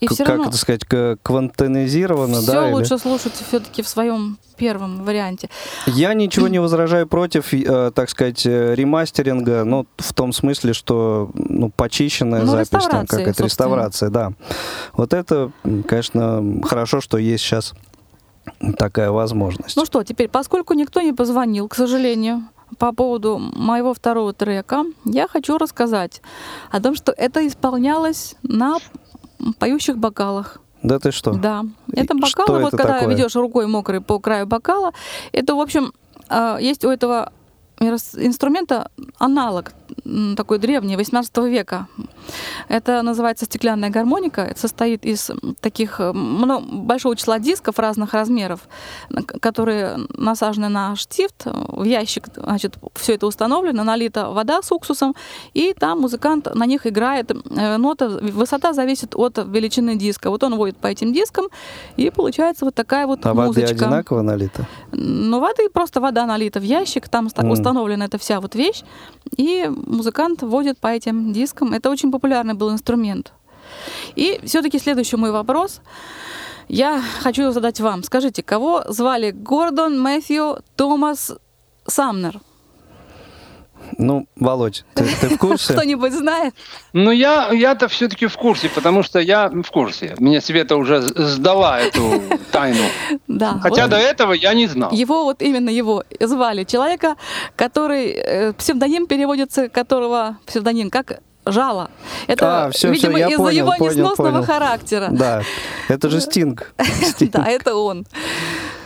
и 0.04 0.08
все 0.08 0.24
как 0.24 0.28
равно 0.34 0.48
это 0.48 0.56
сказать, 0.56 0.82
квантонизировано, 1.22 2.40
все 2.40 2.52
да? 2.52 2.66
или- 2.68 2.74
лучше 2.74 2.98
слушать 2.98 3.32
все-таки 3.48 3.82
в 3.82 3.88
своем 3.88 4.38
первом 4.56 5.04
варианте. 5.04 5.48
Я 5.86 6.14
ничего 6.14 6.48
не 6.48 6.58
возражаю 6.60 7.06
против, 7.06 7.52
э, 7.54 7.90
так 7.94 8.10
сказать, 8.10 8.44
э, 8.46 8.74
ремастеринга, 8.74 9.64
ну, 9.64 9.86
в 9.96 10.12
том 10.14 10.32
смысле, 10.32 10.72
что, 10.72 11.30
ну, 11.34 11.70
почищенная 11.70 12.42
Ну, 12.42 12.52
запись, 12.52 12.68
там, 12.70 13.06
какая-то 13.06 13.24
собственно. 13.24 13.46
реставрация, 13.46 14.10
да. 14.10 14.32
Вот 14.94 15.14
это, 15.14 15.50
конечно, 15.86 16.42
хорошо, 16.64 17.00
что 17.00 17.18
есть 17.18 17.44
сейчас 17.44 17.74
такая 18.76 19.10
возможность. 19.10 19.76
Ну 19.76 19.84
что, 19.84 20.02
теперь, 20.02 20.28
поскольку 20.28 20.74
никто 20.74 21.00
не 21.00 21.12
позвонил, 21.12 21.68
к 21.68 21.74
сожалению, 21.74 22.42
по 22.78 22.92
поводу 22.92 23.38
моего 23.38 23.92
второго 23.94 24.32
трека, 24.32 24.84
я 25.04 25.28
хочу 25.28 25.58
рассказать 25.58 26.22
о 26.70 26.80
том, 26.80 26.94
что 26.94 27.12
это 27.12 27.46
исполнялось 27.46 28.34
на 28.42 28.78
поющих 29.58 29.98
бокалах. 29.98 30.58
Да 30.82 30.98
ты 30.98 31.12
что? 31.12 31.32
Да. 31.32 31.64
Это 31.92 32.14
что 32.26 32.42
бокалы, 32.42 32.60
вот 32.60 32.74
это 32.74 32.76
когда 32.76 33.00
такое? 33.00 33.14
ведешь 33.14 33.36
рукой 33.36 33.66
мокрой 33.66 34.00
по 34.00 34.18
краю 34.18 34.46
бокала, 34.46 34.92
это, 35.32 35.54
в 35.54 35.60
общем, 35.60 35.92
э, 36.28 36.58
есть 36.60 36.84
у 36.84 36.90
этого 36.90 37.32
инструмента 37.80 38.90
аналог 39.18 39.72
такой 40.36 40.58
древний, 40.58 40.96
18 40.96 41.36
века. 41.38 41.86
Это 42.68 43.02
называется 43.02 43.44
стеклянная 43.44 43.90
гармоника. 43.90 44.42
Это 44.42 44.60
состоит 44.60 45.04
из 45.04 45.30
таких 45.60 45.98
много, 45.98 46.64
большого 46.66 47.16
числа 47.16 47.38
дисков 47.38 47.78
разных 47.78 48.14
размеров, 48.14 48.60
которые 49.40 49.98
насажены 50.16 50.68
на 50.68 50.96
штифт, 50.96 51.46
в 51.46 51.84
ящик, 51.84 52.24
значит, 52.36 52.78
все 52.94 53.14
это 53.14 53.26
установлено, 53.26 53.84
налита 53.84 54.30
вода 54.30 54.62
с 54.62 54.72
уксусом, 54.72 55.14
и 55.54 55.74
там 55.78 56.00
музыкант 56.00 56.48
на 56.54 56.66
них 56.66 56.86
играет. 56.86 57.30
Э, 57.30 57.76
нота, 57.76 58.08
высота 58.08 58.72
зависит 58.72 59.14
от 59.16 59.38
величины 59.38 59.96
диска. 59.96 60.30
Вот 60.30 60.42
он 60.42 60.56
водит 60.56 60.76
по 60.76 60.86
этим 60.86 61.12
дискам, 61.12 61.46
и 61.96 62.10
получается 62.10 62.64
вот 62.64 62.74
такая 62.74 63.06
вот 63.06 63.24
а 63.26 63.34
музычка. 63.34 63.72
воды 63.72 63.84
одинаково 63.84 64.22
налита? 64.22 64.66
Ну, 64.92 65.40
воды 65.40 65.68
просто 65.68 66.00
вода 66.00 66.26
налита 66.26 66.60
в 66.60 66.64
ящик, 66.64 67.08
там 67.08 67.26
mm. 67.26 67.50
установлена 67.50 68.04
эта 68.04 68.18
вся 68.18 68.40
вот 68.40 68.54
вещь, 68.54 68.82
и 69.36 69.68
музыкант 69.68 70.42
водит 70.42 70.78
по 70.78 70.88
этим 70.88 71.32
дискам. 71.32 71.72
Это 71.72 71.90
очень 71.90 72.10
популярный 72.12 72.54
был 72.54 72.70
инструмент. 72.70 73.32
И 74.14 74.40
все-таки 74.44 74.78
следующий 74.78 75.16
мой 75.16 75.30
вопрос. 75.32 75.80
Я 76.68 77.02
хочу 77.20 77.50
задать 77.50 77.80
вам. 77.80 78.02
Скажите, 78.02 78.42
кого 78.42 78.84
звали 78.88 79.30
Гордон 79.30 80.00
Мэтью 80.00 80.62
Томас 80.76 81.32
Самнер? 81.86 82.40
Ну, 83.98 84.26
Володь, 84.36 84.84
ты, 84.94 85.04
ты 85.20 85.28
в 85.28 85.38
курсе? 85.38 85.72
Кто-нибудь 85.74 86.12
знает? 86.12 86.54
Ну, 86.92 87.10
я, 87.10 87.50
я-то 87.52 87.88
все-таки 87.88 88.26
в 88.26 88.36
курсе, 88.36 88.68
потому 88.68 89.02
что 89.02 89.18
я 89.18 89.48
в 89.48 89.70
курсе. 89.70 90.14
Мне 90.18 90.40
Света 90.40 90.76
уже 90.76 91.02
сдала 91.02 91.80
эту 91.80 92.22
тайну. 92.50 92.84
Да. 93.28 93.58
Хотя 93.62 93.82
вот 93.82 93.90
до 93.90 93.96
этого 93.96 94.32
я 94.32 94.52
не 94.54 94.66
знал. 94.66 94.92
Его, 94.92 95.24
вот 95.24 95.42
именно 95.42 95.70
его 95.70 96.04
звали. 96.20 96.64
Человека, 96.64 97.16
который, 97.56 98.10
э, 98.10 98.52
псевдоним 98.52 99.06
переводится, 99.06 99.68
которого, 99.68 100.38
псевдоним, 100.46 100.90
как 100.90 101.20
жало. 101.46 101.90
Это, 102.26 102.66
а, 102.66 102.70
все, 102.70 102.90
видимо, 102.90 103.18
из-за 103.18 103.48
его 103.48 103.74
понял, 103.76 103.92
несносного 103.92 104.30
понял. 104.30 104.44
характера. 104.44 105.08
Да, 105.10 105.42
это 105.88 106.08
же 106.08 106.20
Стинг. 106.20 106.72
Да, 107.20 107.46
это 107.46 107.74
он. 107.74 108.06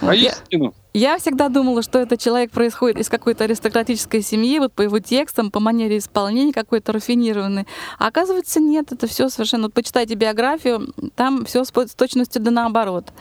А 0.00 0.14
истину? 0.14 0.74
Я 0.92 1.18
всегда 1.18 1.48
думала, 1.48 1.82
что 1.82 1.98
этот 1.98 2.20
человек 2.20 2.50
происходит 2.50 2.98
из 2.98 3.08
какой-то 3.08 3.44
аристократической 3.44 4.22
семьи, 4.22 4.58
вот 4.58 4.72
по 4.72 4.82
его 4.82 4.98
текстам, 4.98 5.50
по 5.50 5.60
манере 5.60 5.98
исполнения 5.98 6.52
какой-то 6.52 6.92
рафинированный. 6.92 7.66
А 7.98 8.06
оказывается, 8.06 8.60
нет, 8.60 8.92
это 8.92 9.06
все 9.06 9.28
совершенно... 9.28 9.64
Вот 9.64 9.74
почитайте 9.74 10.14
биографию, 10.14 10.94
там 11.14 11.44
все 11.44 11.64
с 11.64 11.70
точностью 11.70 12.42
да 12.42 12.50
наоборот. 12.50 13.12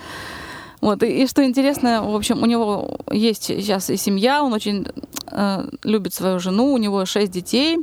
Вот, 0.81 1.03
и, 1.03 1.23
и 1.23 1.27
что 1.27 1.43
интересно, 1.43 2.03
в 2.03 2.15
общем, 2.15 2.43
у 2.43 2.45
него 2.45 2.99
есть 3.11 3.43
сейчас 3.43 3.89
и 3.89 3.97
семья, 3.97 4.43
он 4.43 4.53
очень 4.53 4.88
э, 5.31 5.69
любит 5.83 6.13
свою 6.13 6.39
жену, 6.39 6.71
у 6.73 6.77
него 6.77 7.05
шесть 7.05 7.31
детей, 7.31 7.79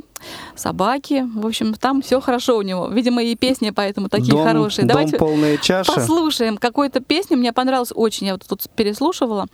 собаки. 0.55 1.27
В 1.35 1.45
общем, 1.45 1.73
там 1.73 2.01
все 2.01 2.19
хорошо 2.21 2.57
у 2.57 2.61
него. 2.61 2.87
Видимо, 2.87 3.23
и 3.23 3.35
песни 3.35 3.71
поэтому 3.71 4.09
такие 4.09 4.31
дом, 4.31 4.43
хорошие. 4.45 4.85
Дом 4.85 4.95
Давайте 4.95 5.17
полная 5.17 5.57
чаша. 5.57 5.93
послушаем 5.93 6.57
какую-то 6.57 6.99
песню. 6.99 7.37
Мне 7.37 7.53
понравилась 7.53 7.91
очень. 7.93 8.27
Я 8.27 8.33
вот 8.33 8.43
тут 8.47 8.61
переслушивала 8.75 9.47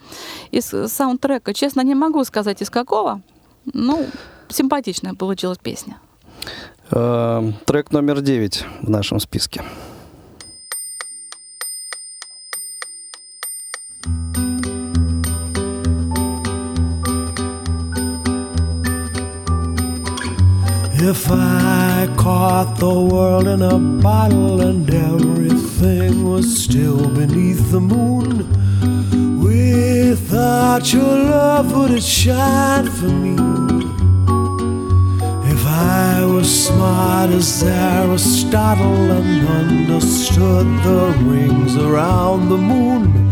из 0.51 0.65
саундтрека. 0.65 1.53
Честно, 1.53 1.81
не 1.81 1.95
могу 1.95 2.23
сказать, 2.23 2.61
из 2.61 2.69
какого. 2.69 3.21
Ну, 3.73 4.05
симпатичная 4.49 5.13
получилась 5.13 5.57
песня. 5.57 5.97
Э, 6.91 7.51
трек 7.65 7.91
номер 7.91 8.21
девять 8.21 8.65
в 8.81 8.89
нашем 8.89 9.19
списке. 9.19 9.63
If 21.01 21.31
I 21.31 22.13
caught 22.17 22.77
the 22.77 22.93
world 22.93 23.47
in 23.47 23.61
a 23.61 23.79
bottle 23.79 24.59
and 24.59 24.93
everything 24.93 26.29
was 26.29 26.61
still 26.61 27.09
beneath 27.09 27.71
the 27.71 27.79
moon, 27.79 28.45
without 29.39 30.91
your 30.91 31.01
love, 31.03 31.73
would 31.73 31.91
it 31.91 32.03
shine 32.03 32.89
for 32.89 33.07
me? 33.07 33.35
If 35.49 35.65
I 35.65 36.25
was 36.25 36.67
smart 36.67 37.29
as 37.29 37.63
Aristotle 37.63 39.11
and 39.11 39.47
understood 39.47 40.67
the 40.83 41.15
rings 41.23 41.77
around 41.77 42.49
the 42.49 42.57
moon, 42.57 43.29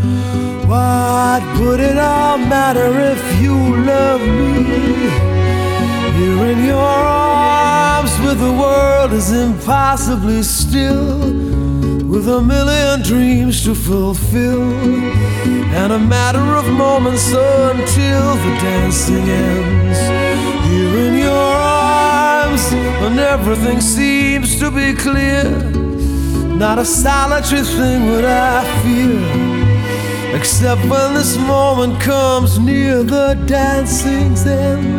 what 0.69 1.43
would 1.59 1.81
it 1.81 1.97
all 1.97 2.37
matter 2.37 2.97
if 3.11 3.41
you 3.41 3.55
love 3.83 4.21
me? 4.21 4.63
Here 6.17 6.45
in 6.45 6.65
your 6.65 6.77
arms, 6.77 7.56
with 8.19 8.39
the 8.39 8.51
world 8.51 9.11
is 9.11 9.31
impossibly 9.31 10.41
still, 10.43 11.19
with 12.13 12.27
a 12.29 12.41
million 12.41 13.01
dreams 13.01 13.63
to 13.63 13.75
fulfill, 13.75 14.71
and 15.81 15.91
a 15.93 15.99
matter 15.99 16.47
of 16.55 16.65
moments 16.69 17.27
until 17.27 18.35
the 18.45 18.53
dancing 18.61 19.27
ends. 19.29 19.99
Here 20.69 20.97
in 21.07 21.17
your 21.17 21.33
arms, 21.33 22.63
when 23.01 23.19
everything 23.19 23.81
seems 23.81 24.59
to 24.59 24.71
be 24.71 24.93
clear, 24.93 25.43
not 26.65 26.79
a 26.79 26.85
solitary 26.85 27.63
thing 27.63 28.07
would 28.07 28.25
I 28.25 28.63
fear. 28.83 30.37
Except 30.37 30.81
when 30.85 31.13
this 31.13 31.37
moment 31.37 31.99
comes 32.01 32.57
near 32.59 33.03
the 33.03 33.33
dancing's 33.47 34.45
end. 34.45 34.96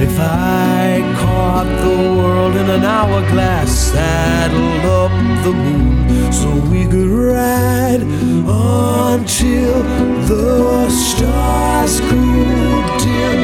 If 0.00 0.16
I 0.20 1.02
caught 1.18 1.66
the 1.82 1.96
world 2.16 2.54
in 2.54 2.70
an 2.70 2.84
hourglass, 2.84 3.68
saddled 3.90 4.84
up 4.84 5.10
the 5.42 5.52
moon 5.52 6.32
so 6.32 6.48
we 6.70 6.86
could 6.86 7.08
ride 7.08 8.02
until 8.46 9.82
the 10.28 10.88
stars 10.88 12.00
grew 12.02 12.84
dim, 13.02 13.40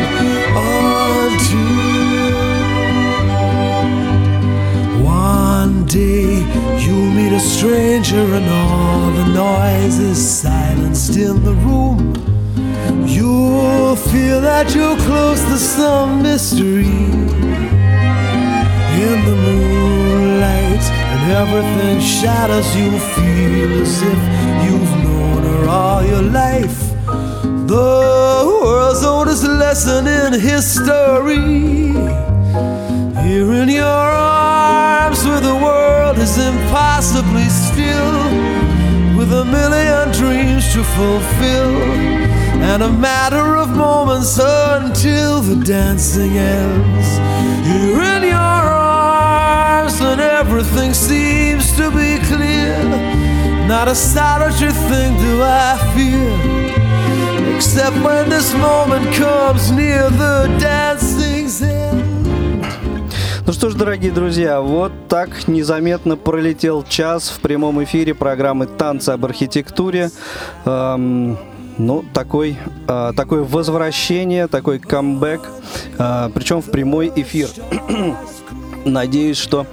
until 0.57 1.65
one 5.05 5.85
day 5.87 6.39
you'll 6.79 7.11
meet 7.19 7.33
a 7.33 7.41
stranger 7.41 8.25
and 8.39 8.49
all 8.49 9.11
the 9.11 9.27
noise 9.35 9.99
is 9.99 10.19
silenced 10.41 11.17
in 11.17 11.43
the 11.43 11.55
room. 11.67 12.15
You'll 13.09 13.84
feel 14.15 14.41
that 14.41 14.73
you're 14.77 14.97
close 15.09 15.43
to 15.51 15.59
some 15.59 16.23
mystery 16.23 16.87
in 19.07 19.17
the 19.29 19.37
moonlight, 19.47 20.85
and 21.11 21.23
everything 21.43 21.99
shatters. 22.01 22.69
You 22.77 22.93
feel 23.15 23.83
as 23.83 24.03
if 24.13 24.21
you've 24.65 24.95
known 25.05 25.43
her 25.51 25.69
all 25.69 26.05
your 26.05 26.23
life. 26.23 26.79
The 27.67 27.91
world's 28.63 29.03
oldest 29.03 29.43
lesson 29.43 30.07
in 30.07 30.31
history. 30.39 31.91
Here 33.25 33.51
in 33.63 33.69
your 33.69 33.85
arms, 33.85 35.25
where 35.27 35.41
the 35.41 35.57
world 35.67 36.19
is 36.19 36.39
impossibly 36.39 37.49
still, 37.49 38.24
with 39.25 39.33
a 39.33 39.45
million 39.45 40.13
dreams 40.13 40.73
to 40.75 40.85
fulfill 40.85 41.83
and 42.63 42.83
a 42.83 42.93
matter 42.93 43.57
of 43.57 43.75
moments 43.75 44.39
until 44.39 45.41
the 45.41 45.57
dancing 45.65 46.37
ends. 46.37 47.09
You're 47.67 48.03
in 48.03 48.23
your 48.25 48.35
arms 48.37 49.99
and 50.01 50.21
everything 50.21 50.93
seems 50.93 51.73
to 51.77 51.91
be 51.91 52.19
clear. 52.27 52.77
Not 53.67 53.89
a 53.89 53.95
solitary 53.95 54.73
thing 54.91 55.17
do 55.17 55.43
I 55.43 55.73
fear, 55.95 57.57
except 57.57 57.97
when 58.05 58.29
this 58.29 58.53
moment 58.55 59.15
comes 59.15 59.71
near 59.71 60.11
the. 60.11 60.35
Ну 60.55 61.04
что 63.65 63.71
ж, 63.71 63.77
дорогие 63.77 64.13
друзья, 64.13 64.61
вот 64.61 64.93
так 65.09 65.49
незаметно 65.49 66.19
пролетел 66.19 66.85
час 66.87 67.31
в 67.31 67.41
прямом 67.41 67.83
эфире 67.85 68.13
программы 68.13 68.67
«Танцы 68.67 69.09
об 69.09 69.25
архитектуре». 69.25 70.11
Эм, 70.67 71.39
ну, 71.79 72.05
такой, 72.13 72.59
э, 72.87 73.13
такое 73.17 73.43
возвращение, 73.43 74.49
такой 74.49 74.81
камбэк, 74.81 75.49
э, 75.97 76.31
причем 76.35 76.61
в 76.61 76.71
прямой 76.71 77.11
эфир. 77.17 77.49
Надеюсь, 78.85 79.39
что 79.39 79.67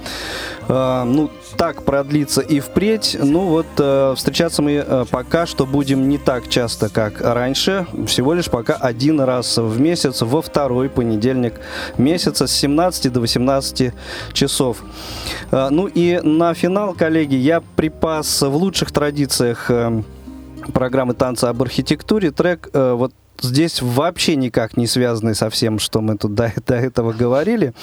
э, 0.68 1.04
ну, 1.04 1.30
так 1.56 1.84
продлится 1.84 2.40
и 2.40 2.60
впредь. 2.60 3.16
Ну 3.20 3.48
вот 3.48 3.66
э, 3.78 4.14
встречаться 4.16 4.62
мы 4.62 4.72
э, 4.72 5.04
пока 5.10 5.46
что 5.46 5.66
будем 5.66 6.08
не 6.08 6.18
так 6.18 6.48
часто, 6.48 6.88
как 6.88 7.20
раньше. 7.20 7.86
Всего 8.06 8.34
лишь 8.34 8.50
пока 8.50 8.74
один 8.74 9.20
раз 9.20 9.58
в 9.58 9.80
месяц, 9.80 10.22
во 10.22 10.42
второй 10.42 10.88
понедельник 10.88 11.60
месяца 11.98 12.46
с 12.46 12.52
17 12.52 13.12
до 13.12 13.20
18 13.20 13.92
часов. 14.32 14.82
Ну 15.50 15.86
и 15.86 16.20
на 16.22 16.54
финал, 16.54 16.94
коллеги, 16.94 17.34
я 17.34 17.60
припас 17.60 18.42
в 18.42 18.54
лучших 18.56 18.92
традициях... 18.92 19.70
Э, 19.70 20.02
программы 20.72 21.14
танца 21.14 21.48
об 21.48 21.60
архитектуре 21.60 22.30
трек 22.30 22.70
вот 22.72 23.12
здесь 23.42 23.82
вообще 23.82 24.36
никак 24.36 24.76
не 24.76 24.86
связанный 24.86 25.34
со 25.34 25.50
всем, 25.50 25.78
что 25.78 26.00
мы 26.00 26.16
тут 26.16 26.34
до, 26.34 26.52
до 26.66 26.74
этого 26.74 27.12
говорили. 27.12 27.74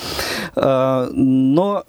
А, 0.55 1.09
но 1.11 1.83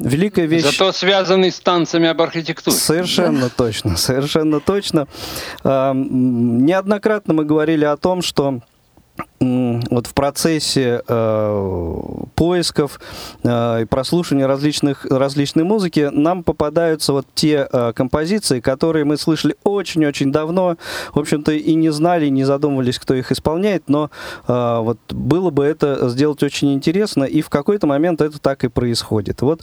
великая 0.00 0.46
вещь... 0.46 0.64
Зато 0.64 0.92
связанный 0.92 1.52
с 1.52 1.60
танцами 1.60 2.08
об 2.08 2.20
архитектуре. 2.20 2.76
Совершенно 2.76 3.48
точно, 3.48 3.96
совершенно 3.96 4.60
точно. 4.60 5.06
Неоднократно 5.64 7.34
мы 7.34 7.44
говорили 7.44 7.84
о 7.84 7.96
том, 7.96 8.22
что 8.22 8.60
вот 9.40 10.06
в 10.06 10.12
процессе 10.12 11.02
э, 11.06 11.94
поисков 12.34 13.00
э, 13.42 13.86
прослушивания 13.88 14.46
различных, 14.46 15.06
различной 15.06 15.64
музыки 15.64 16.10
нам 16.12 16.44
попадаются 16.44 17.14
вот 17.14 17.26
те 17.34 17.66
э, 17.72 17.92
композиции, 17.94 18.60
которые 18.60 19.06
мы 19.06 19.16
слышали 19.16 19.56
очень-очень 19.64 20.30
давно, 20.30 20.76
в 21.14 21.18
общем-то 21.18 21.52
и 21.52 21.74
не 21.74 21.90
знали, 21.90 22.28
не 22.28 22.44
задумывались, 22.44 22.98
кто 22.98 23.14
их 23.14 23.32
исполняет, 23.32 23.88
но 23.88 24.10
э, 24.46 24.78
вот 24.80 24.98
было 25.08 25.48
бы 25.48 25.64
это 25.64 26.10
сделать 26.10 26.42
очень 26.42 26.74
интересно, 26.74 27.24
и 27.24 27.40
в 27.40 27.48
какой-то 27.48 27.86
момент 27.86 28.20
это 28.20 28.38
так 28.38 28.64
и 28.64 28.68
происходит. 28.68 29.40
Вот 29.40 29.62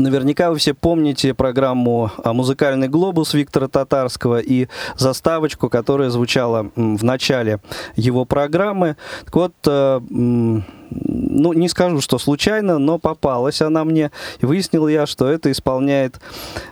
Наверняка 0.00 0.50
вы 0.50 0.56
все 0.56 0.72
помните 0.72 1.34
программу 1.34 2.10
«Музыкальный 2.24 2.88
глобус» 2.88 3.34
Виктора 3.34 3.68
Татарского 3.68 4.38
и 4.38 4.66
заставочку, 4.96 5.68
которая 5.68 6.08
звучала 6.08 6.70
в 6.74 7.04
начале 7.04 7.60
его 7.96 8.24
программы. 8.24 8.96
Так 9.26 9.36
вот, 9.36 9.52
э, 9.66 10.00
ну, 10.00 11.52
не 11.52 11.68
скажу, 11.68 12.00
что 12.00 12.18
случайно, 12.18 12.78
но 12.78 12.98
попалась 12.98 13.60
она 13.60 13.84
мне. 13.84 14.10
И 14.40 14.46
выяснил 14.46 14.88
я, 14.88 15.06
что 15.06 15.28
это 15.28 15.52
исполняет 15.52 16.18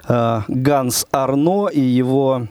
э, 0.08 0.40
Ганс 0.48 1.06
Арно 1.12 1.68
и 1.68 1.80
его 1.80 2.46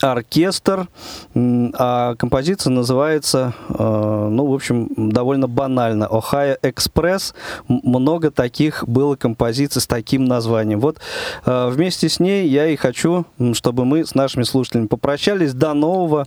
оркестр, 0.00 0.88
а 1.34 2.14
композиция 2.16 2.70
называется, 2.70 3.54
э, 3.68 4.28
ну, 4.30 4.46
в 4.46 4.54
общем, 4.54 4.88
довольно 4.96 5.48
банально, 5.48 6.04
«Ohio 6.04 6.58
Экспресс». 6.62 7.34
Много 7.68 8.30
таких 8.30 8.84
было 8.86 9.16
композиций 9.16 9.82
с 9.82 9.86
таким 9.86 10.24
названием. 10.24 10.80
Вот 10.80 10.98
э, 11.44 11.68
вместе 11.68 12.08
с 12.08 12.20
ней 12.20 12.48
я 12.48 12.68
и 12.68 12.76
хочу, 12.76 13.26
чтобы 13.52 13.84
мы 13.84 14.04
с 14.04 14.14
нашими 14.14 14.44
слушателями 14.44 14.86
попрощались 14.86 15.54
до 15.54 15.74
нового 15.74 16.26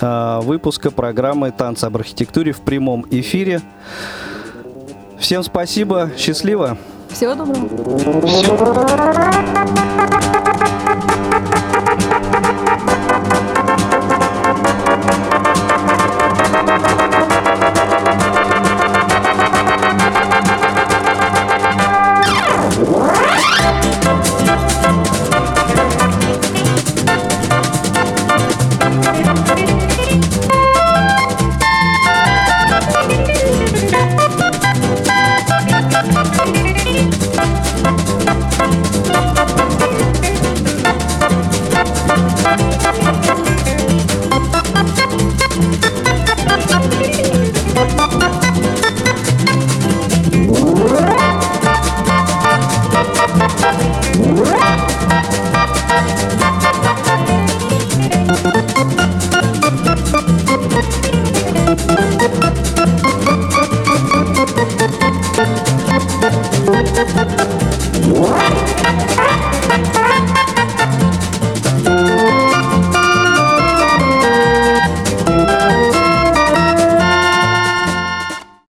э, 0.00 0.40
выпуска 0.42 0.90
программы 0.90 1.50
«Танцы 1.50 1.84
об 1.84 1.96
архитектуре» 1.96 2.52
в 2.52 2.60
прямом 2.60 3.06
эфире. 3.10 3.62
Всем 5.18 5.42
спасибо, 5.42 6.10
счастливо! 6.16 6.78
Всего 7.10 7.34
доброго! 7.34 7.68
What? 9.98 10.37